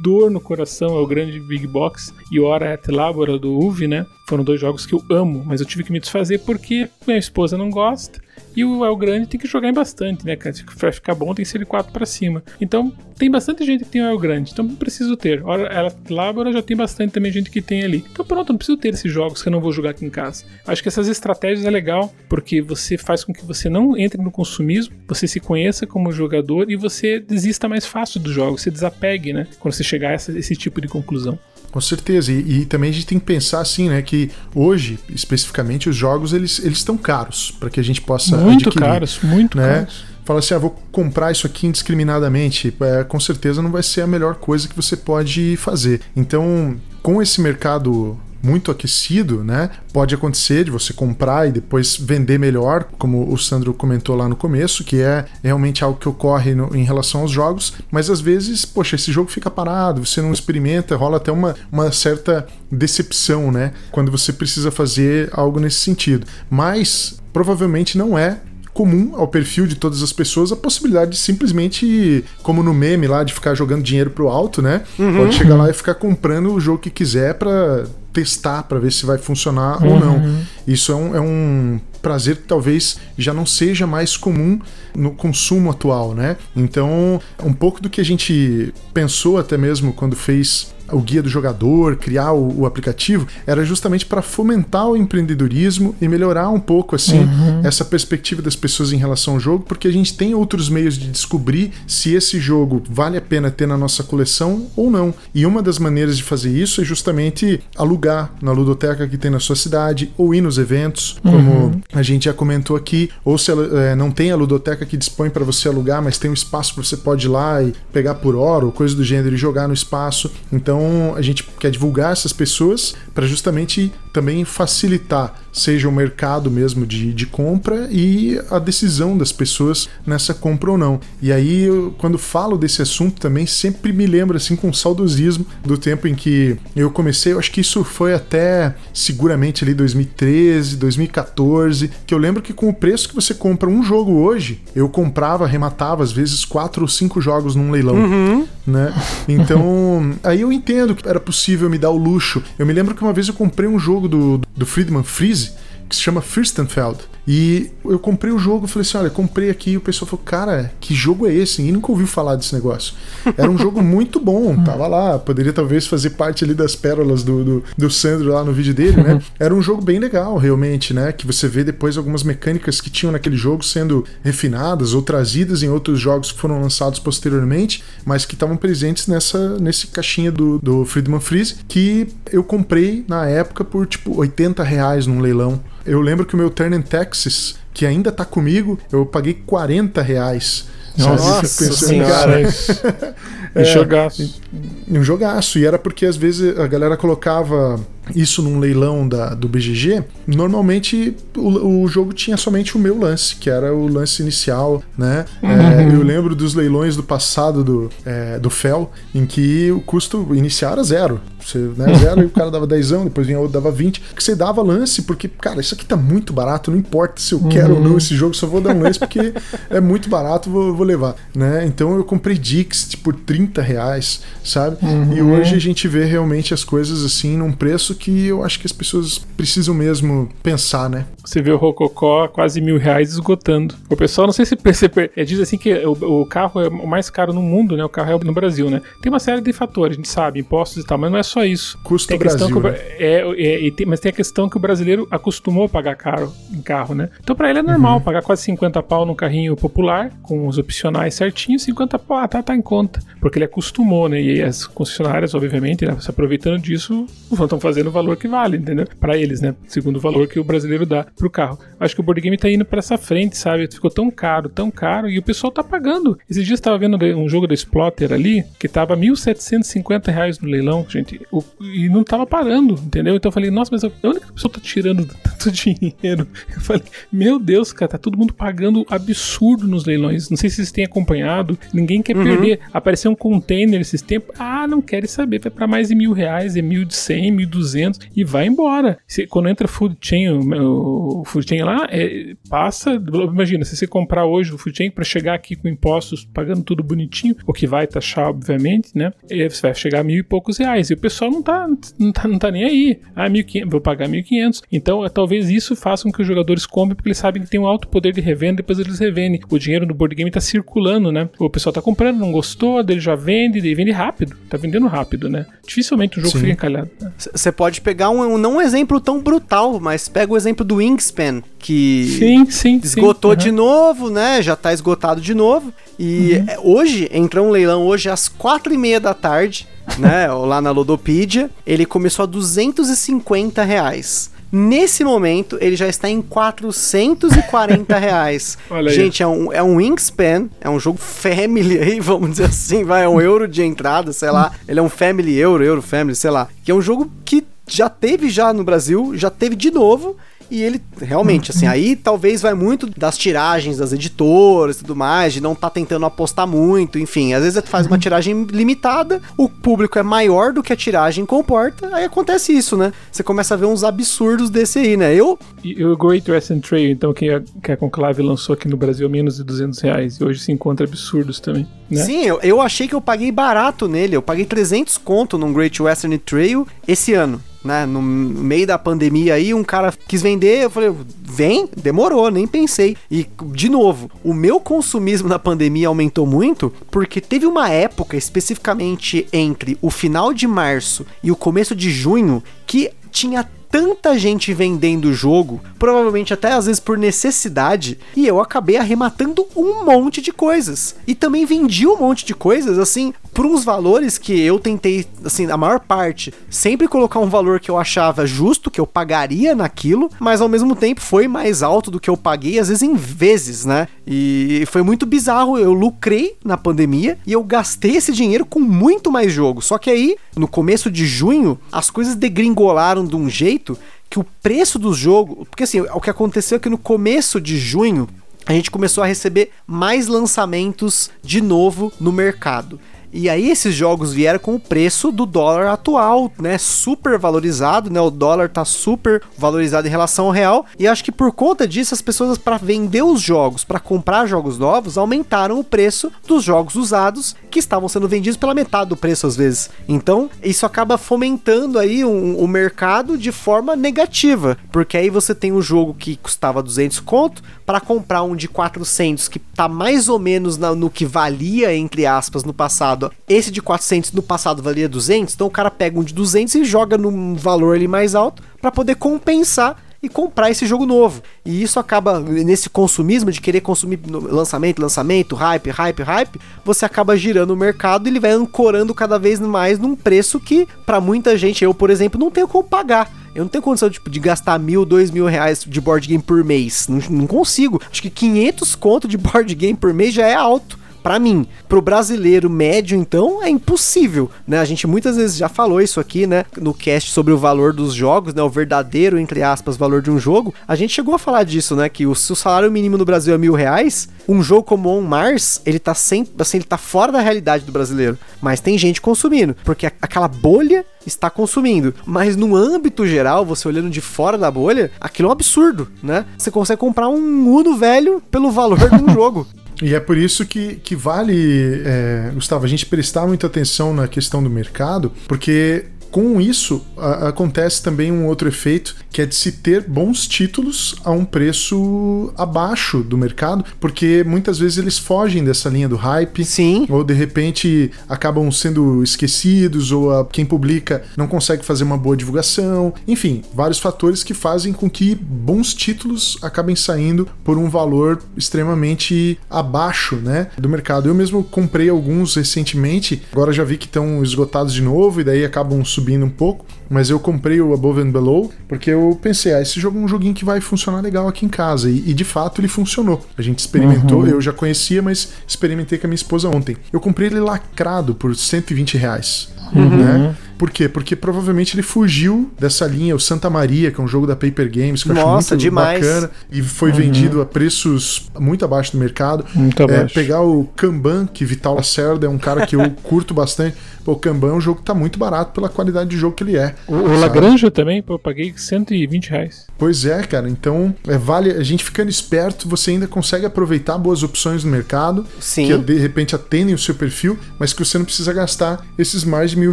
[0.00, 4.06] dor no coração é o grande Big Box e Hora at Labora do UV, né?
[4.28, 7.58] Foram dois jogos que eu amo, mas eu tive que me desfazer porque minha esposa
[7.58, 8.20] não gosta
[8.56, 10.54] e o El Grande tem que jogar em bastante, né, cara?
[10.78, 12.42] Pra ficar bom tem que ser de 4 pra cima.
[12.60, 14.52] Então, tem bastante gente que tem o El Grande.
[14.52, 15.42] Então, não preciso ter.
[15.44, 18.04] Ora, ela Labora já tem bastante também gente que tem ali.
[18.10, 20.44] Então, pronto, não preciso ter esses jogos que eu não vou jogar aqui em casa.
[20.66, 24.30] Acho que essas estratégias é legal, porque você faz com que você não entre no
[24.30, 29.32] consumismo, você se conheça como jogador e você desista mais fácil dos jogos, você desapegue,
[29.32, 29.46] né?
[29.58, 31.38] Quando você chegar a esse tipo de conclusão.
[31.70, 35.88] Com certeza, e, e, também a gente tem que pensar assim, né, que hoje, especificamente,
[35.88, 39.56] os jogos eles eles estão caros para que a gente possa muito adquirir, caros, muito
[39.56, 39.74] né?
[39.74, 40.04] caros.
[40.24, 44.06] Fala assim, ah, vou comprar isso aqui indiscriminadamente, é, com certeza não vai ser a
[44.06, 46.00] melhor coisa que você pode fazer.
[46.14, 49.70] Então, com esse mercado muito aquecido, né?
[49.92, 54.36] Pode acontecer de você comprar e depois vender melhor, como o Sandro comentou lá no
[54.36, 58.64] começo, que é realmente algo que ocorre no, em relação aos jogos, mas às vezes,
[58.64, 63.72] poxa, esse jogo fica parado, você não experimenta, rola até uma, uma certa decepção, né?
[63.90, 66.26] Quando você precisa fazer algo nesse sentido.
[66.48, 68.40] Mas provavelmente não é
[68.80, 73.22] comum ao perfil de todas as pessoas a possibilidade de simplesmente, como no meme lá,
[73.22, 74.84] de ficar jogando dinheiro pro alto, né?
[74.98, 75.18] Uhum.
[75.18, 79.04] Pode chegar lá e ficar comprando o jogo que quiser para testar para ver se
[79.04, 79.92] vai funcionar uhum.
[79.92, 80.36] ou não.
[80.66, 84.58] Isso é um, é um prazer que talvez já não seja mais comum
[84.96, 86.38] no consumo atual, né?
[86.56, 91.28] Então, um pouco do que a gente pensou até mesmo quando fez o guia do
[91.28, 96.96] jogador, criar o, o aplicativo, era justamente para fomentar o empreendedorismo e melhorar um pouco
[96.96, 97.60] assim uhum.
[97.64, 101.08] essa perspectiva das pessoas em relação ao jogo, porque a gente tem outros meios de
[101.08, 105.14] descobrir se esse jogo vale a pena ter na nossa coleção ou não.
[105.34, 109.40] E uma das maneiras de fazer isso é justamente alugar na ludoteca que tem na
[109.40, 111.80] sua cidade ou ir nos eventos, como uhum.
[111.92, 115.44] a gente já comentou aqui, ou se é, não tem a ludoteca que dispõe para
[115.44, 118.64] você alugar, mas tem um espaço que você pode ir lá e pegar por hora
[118.64, 120.30] ou coisa do gênero e jogar no espaço.
[120.52, 126.50] Então então a gente quer divulgar essas pessoas para justamente também facilitar, seja o mercado
[126.50, 131.00] mesmo de, de compra e a decisão das pessoas nessa compra ou não.
[131.20, 135.76] E aí, eu, quando falo desse assunto também, sempre me lembro assim com saudosismo do
[135.78, 137.32] tempo em que eu comecei.
[137.32, 142.68] Eu acho que isso foi até seguramente ali 2013, 2014, que eu lembro que com
[142.68, 146.88] o preço que você compra um jogo hoje, eu comprava, arrematava às vezes quatro ou
[146.88, 148.46] cinco jogos num leilão, uhum.
[148.66, 148.94] né?
[149.28, 152.42] Então, aí eu entendo entendo que era possível me dar o luxo.
[152.58, 155.52] Eu me lembro que uma vez eu comprei um jogo do, do Friedman Freeze
[155.90, 156.98] que se chama Fürstenfeld.
[157.26, 159.72] E eu comprei o jogo, falei assim: olha, comprei aqui.
[159.72, 161.60] E o pessoal falou: cara, que jogo é esse?
[161.60, 162.94] E nunca ouviu falar desse negócio.
[163.36, 165.18] Era um jogo muito bom, tava lá.
[165.18, 169.02] Poderia talvez fazer parte ali das pérolas do, do, do, Sandro lá no vídeo dele,
[169.02, 169.20] né?
[169.38, 171.12] Era um jogo bem legal, realmente, né?
[171.12, 175.68] Que você vê depois algumas mecânicas que tinham naquele jogo sendo refinadas ou trazidas em
[175.68, 180.84] outros jogos que foram lançados posteriormente, mas que estavam presentes nessa nesse caixinha do, do
[180.84, 185.60] Friedman Freeze, que eu comprei na época por tipo 80 reais num leilão.
[185.84, 190.02] Eu lembro que o meu Turn in Texas, que ainda tá comigo, eu paguei 40
[190.02, 190.68] reais.
[190.96, 192.40] Nossa, Nossa cara.
[193.54, 194.40] é, um jogaço.
[194.88, 195.58] Um jogaço.
[195.58, 197.80] E era porque às vezes a galera colocava
[198.14, 203.36] isso num leilão da, do BGG, normalmente o, o, jogo tinha somente o meu lance,
[203.36, 205.24] que era o lance inicial, né?
[205.42, 205.50] Uhum.
[205.50, 210.34] É, eu lembro dos leilões do passado do, é, do FEL, em que o custo
[210.34, 211.20] inicial era zero.
[211.40, 214.00] Você, né, zero e o cara dava 10, depois vinha outro dava 20.
[214.14, 217.40] Que você dava lance, porque, cara, isso aqui tá muito barato, não importa se eu
[217.48, 217.98] quero ou não uhum.
[217.98, 219.32] esse jogo, só vou dar um lance porque
[219.68, 221.16] é muito barato, vou, vou levar.
[221.34, 221.64] Né?
[221.66, 224.76] Então eu comprei Dix tipo, por 30 reais, sabe?
[224.82, 225.12] Uhum.
[225.16, 228.66] E hoje a gente vê realmente as coisas assim num preço que eu acho que
[228.66, 231.06] as pessoas precisam mesmo pensar, né?
[231.24, 233.74] Você vê o Rococó quase mil reais esgotando.
[233.88, 236.86] O pessoal, não sei se percebe, é, diz assim que o, o, carro é o
[236.86, 237.84] mais caro no mundo, né?
[237.84, 238.80] O carro é no Brasil, né?
[239.02, 241.44] Tem uma série de fatores, a gente sabe, impostos e tal, mas não é só
[241.44, 241.78] isso.
[241.84, 242.74] Custo tem Brasil, que, né?
[242.98, 246.62] é, é, tem, mas tem a questão que o brasileiro acostumou a pagar caro em
[246.62, 247.10] carro, né?
[247.22, 248.00] Então para ele é normal uhum.
[248.00, 252.42] pagar quase 50 pau num carrinho popular, com os opcionais certinhos, 50 pau, ah, tá,
[252.42, 253.00] tá em conta.
[253.20, 254.20] Porque ele acostumou, né?
[254.20, 258.86] E as concessionárias, obviamente, né, se aproveitando disso, estão fazendo o valor que vale, entendeu?
[258.98, 259.54] Para eles, né?
[259.66, 261.04] Segundo o valor que o brasileiro dá.
[261.16, 261.58] pro carro.
[261.78, 263.68] Acho que o board game tá indo pra essa frente, sabe?
[263.70, 266.18] Ficou tão caro, tão caro, e o pessoal tá pagando.
[266.28, 270.48] Esses dias eu tava vendo um jogo da Splotter ali, que tava 1.750 reais no
[270.48, 273.16] leilão, gente, o, e não tava parando, entendeu?
[273.16, 276.26] Então eu falei, nossa, mas a única pessoa tá tirando tanto dinheiro.
[276.54, 276.82] Eu falei,
[277.12, 280.30] meu Deus, cara, tá todo mundo pagando absurdo nos leilões.
[280.30, 282.24] Não sei se vocês têm acompanhado, ninguém quer uhum.
[282.24, 282.60] perder.
[282.72, 286.56] Apareceu um container esses tempos, ah, não quer saber, vai pra mais de mil reais,
[286.56, 287.79] é mil de cem, mil duzentos,
[288.14, 288.98] e vai embora.
[289.06, 293.86] Se, quando entra food chain, o, o food chain lá, é, passa, imagina, se você
[293.86, 297.66] comprar hoje o food chain pra chegar aqui com impostos, pagando tudo bonitinho, o que
[297.66, 299.12] vai taxar, obviamente, né?
[299.28, 300.90] Você vai chegar a mil e poucos reais.
[300.90, 303.00] E o pessoal não tá, não tá, não tá nem aí.
[303.14, 304.62] Ah, 1.500, vou pagar 1.500.
[304.70, 307.60] Então, é, talvez isso faça com que os jogadores comprem, porque eles sabem que tem
[307.60, 309.40] um alto poder de revenda, depois eles revendem.
[309.50, 311.28] O dinheiro no board game tá circulando, né?
[311.38, 314.36] O pessoal tá comprando, não gostou, dele já vende, ele vende rápido.
[314.48, 315.46] Tá vendendo rápido, né?
[315.66, 316.40] Dificilmente o jogo Sim.
[316.40, 316.90] fica encalhado.
[317.16, 321.42] Você pode pegar um, não um exemplo tão brutal, mas pega o exemplo do Wingspan,
[321.58, 323.44] que sim, sim, esgotou sim, uhum.
[323.44, 324.40] de novo, né?
[324.40, 325.70] Já tá esgotado de novo.
[325.98, 326.44] E uhum.
[326.48, 329.68] É, hoje, entrou um leilão hoje às quatro e meia da tarde,
[329.98, 330.26] né?
[330.32, 331.50] lá na Lodopedia.
[331.66, 334.30] Ele começou a 250 reais.
[334.52, 338.58] Nesse momento, ele já está em 440 reais.
[338.88, 343.04] Gente, é um, é um Wingspan, é um jogo family aí, vamos dizer assim, vai,
[343.04, 344.50] é um euro de entrada, sei lá.
[344.66, 346.48] Ele é um family euro, euro family, sei lá.
[346.64, 347.44] Que é um jogo que
[347.76, 350.16] já teve já no Brasil, já teve de novo,
[350.50, 355.32] e ele realmente, assim, aí talvez vai muito das tiragens das editoras e tudo mais,
[355.32, 357.32] de não tá tentando apostar muito, enfim.
[357.34, 358.00] Às vezes faz uma uhum.
[358.00, 362.92] tiragem limitada, o público é maior do que a tiragem comporta, aí acontece isso, né?
[363.12, 365.14] Você começa a ver uns absurdos desse aí, né?
[365.14, 365.38] Eu.
[365.62, 369.08] E o Great Western Trail, então, que a, que a Conclave lançou aqui no Brasil
[369.08, 371.66] menos de 200 reais, e hoje se encontra absurdos também.
[371.88, 372.02] Né?
[372.02, 375.80] Sim, eu, eu achei que eu paguei barato nele, eu paguei 300 conto num Great
[375.80, 377.86] Western Trail esse ano né?
[377.86, 380.92] No meio da pandemia aí, um cara quis vender, eu falei,
[381.22, 382.96] vem, demorou, nem pensei.
[383.10, 389.26] E, de novo, o meu consumismo na pandemia aumentou muito, porque teve uma época, especificamente
[389.32, 395.06] entre o final de março e o começo de junho, que tinha tanta gente vendendo
[395.06, 400.32] o jogo, provavelmente até às vezes por necessidade, e eu acabei arrematando um monte de
[400.32, 400.96] coisas.
[401.06, 405.50] E também vendi um monte de coisas, assim, por uns valores que eu tentei, assim,
[405.50, 410.10] a maior parte, sempre colocar um valor que eu achava justo, que eu pagaria naquilo,
[410.18, 413.64] mas ao mesmo tempo foi mais alto do que eu paguei, às vezes em vezes,
[413.64, 413.86] né?
[414.06, 415.58] E foi muito bizarro.
[415.58, 419.62] Eu lucrei na pandemia e eu gastei esse dinheiro com muito mais jogo.
[419.62, 423.59] Só que aí, no começo de junho, as coisas degringolaram de um jeito
[424.08, 425.46] que o preço do jogo.
[425.46, 428.08] Porque assim, o que aconteceu é que no começo de junho
[428.46, 432.80] a gente começou a receber mais lançamentos de novo no mercado.
[433.12, 436.56] E aí esses jogos vieram com o preço do dólar atual, né?
[436.58, 438.00] Super valorizado, né?
[438.00, 440.64] O dólar tá super valorizado em relação ao real.
[440.78, 444.58] E acho que por conta disso as pessoas para vender os jogos, para comprar jogos
[444.58, 449.26] novos, aumentaram o preço dos jogos usados que estavam sendo vendidos pela metade do preço
[449.26, 449.70] às vezes.
[449.88, 455.52] Então, isso acaba fomentando aí um, o mercado de forma negativa, porque aí você tem
[455.52, 460.18] um jogo que custava 200 conto para comprar um de 400 que tá mais ou
[460.18, 464.62] menos na, no que valia entre aspas no passado passado, esse de 400 no passado
[464.62, 468.14] valia 200, então o cara pega um de 200 e joga num valor ali mais
[468.14, 471.22] alto para poder compensar e comprar esse jogo novo.
[471.44, 477.16] E isso acaba nesse consumismo de querer consumir lançamento, lançamento, hype, hype, hype, você acaba
[477.16, 481.36] girando o mercado e ele vai ancorando cada vez mais num preço que para muita
[481.36, 483.10] gente, eu por exemplo, não tenho como pagar.
[483.32, 486.42] Eu não tenho condição tipo, de gastar mil, dois mil reais de board game por
[486.42, 486.88] mês.
[486.88, 487.80] Não, não consigo.
[487.88, 491.46] Acho que 500 conto de board game por mês já é alto para mim.
[491.68, 494.58] Pro brasileiro médio, então, é impossível, né?
[494.58, 496.44] A gente muitas vezes já falou isso aqui, né?
[496.56, 498.42] No cast sobre o valor dos jogos, né?
[498.42, 500.54] O verdadeiro, entre aspas, valor de um jogo.
[500.66, 501.88] A gente chegou a falar disso, né?
[501.88, 505.00] Que o, se o salário mínimo no Brasil é mil reais, um jogo como On
[505.00, 508.18] Mars, ele tá sempre, assim, ele tá fora da realidade do brasileiro.
[508.40, 511.94] Mas tem gente consumindo, porque aquela bolha está consumindo.
[512.04, 516.24] Mas no âmbito geral, você olhando de fora da bolha, aquilo é um absurdo, né?
[516.36, 519.46] Você consegue comprar um Uno velho pelo valor de um jogo.
[519.82, 524.06] E é por isso que, que vale, é, Gustavo, a gente prestar muita atenção na
[524.06, 529.34] questão do mercado, porque com isso, a, acontece também um outro efeito, que é de
[529.34, 535.44] se ter bons títulos a um preço abaixo do mercado, porque muitas vezes eles fogem
[535.44, 536.44] dessa linha do hype.
[536.44, 536.86] Sim.
[536.88, 542.16] Ou de repente acabam sendo esquecidos, ou a, quem publica não consegue fazer uma boa
[542.16, 542.92] divulgação.
[543.06, 549.38] Enfim, vários fatores que fazem com que bons títulos acabem saindo por um valor extremamente
[549.48, 551.08] abaixo né, do mercado.
[551.08, 555.44] Eu mesmo comprei alguns recentemente, agora já vi que estão esgotados de novo, e daí
[555.44, 559.62] acabam subindo um pouco, mas eu comprei o Above and Below porque eu pensei, ah,
[559.62, 561.88] esse jogo é um joguinho que vai funcionar legal aqui em casa.
[561.88, 563.24] E, e de fato ele funcionou.
[563.38, 564.26] A gente experimentou, uhum.
[564.26, 566.76] eu já conhecia, mas experimentei com a minha esposa ontem.
[566.92, 569.48] Eu comprei ele lacrado por 120 reais.
[569.72, 569.88] Uhum.
[569.88, 570.36] Né?
[570.58, 570.88] Por quê?
[570.88, 574.70] Porque provavelmente ele fugiu dessa linha, o Santa Maria, que é um jogo da Paper
[574.70, 576.06] Games, que Nossa, eu acho muito demais.
[576.06, 576.96] bacana, e foi uhum.
[576.96, 579.44] vendido a preços muito abaixo do mercado.
[579.54, 580.14] Muito é, abaixo.
[580.14, 583.76] Pegar o Kanban, que Vital Lacerda é um cara que eu curto bastante.
[584.04, 586.44] Pô, o Kanban é um jogo que tá muito barato pela qualidade de jogo que
[586.44, 586.74] ele é.
[586.86, 589.66] O, o Lagrange também, pô, eu paguei 120 reais.
[589.78, 590.48] Pois é, cara.
[590.48, 595.26] Então, é, vale a gente ficando esperto, você ainda consegue aproveitar boas opções no mercado
[595.38, 595.66] Sim.
[595.66, 599.50] que de repente atendem o seu perfil, mas que você não precisa gastar esses mais
[599.50, 599.72] de mil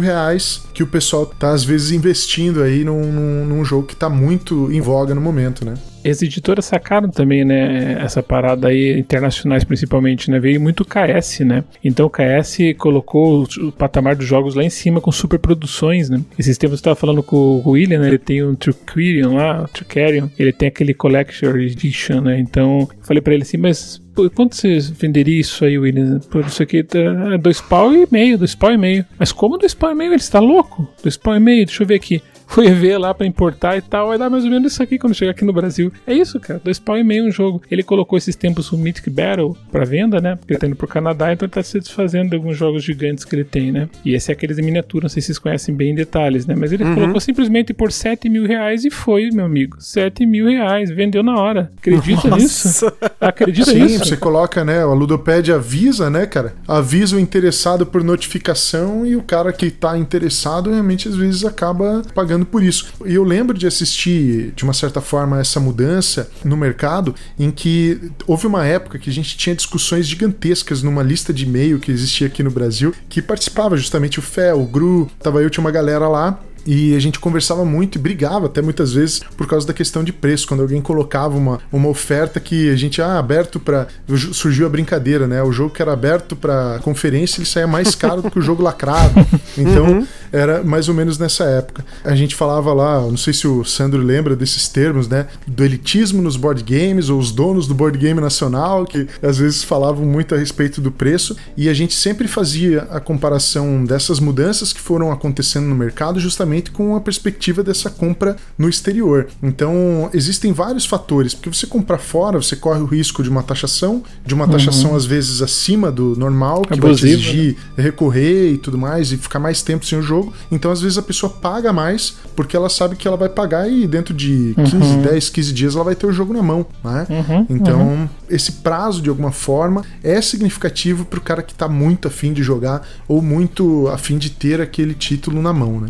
[0.00, 4.08] reais que o pessoal tá às vezes investindo aí num, num, num jogo que tá
[4.08, 5.74] muito em voga no momento, né?
[6.08, 11.64] As editoras sacaram também, né, essa parada aí, internacionais principalmente, né, veio muito KS, né,
[11.84, 16.20] então o KS colocou o patamar dos jogos lá em cima com super produções, né,
[16.38, 19.68] esses tempos eu tava falando com o William, né, ele tem um Trickerion lá, o
[19.68, 24.00] Trickerion, ele tem aquele Collection Edition, né, então falei pra ele assim, mas
[24.34, 26.18] quanto você venderia isso aí, William?
[26.30, 29.06] Por isso aqui é dois pau e meio, dois pau e meio.
[29.16, 30.08] Mas como dois pau e meio?
[30.08, 30.88] Ele está louco?
[31.02, 34.08] Dois pau e meio, deixa eu ver aqui fui ver lá para importar e tal,
[34.08, 35.92] vai dar mais ou menos isso aqui quando chegar aqui no Brasil.
[36.06, 37.62] É isso, cara, dois pau e meio um jogo.
[37.70, 40.34] Ele colocou esses tempos o Mythic Battle para venda, né?
[40.34, 43.24] Porque ele tá indo pro Canadá, então ele tá se desfazendo de alguns jogos gigantes
[43.24, 43.88] que ele tem, né?
[44.04, 46.54] E esse é aqueles em miniatura, não sei se vocês conhecem bem em detalhes, né?
[46.56, 46.94] Mas ele uhum.
[46.94, 49.76] colocou simplesmente por 7 mil reais e foi, meu amigo.
[49.78, 51.70] 7 mil reais, vendeu na hora.
[51.76, 52.42] Acredita Nossa.
[52.42, 52.92] nisso?
[53.20, 54.04] Acredita Sim, nisso?
[54.06, 54.82] você coloca, né?
[54.82, 56.54] A Ludopad avisa, né, cara?
[56.66, 62.02] Avisa o interessado por notificação e o cara que tá interessado realmente às vezes acaba
[62.14, 62.92] pagando por isso.
[63.04, 68.10] E eu lembro de assistir, de uma certa forma, essa mudança no mercado, em que
[68.26, 72.26] houve uma época que a gente tinha discussões gigantescas numa lista de e-mail que existia
[72.26, 76.08] aqui no Brasil, que participava justamente o Fé, o Gru, tava eu, tinha uma galera
[76.08, 80.04] lá, e a gente conversava muito e brigava até muitas vezes por causa da questão
[80.04, 80.46] de preço.
[80.46, 83.86] Quando alguém colocava uma, uma oferta que a gente, ah, aberto para
[84.32, 85.42] Surgiu a brincadeira, né?
[85.42, 88.62] O jogo que era aberto para conferência ele saía mais caro do que o jogo
[88.62, 89.14] lacrado.
[89.56, 90.06] Então, uhum.
[90.30, 91.84] era mais ou menos nessa época.
[92.04, 95.26] A gente falava lá, não sei se o Sandro lembra desses termos, né?
[95.46, 99.64] Do elitismo nos board games, ou os donos do board game nacional, que às vezes
[99.64, 101.36] falavam muito a respeito do preço.
[101.56, 106.47] E a gente sempre fazia a comparação dessas mudanças que foram acontecendo no mercado justamente
[106.72, 109.28] com a perspectiva dessa compra no exterior.
[109.42, 114.02] Então, existem vários fatores, porque você comprar fora, você corre o risco de uma taxação,
[114.24, 114.96] de uma taxação uhum.
[114.96, 117.84] às vezes acima do normal, que Abusivo, vai te exigir né?
[117.84, 120.32] recorrer e tudo mais, e ficar mais tempo sem o jogo.
[120.50, 123.86] Então, às vezes a pessoa paga mais, porque ela sabe que ela vai pagar e
[123.86, 125.02] dentro de 15, uhum.
[125.02, 127.06] 10, 15 dias ela vai ter o jogo na mão, né?
[127.08, 127.46] Uhum.
[127.50, 128.08] Então, uhum.
[128.28, 132.42] esse prazo, de alguma forma, é significativo para o cara que está muito afim de
[132.42, 135.88] jogar ou muito afim de ter aquele título na mão, né?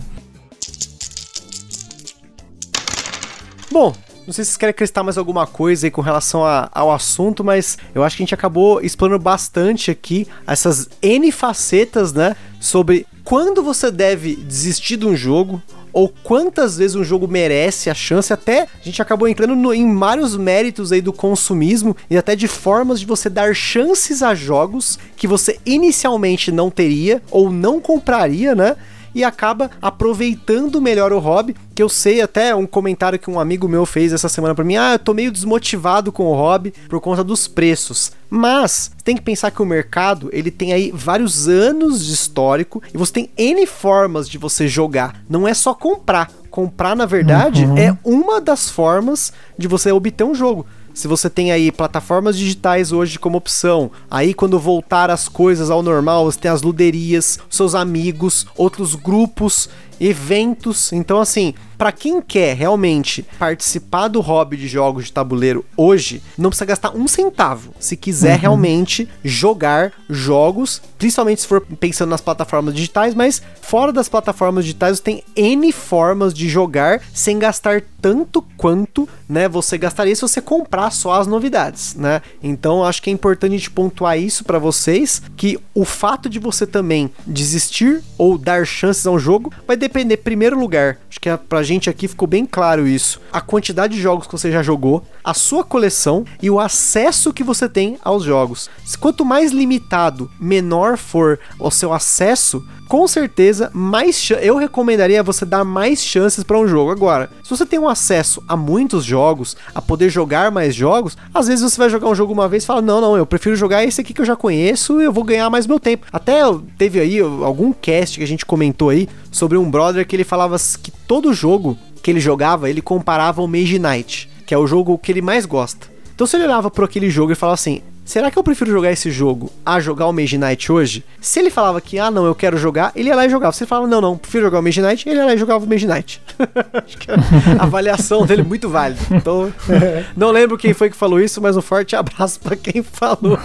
[3.78, 3.94] Bom,
[4.26, 7.44] não sei se vocês querem acrescentar mais alguma coisa aí com relação a, ao assunto,
[7.44, 12.34] mas eu acho que a gente acabou explorando bastante aqui essas N facetas, né?
[12.58, 17.94] Sobre quando você deve desistir de um jogo, ou quantas vezes um jogo merece a
[17.94, 22.34] chance, até a gente acabou entrando no, em vários méritos aí do consumismo e até
[22.34, 27.80] de formas de você dar chances a jogos que você inicialmente não teria ou não
[27.80, 28.74] compraria, né?
[29.18, 31.56] E acaba aproveitando melhor o hobby.
[31.74, 34.76] Que eu sei até um comentário que um amigo meu fez essa semana para mim:
[34.76, 38.12] ah, eu tô meio desmotivado com o hobby por conta dos preços.
[38.30, 42.98] Mas tem que pensar que o mercado ele tem aí vários anos de histórico e
[42.98, 45.22] você tem N formas de você jogar.
[45.28, 46.30] Não é só comprar.
[46.50, 47.76] Comprar, na verdade, uhum.
[47.78, 50.66] é uma das formas de você obter um jogo.
[50.98, 55.80] Se você tem aí plataformas digitais hoje como opção, aí quando voltar as coisas ao
[55.80, 59.70] normal, você tem as luderias, seus amigos, outros grupos
[60.00, 60.92] eventos.
[60.92, 66.50] Então, assim, para quem quer realmente participar do hobby de jogos de tabuleiro hoje, não
[66.50, 67.72] precisa gastar um centavo.
[67.78, 68.40] Se quiser uhum.
[68.40, 74.98] realmente jogar jogos, principalmente se for pensando nas plataformas digitais, mas fora das plataformas digitais,
[74.98, 80.90] tem N formas de jogar sem gastar tanto quanto, né, você gastaria se você comprar
[80.90, 82.22] só as novidades, né?
[82.42, 86.38] Então, acho que é importante a gente pontuar isso para vocês, que o fato de
[86.38, 91.28] você também desistir ou dar chances a um jogo vai depender, primeiro lugar, acho que
[91.28, 94.62] é pra gente aqui ficou bem claro isso, a quantidade de jogos que você já
[94.62, 98.70] jogou, a sua coleção e o acesso que você tem aos jogos.
[99.00, 105.62] Quanto mais limitado, menor for o seu acesso, com certeza, mais eu recomendaria você dar
[105.62, 106.90] mais chances para um jogo.
[106.90, 111.46] Agora, se você tem um acesso a muitos jogos, a poder jogar mais jogos, às
[111.46, 113.84] vezes você vai jogar um jogo uma vez e fala: Não, não, eu prefiro jogar
[113.84, 116.06] esse aqui que eu já conheço e eu vou ganhar mais meu tempo.
[116.10, 116.40] Até
[116.78, 120.56] teve aí algum cast que a gente comentou aí sobre um brother que ele falava
[120.82, 124.98] que todo jogo que ele jogava, ele comparava ao Mage Knight, que é o jogo
[124.98, 125.88] que ele mais gosta.
[126.14, 128.90] Então se ele olhava para aquele jogo e falava assim: será que eu prefiro jogar
[128.90, 131.04] esse jogo a jogar o Mage Knight hoje?
[131.20, 133.52] Se ele falava que, ah, não, eu quero jogar, ele ia lá e jogava.
[133.52, 135.66] Se ele falava, não, não, prefiro jogar o Mage Knight, ele ia lá e jogava
[135.66, 136.22] o Mage Knight.
[136.72, 138.98] Acho que a avaliação dele é muito válida.
[139.10, 139.52] Então,
[140.16, 143.38] não lembro quem foi que falou isso, mas um forte abraço para quem falou.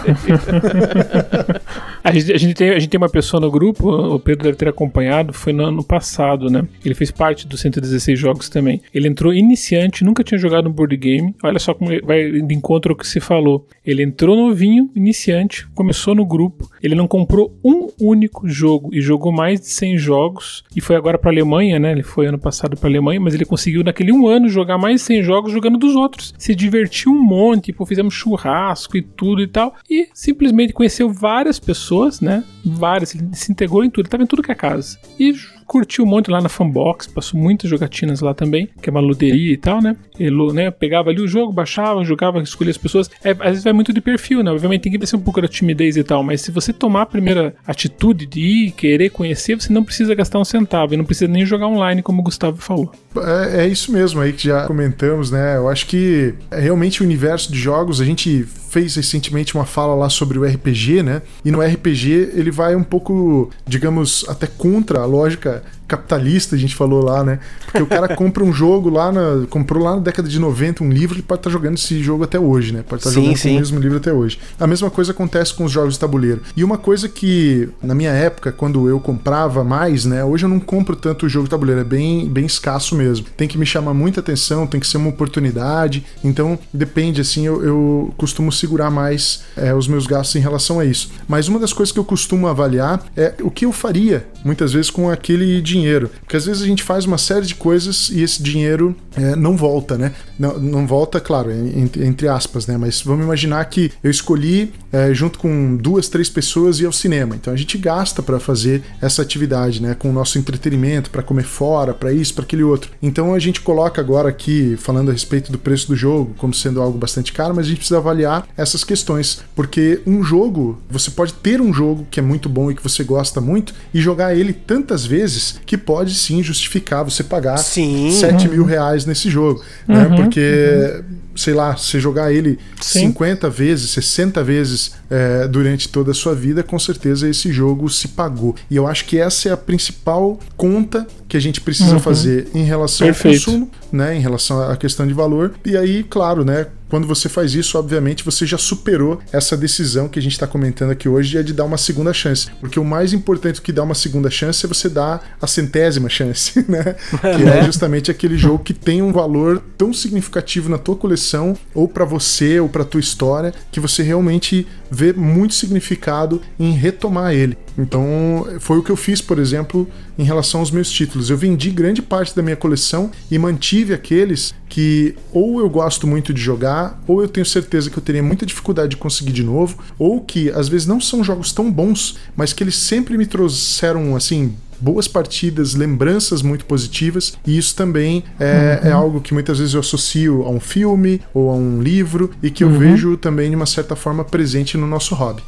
[2.02, 4.56] a, gente, a, gente tem, a gente tem uma pessoa no grupo, o Pedro deve
[4.56, 6.66] ter acompanhado, foi no ano passado, né?
[6.82, 8.80] Ele fez parte dos 116 jogos também.
[8.94, 11.34] Ele entrou iniciante, nunca tinha jogado um board game.
[11.42, 13.66] Olha só como vai de encontro ao que se falou.
[13.84, 16.70] Ele entrou no novinho, iniciante, começou no grupo.
[16.80, 20.62] Ele não comprou um único jogo e jogou mais de 100 jogos.
[20.76, 21.90] E foi agora para Alemanha, né?
[21.90, 25.06] Ele foi ano passado para Alemanha, mas ele conseguiu naquele um ano jogar mais de
[25.06, 26.32] 100 jogos jogando dos outros.
[26.38, 29.74] Se divertiu um monte, tipo, fizemos churrasco e tudo e tal.
[29.90, 32.44] E simplesmente conheceu várias pessoas, né?
[32.64, 34.98] Várias, ele se integrou em tudo, ele tava em tudo que é casa.
[35.18, 35.34] E
[35.66, 39.56] curtiu muito lá na Fanbox, passou muitas jogatinas lá também, que é uma luderia e
[39.56, 39.96] tal, né?
[40.18, 43.10] Ele né, pegava ali o jogo, baixava, jogava, escolhia as pessoas.
[43.22, 44.50] É, às vezes vai muito de perfil, né?
[44.50, 47.06] Obviamente tem que ver um pouco da timidez e tal, mas se você tomar a
[47.06, 51.30] primeira atitude de ir, querer conhecer, você não precisa gastar um centavo e não precisa
[51.30, 52.92] nem jogar online, como o Gustavo falou.
[53.16, 55.56] É, é isso mesmo aí que já comentamos, né?
[55.56, 59.94] Eu acho que é realmente o universo de jogos, a gente fez recentemente uma fala
[59.94, 61.22] lá sobre o RPG, né?
[61.44, 66.74] E no RPG ele vai um pouco, digamos, até contra a lógica capitalista, a gente
[66.74, 67.38] falou lá, né?
[67.64, 69.46] Porque o cara compra um jogo lá na.
[69.48, 72.24] Comprou lá na década de 90 um livro, ele pode estar tá jogando esse jogo
[72.24, 72.82] até hoje, né?
[72.86, 73.56] Pode estar tá jogando sim.
[73.56, 74.38] o mesmo livro até hoje.
[74.58, 76.42] A mesma coisa acontece com os jogos de tabuleiro.
[76.56, 80.24] E uma coisa que, na minha época, quando eu comprava mais, né?
[80.24, 83.26] Hoje eu não compro tanto o jogo de tabuleiro, é bem, bem escasso mesmo.
[83.36, 86.04] Tem que me chamar muita atenção, tem que ser uma oportunidade.
[86.22, 90.84] Então, depende, assim, eu, eu costumo segurar mais é, os meus gastos em relação a
[90.84, 91.10] isso.
[91.28, 94.90] Mas uma das coisas que eu costumo avaliar é o que eu faria, muitas vezes,
[94.90, 96.10] com aquele dinheiro dinheiro.
[96.20, 99.56] Porque às vezes a gente faz uma série de coisas e esse dinheiro é, não
[99.56, 100.12] volta, né?
[100.38, 102.76] Não, não volta, claro, entre, entre, aspas, né?
[102.76, 107.34] Mas vamos imaginar que eu escolhi, é, junto com duas, três pessoas, ir ao cinema.
[107.34, 109.94] Então a gente gasta para fazer essa atividade, né?
[109.94, 112.90] Com o nosso entretenimento, para comer fora, para isso, para aquele outro.
[113.02, 116.80] Então a gente coloca agora aqui, falando a respeito do preço do jogo, como sendo
[116.80, 119.42] algo bastante caro, mas a gente precisa avaliar essas questões.
[119.54, 123.04] Porque um jogo, você pode ter um jogo que é muito bom e que você
[123.04, 128.10] gosta muito e jogar ele tantas vezes que pode sim justificar você pagar sim.
[128.10, 129.62] 7 mil reais nesse jogo.
[129.86, 130.06] Né?
[130.06, 131.02] Uhum, Porque, uhum.
[131.36, 133.00] sei lá, se jogar ele sim.
[133.08, 138.08] 50 vezes, 60 vezes é, durante toda a sua vida, com certeza esse jogo se
[138.08, 138.54] pagou.
[138.70, 142.00] E eu acho que essa é a principal conta que a gente precisa uhum.
[142.00, 143.50] fazer em relação Perfeito.
[143.50, 144.16] ao consumo, né?
[144.16, 145.54] Em relação à questão de valor.
[145.64, 146.66] E aí, claro, né?
[146.88, 150.90] Quando você faz isso, obviamente, você já superou essa decisão que a gente está comentando
[150.90, 152.48] aqui hoje, é de dar uma segunda chance.
[152.60, 156.64] Porque o mais importante que dar uma segunda chance é você dar a centésima chance,
[156.68, 156.94] né?
[157.20, 157.62] que é né?
[157.64, 162.60] justamente aquele jogo que tem um valor tão significativo na tua coleção, ou para você,
[162.60, 167.58] ou para tua história, que você realmente vê muito significado em retomar ele.
[167.76, 169.88] Então, foi o que eu fiz, por exemplo,
[170.18, 171.28] em relação aos meus títulos.
[171.28, 176.34] Eu vendi grande parte da minha coleção e mantive aqueles que ou eu gosto muito
[176.34, 179.78] de jogar, ou eu tenho certeza que eu teria muita dificuldade de conseguir de novo,
[179.96, 184.16] ou que às vezes não são jogos tão bons, mas que eles sempre me trouxeram
[184.16, 188.88] assim boas partidas, lembranças muito positivas, e isso também é, uhum.
[188.88, 192.50] é, algo que muitas vezes eu associo a um filme ou a um livro e
[192.50, 192.78] que eu uhum.
[192.78, 195.44] vejo também de uma certa forma presente no nosso hobby.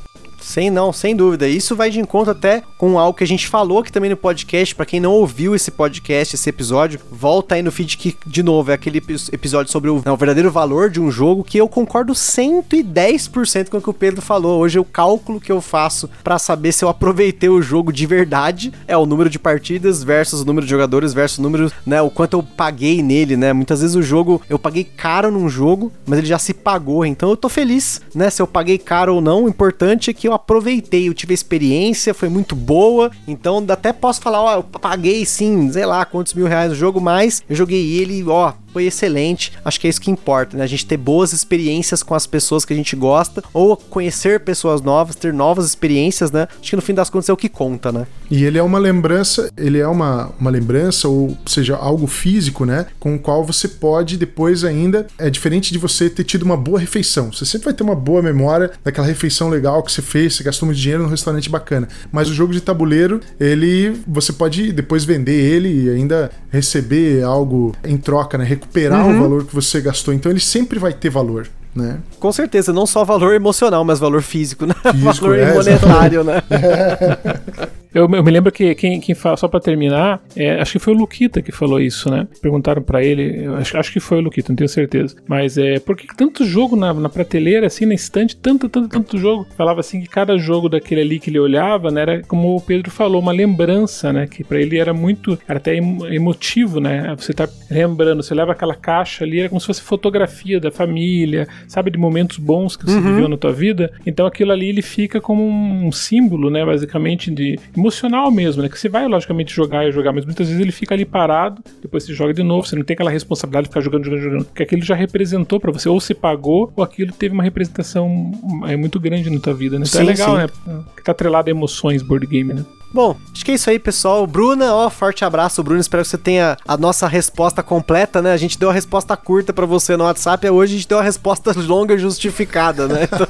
[0.47, 1.49] Sem não, sem dúvida.
[1.49, 4.77] Isso vai de encontro até com algo que a gente falou aqui também no podcast.
[4.77, 8.71] Para quem não ouviu esse podcast, esse episódio, volta aí no feed que, de novo,
[8.71, 9.03] é aquele
[9.33, 13.79] episódio sobre o, não, o verdadeiro valor de um jogo que eu concordo 110% com
[13.79, 14.61] o que o Pedro falou.
[14.61, 18.73] Hoje o cálculo que eu faço para saber se eu aproveitei o jogo de verdade
[18.87, 22.09] é o número de partidas versus o número de jogadores versus o número, né, o
[22.09, 23.53] quanto eu paguei nele, né?
[23.53, 27.05] Muitas vezes o jogo, eu paguei caro num jogo, mas ele já se pagou.
[27.05, 28.31] Então eu tô feliz, né?
[28.31, 31.35] Se eu paguei caro ou não, o importante é que eu aproveitei, eu tive a
[31.35, 36.35] experiência, foi muito boa, então até posso falar, ó, eu paguei sim, sei lá quantos
[36.35, 39.55] mil reais no jogo, mas eu joguei ele, ó, foi excelente.
[39.65, 40.63] Acho que é isso que importa, né?
[40.63, 44.83] A gente ter boas experiências com as pessoas que a gente gosta, ou conhecer pessoas
[44.83, 46.47] novas, ter novas experiências, né?
[46.61, 48.07] Acho que no fim das contas é o que conta, né?
[48.31, 52.85] E ele é uma lembrança, ele é uma, uma lembrança, ou seja, algo físico, né?
[53.01, 55.07] Com o qual você pode depois ainda.
[55.17, 57.33] É diferente de você ter tido uma boa refeição.
[57.33, 60.67] Você sempre vai ter uma boa memória daquela refeição legal que você fez, você gastou
[60.67, 61.89] muito dinheiro num restaurante bacana.
[62.13, 64.03] Mas o jogo de tabuleiro, ele.
[64.07, 68.45] Você pode depois vender ele e ainda receber algo em troca, né?
[68.67, 69.17] Recuperar uhum.
[69.17, 70.13] o valor que você gastou.
[70.13, 71.49] Então ele sempre vai ter valor.
[71.77, 72.01] Né?
[72.19, 74.75] Com certeza, não só valor emocional, mas valor físico, né?
[74.75, 76.43] Físico, valor é, monetário, né?
[77.97, 80.93] Eu, eu me lembro que quem, quem fala, só pra terminar, é, acho que foi
[80.93, 82.29] o Luquita que falou isso, né?
[82.43, 85.17] Perguntaram pra ele, eu acho, acho que foi o Luquita, não tenho certeza.
[85.27, 89.17] Mas é, por que tanto jogo na, na prateleira, assim, na estante, tanto, tanto, tanto
[89.17, 89.47] jogo?
[89.57, 92.91] Falava assim que cada jogo daquele ali que ele olhava, né, era como o Pedro
[92.91, 94.27] falou, uma lembrança, né?
[94.27, 97.15] Que pra ele era muito, era até emotivo, né?
[97.17, 101.49] Você tá lembrando, você leva aquela caixa ali, era como se fosse fotografia da família,
[101.67, 103.03] sabe, de momentos bons que você uhum.
[103.03, 103.93] viveu na tua vida.
[104.07, 108.69] Então aquilo ali ele fica como um símbolo, né, basicamente de emocional mesmo, né?
[108.69, 112.05] Que você vai, logicamente, jogar e jogar, mas muitas vezes ele fica ali parado, depois
[112.05, 114.45] você joga de novo, você não tem aquela responsabilidade de ficar jogando, jogando, jogando.
[114.45, 118.33] Porque aquilo já representou para você, ou se pagou, ou aquilo teve uma representação
[118.67, 119.85] é, muito grande na tua vida, né?
[119.89, 120.73] Então é sim, é legal, sim.
[120.73, 120.85] né?
[120.97, 122.65] Que tá atrelado a emoções board game, né?
[122.93, 124.27] Bom, acho que é isso aí, pessoal.
[124.27, 125.81] Bruna, ó, forte abraço, Bruna.
[125.81, 128.33] Espero que você tenha a nossa resposta completa, né?
[128.33, 130.99] A gente deu a resposta curta para você no WhatsApp, e hoje a gente deu
[130.99, 133.09] a resposta longa e justificada, né?
[133.17, 133.27] Então,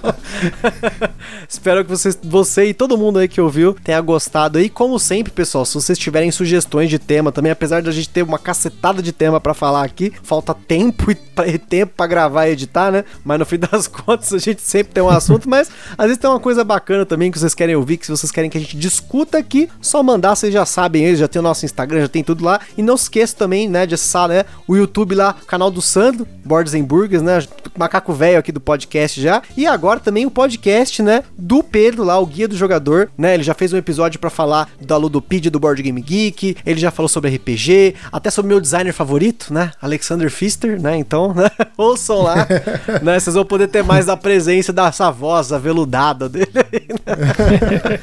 [1.49, 4.69] espero que você, você e todo mundo aí que ouviu tenha gostado aí.
[4.69, 8.23] Como sempre, pessoal, se vocês tiverem sugestões de tema também, apesar de a gente ter
[8.23, 12.53] uma cacetada de tema para falar aqui, falta tempo e, e tempo para gravar e
[12.53, 13.05] editar, né?
[13.25, 16.29] Mas no fim das contas a gente sempre tem um assunto, mas às vezes tem
[16.29, 19.39] uma coisa bacana também que vocês querem ouvir, que vocês querem que a gente discuta
[19.47, 22.61] aqui, só mandar, vocês já sabem, já tem o nosso Instagram, já tem tudo lá.
[22.77, 26.27] E não esqueça também, né, de acessar, né, o YouTube lá, o canal do Sandro,
[26.45, 27.43] Bordes Burgers, né,
[27.79, 29.43] macaco velho aqui do podcast já.
[29.57, 33.43] E agora também o podcast, né, do Pedro lá, o Guia do Jogador, né, ele
[33.43, 37.09] já fez um episódio para falar da Ludopedia do Board Game Geek, ele já falou
[37.09, 42.47] sobre RPG, até sobre meu designer favorito, né, Alexander Pfister, né, então, né, ouçam lá,
[43.03, 47.99] né, vocês vão poder ter mais da presença dessa voz aveludada dele aí, né?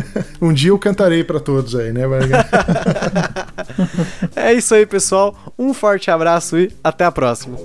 [0.40, 2.02] um dia eu cantarei para todos aí, né?
[4.36, 5.36] é isso aí, pessoal.
[5.58, 7.58] Um forte abraço e até a próxima.